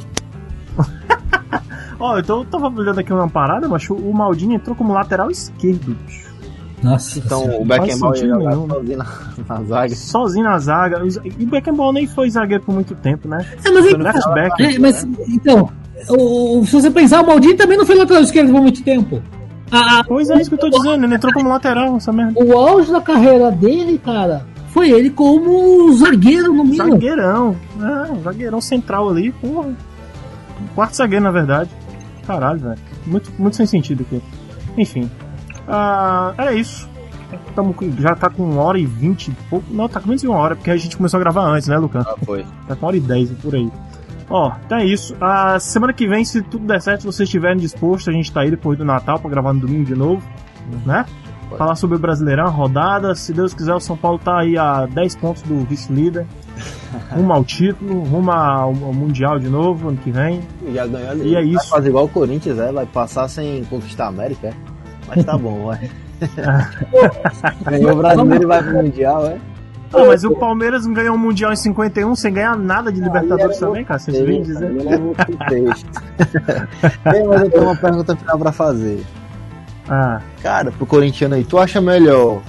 [1.99, 5.95] Ó, oh, eu tava olhando aqui uma parada, mas o Maldini entrou como lateral esquerdo,
[5.95, 6.25] bicho.
[6.83, 7.61] Nossa, então senhora.
[7.61, 8.67] o Beckenbauer sozinho
[8.97, 9.05] na,
[9.49, 9.95] na, zaga.
[9.95, 11.01] Sozinho na zaga.
[11.23, 13.45] E o Beckenbauer nem foi zagueiro por muito tempo, né?
[13.63, 15.69] É, mas, então, flashback, é, mas então,
[16.09, 19.21] o, se você pensar, o Maldini também não foi lateral esquerdo por muito tempo.
[19.71, 22.33] Ah, pois é isso que eu tô dizendo, ele entrou como lateral, essa merda.
[22.43, 26.91] O auge da carreira dele, cara, foi ele como zagueiro no mínimo.
[26.91, 29.73] Zagueirão, é, zagueirão central ali, porra.
[30.75, 31.69] Quarto zagueiro, na verdade.
[32.27, 32.77] Caralho, velho.
[33.05, 34.21] Muito, muito sem sentido aqui.
[34.77, 35.09] Enfim.
[35.67, 36.87] Ah, é isso.
[37.55, 39.65] Tamo, já tá com uma hora e vinte pouco.
[39.71, 41.77] Não, tá com menos de uma hora, porque a gente começou a gravar antes, né,
[41.77, 42.05] Lucas?
[42.07, 42.45] Ah, foi.
[42.67, 43.69] Tá com uma hora e dez por aí.
[44.29, 45.15] Ó, então é isso.
[45.21, 48.41] A semana que vem, se tudo der certo, se vocês estiverem dispostos, a gente tá
[48.41, 50.23] aí depois do Natal pra gravar no domingo de novo,
[50.85, 51.05] né?
[51.49, 51.59] Pode.
[51.59, 53.13] Falar sobre o Brasileirão, rodada.
[53.13, 56.25] Se Deus quiser, o São Paulo tá aí a 10 pontos do vice-líder.
[57.11, 60.41] rumo ao título, rumo ao, Mundial de novo, ano que vem.
[60.73, 61.29] Já ganhou ali.
[61.29, 61.69] E é isso.
[61.69, 62.71] Vai fazer igual o Corinthians, é?
[62.71, 64.53] Vai passar sem conquistar a América, é?
[65.07, 65.89] Mas tá bom, vai.
[67.63, 69.37] Ganhou o brasileiro e vai pro Mundial, é?
[69.91, 73.85] Mas o Palmeiras não ganhou o Mundial em 51 sem ganhar nada de Libertadores também,
[73.85, 73.99] cara?
[73.99, 74.71] Vocês viram dizer?
[77.11, 79.03] Bem, mas eu tenho uma pergunta final pra fazer.
[79.87, 80.19] Ah.
[80.41, 82.41] Cara, pro corintiano aí, tu acha melhor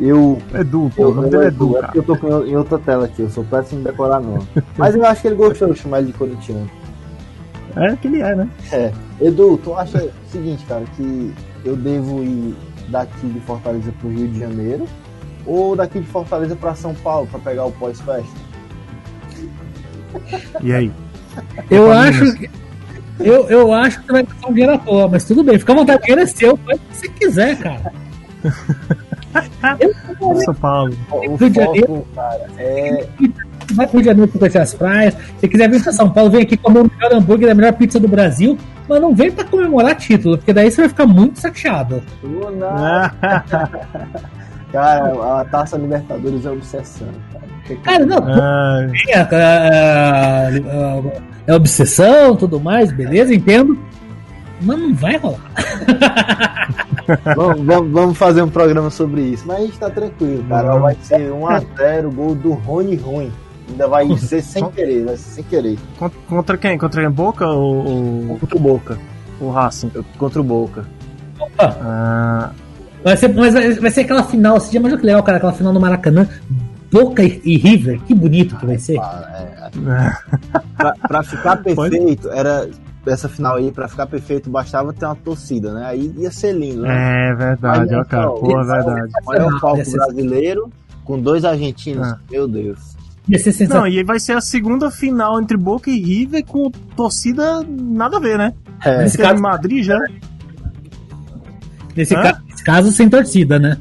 [0.00, 0.38] eu.
[0.54, 1.76] Edu, pô, o nome dele é Edu.
[1.76, 4.46] É eu tô com, em outra tela aqui, eu sou péssimo em decorar nome.
[4.76, 6.70] Mas eu acho que ele gostou de chamar ele de corintiano.
[7.76, 8.48] É que ele é, né?
[8.72, 8.92] É.
[9.20, 11.32] Edu, tu acha o seguinte, cara, que
[11.64, 12.56] eu devo ir
[12.88, 14.86] daqui de Fortaleza pro Rio de Janeiro
[15.50, 18.30] ou daqui de Fortaleza para São Paulo para pegar o pós-festa?
[20.62, 20.92] E aí?
[21.68, 22.48] Eu acho que.
[23.18, 25.76] Eu, eu acho que vai gastar um dinheiro à toa, mas tudo bem, fica à
[25.76, 27.92] vontade, o dinheiro é seu, faz o que você quiser, cara.
[29.78, 30.96] eu, São Paulo.
[31.10, 33.06] O Rio de Janeiro, cara, é.
[33.74, 35.14] Vai pro Rio de Janeiro conhecer as praias.
[35.38, 38.00] Se quiser vir pra São Paulo, vem aqui comer o melhor hambúrguer da melhor pizza
[38.00, 38.56] do Brasil.
[38.88, 42.02] Mas não vem pra comemorar título, porque daí você vai ficar muito saqueado.
[44.72, 47.50] Cara, a Taça Libertadores é obsessão, cara.
[47.82, 48.18] Cara, não.
[48.28, 49.28] É, é,
[50.52, 53.78] é, é obsessão, tudo mais, beleza, entendo.
[54.62, 55.50] Mas não vai rolar.
[57.36, 59.44] vamos, vamos, vamos, fazer um programa sobre isso.
[59.46, 60.78] Mas a gente tá tranquilo, cara.
[60.78, 63.32] Vai ser 1x0, gol do Rony Ruim.
[63.68, 65.78] Ainda vai ser sem querer, vai ser sem querer.
[66.28, 66.76] Contra quem?
[66.76, 67.10] Contra quem?
[67.10, 68.36] Boca ou.
[68.38, 68.98] Contra o Boca.
[69.40, 69.90] O Racing.
[70.18, 70.84] Contra o Boca.
[71.58, 72.50] Ah,
[73.02, 75.52] Vai ser, mas vai, vai ser aquela final, você já imaginou que legal, cara, aquela
[75.52, 76.28] final no Maracanã,
[76.92, 78.98] Boca e, e River, que bonito que vai ser.
[78.98, 79.70] Ah, é.
[80.76, 82.68] pra, pra ficar perfeito, era
[83.06, 85.86] essa final aí, pra ficar perfeito, bastava ter uma torcida, né?
[85.86, 87.30] Aí ia ser lindo, né?
[87.30, 88.28] É verdade, ó, cara.
[88.28, 89.12] Pô, é verdade.
[89.26, 90.70] Olha o palco brasileiro
[91.04, 92.06] com dois argentinos.
[92.06, 92.18] Ah.
[92.30, 92.78] Meu Deus.
[93.68, 98.16] Não, e aí vai ser a segunda final entre Boca e River com torcida nada
[98.16, 98.52] a ver, né?
[98.84, 99.98] É, caso- em Madrid já.
[102.00, 103.76] Nesse, ca- nesse caso, sem torcida, né?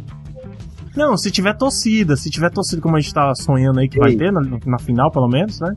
[0.96, 4.12] Não, se tiver torcida, se tiver torcida como a gente tá sonhando aí que vai
[4.12, 4.18] Ei.
[4.18, 5.76] ter, na, na final pelo menos, né?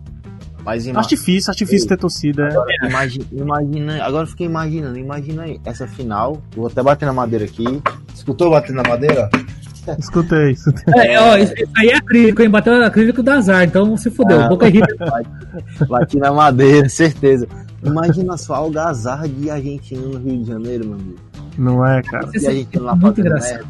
[0.64, 1.89] mas ima Acho difícil, acho difícil Ei.
[1.89, 2.48] ter torcida.
[2.82, 2.89] é.
[2.89, 7.44] imagina, imagina, agora eu fiquei imaginando, imagina aí, essa final, vou até bater na madeira
[7.44, 7.82] aqui.
[8.14, 9.28] Escutou bater na madeira?
[9.98, 10.85] Escutei, escutei.
[10.97, 12.48] É, ó, isso, aí é acrílico, hein?
[12.48, 14.40] Bateu acrílico do azar, então se fudeu.
[14.40, 14.48] Ah.
[14.48, 14.97] Boca e River.
[15.89, 17.48] Bati na madeira, certeza.
[17.85, 21.16] Imagina só a algazarra de argentino no Rio de Janeiro, meu amigo.
[21.59, 22.29] Não é, cara.
[22.35, 23.66] E argentino lá Muito engraçado.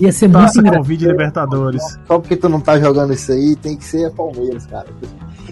[0.00, 0.80] Ia ser muito Taça engraçado.
[0.82, 1.82] Covid Libertadores.
[2.06, 4.86] Só porque tu não tá jogando isso aí, tem que ser Palmeiras, cara.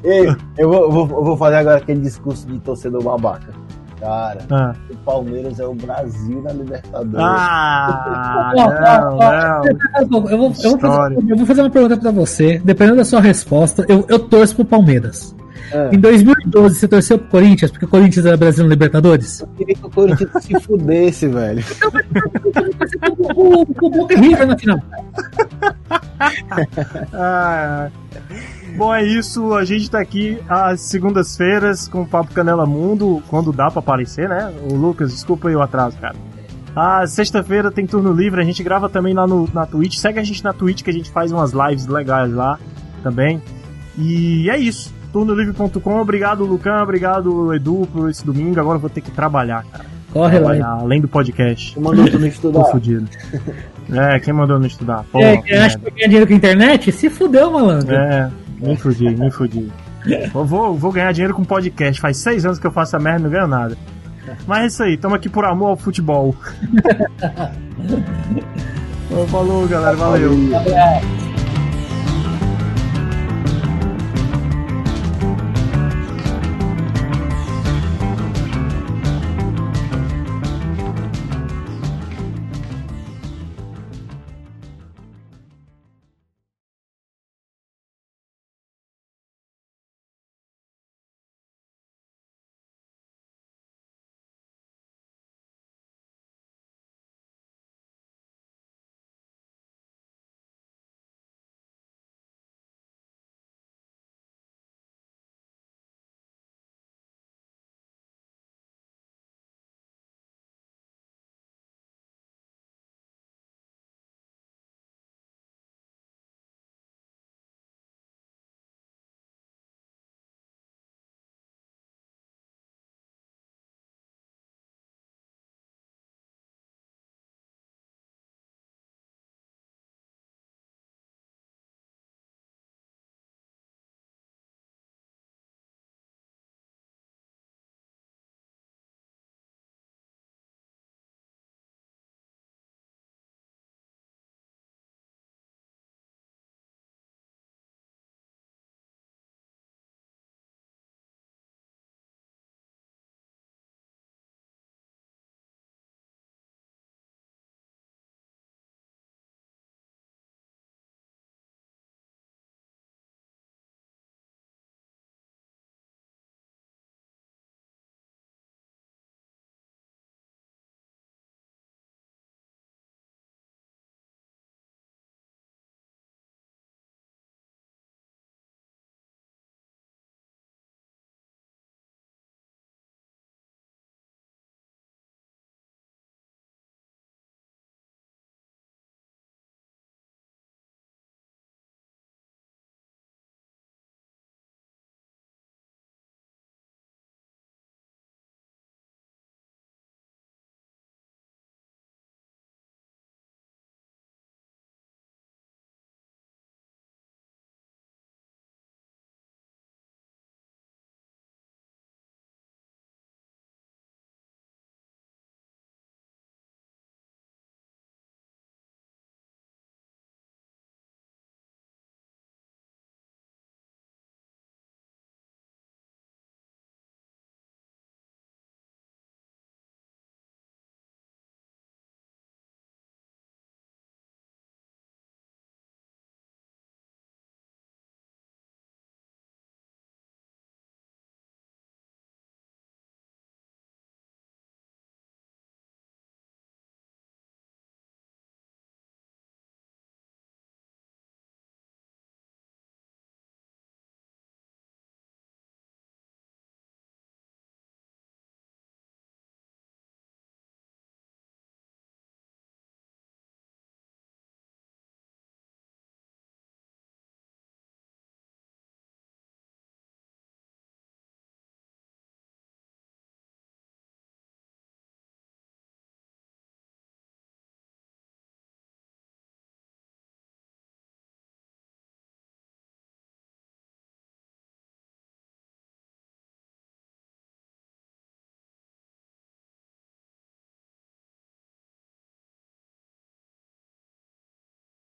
[0.02, 3.52] Ei, eu vou, eu vou, eu vou fazer agora aquele discurso de torcedor babaca.
[4.00, 7.24] Cara, Ah, o Palmeiras é o Brasil na Libertadores.
[7.24, 9.64] ah não, não.
[10.00, 12.60] Eu vou, eu, vou fazer, eu vou fazer uma pergunta pra você.
[12.64, 15.36] Dependendo da sua resposta, eu, eu torço pro Palmeiras.
[15.72, 15.94] É.
[15.94, 19.40] Em 2012, você torceu pro Corinthians porque o Corinthians era Brasil na Libertadores?
[19.40, 21.64] Eu queria que o Corinthians se fudesse, velho.
[23.34, 24.78] o, o Boca e River na final.
[27.12, 27.90] Ah,
[28.76, 29.54] Bom, é isso.
[29.54, 34.28] A gente tá aqui às segundas-feiras com o Papo Canela Mundo, quando dá pra aparecer,
[34.28, 34.52] né?
[34.70, 36.14] O Lucas, desculpa aí o atraso, cara.
[36.74, 39.96] Ah, sexta-feira tem turno livre, a gente grava também lá no, na Twitch.
[39.96, 42.58] Segue a gente na Twitch que a gente faz umas lives legais lá
[43.02, 43.42] também.
[43.98, 44.92] E é isso.
[45.12, 48.58] Turnolivre.com, obrigado Lucan, obrigado Edu por esse domingo.
[48.58, 49.84] Agora eu vou ter que trabalhar, cara.
[50.12, 50.78] Corre lá.
[50.80, 51.74] Além do podcast.
[51.74, 52.64] Tu mandou tu não Tô estudar.
[52.66, 53.08] fudido.
[53.92, 55.04] É, quem mandou não estudar?
[55.10, 56.92] Pô, É, que acha que ganha dinheiro com a internet?
[56.92, 57.94] Se fudeu, malandro.
[57.94, 58.30] É,
[58.60, 59.70] me fudi, me fudi.
[60.34, 62.00] Eu vou, vou ganhar dinheiro com podcast.
[62.00, 63.76] Faz seis anos que eu faço essa merda e não ganho nada.
[64.46, 66.34] Mas é isso aí, tamo aqui por amor ao futebol.
[69.30, 70.30] Falou, galera, valeu.
[70.50, 71.31] Valeu.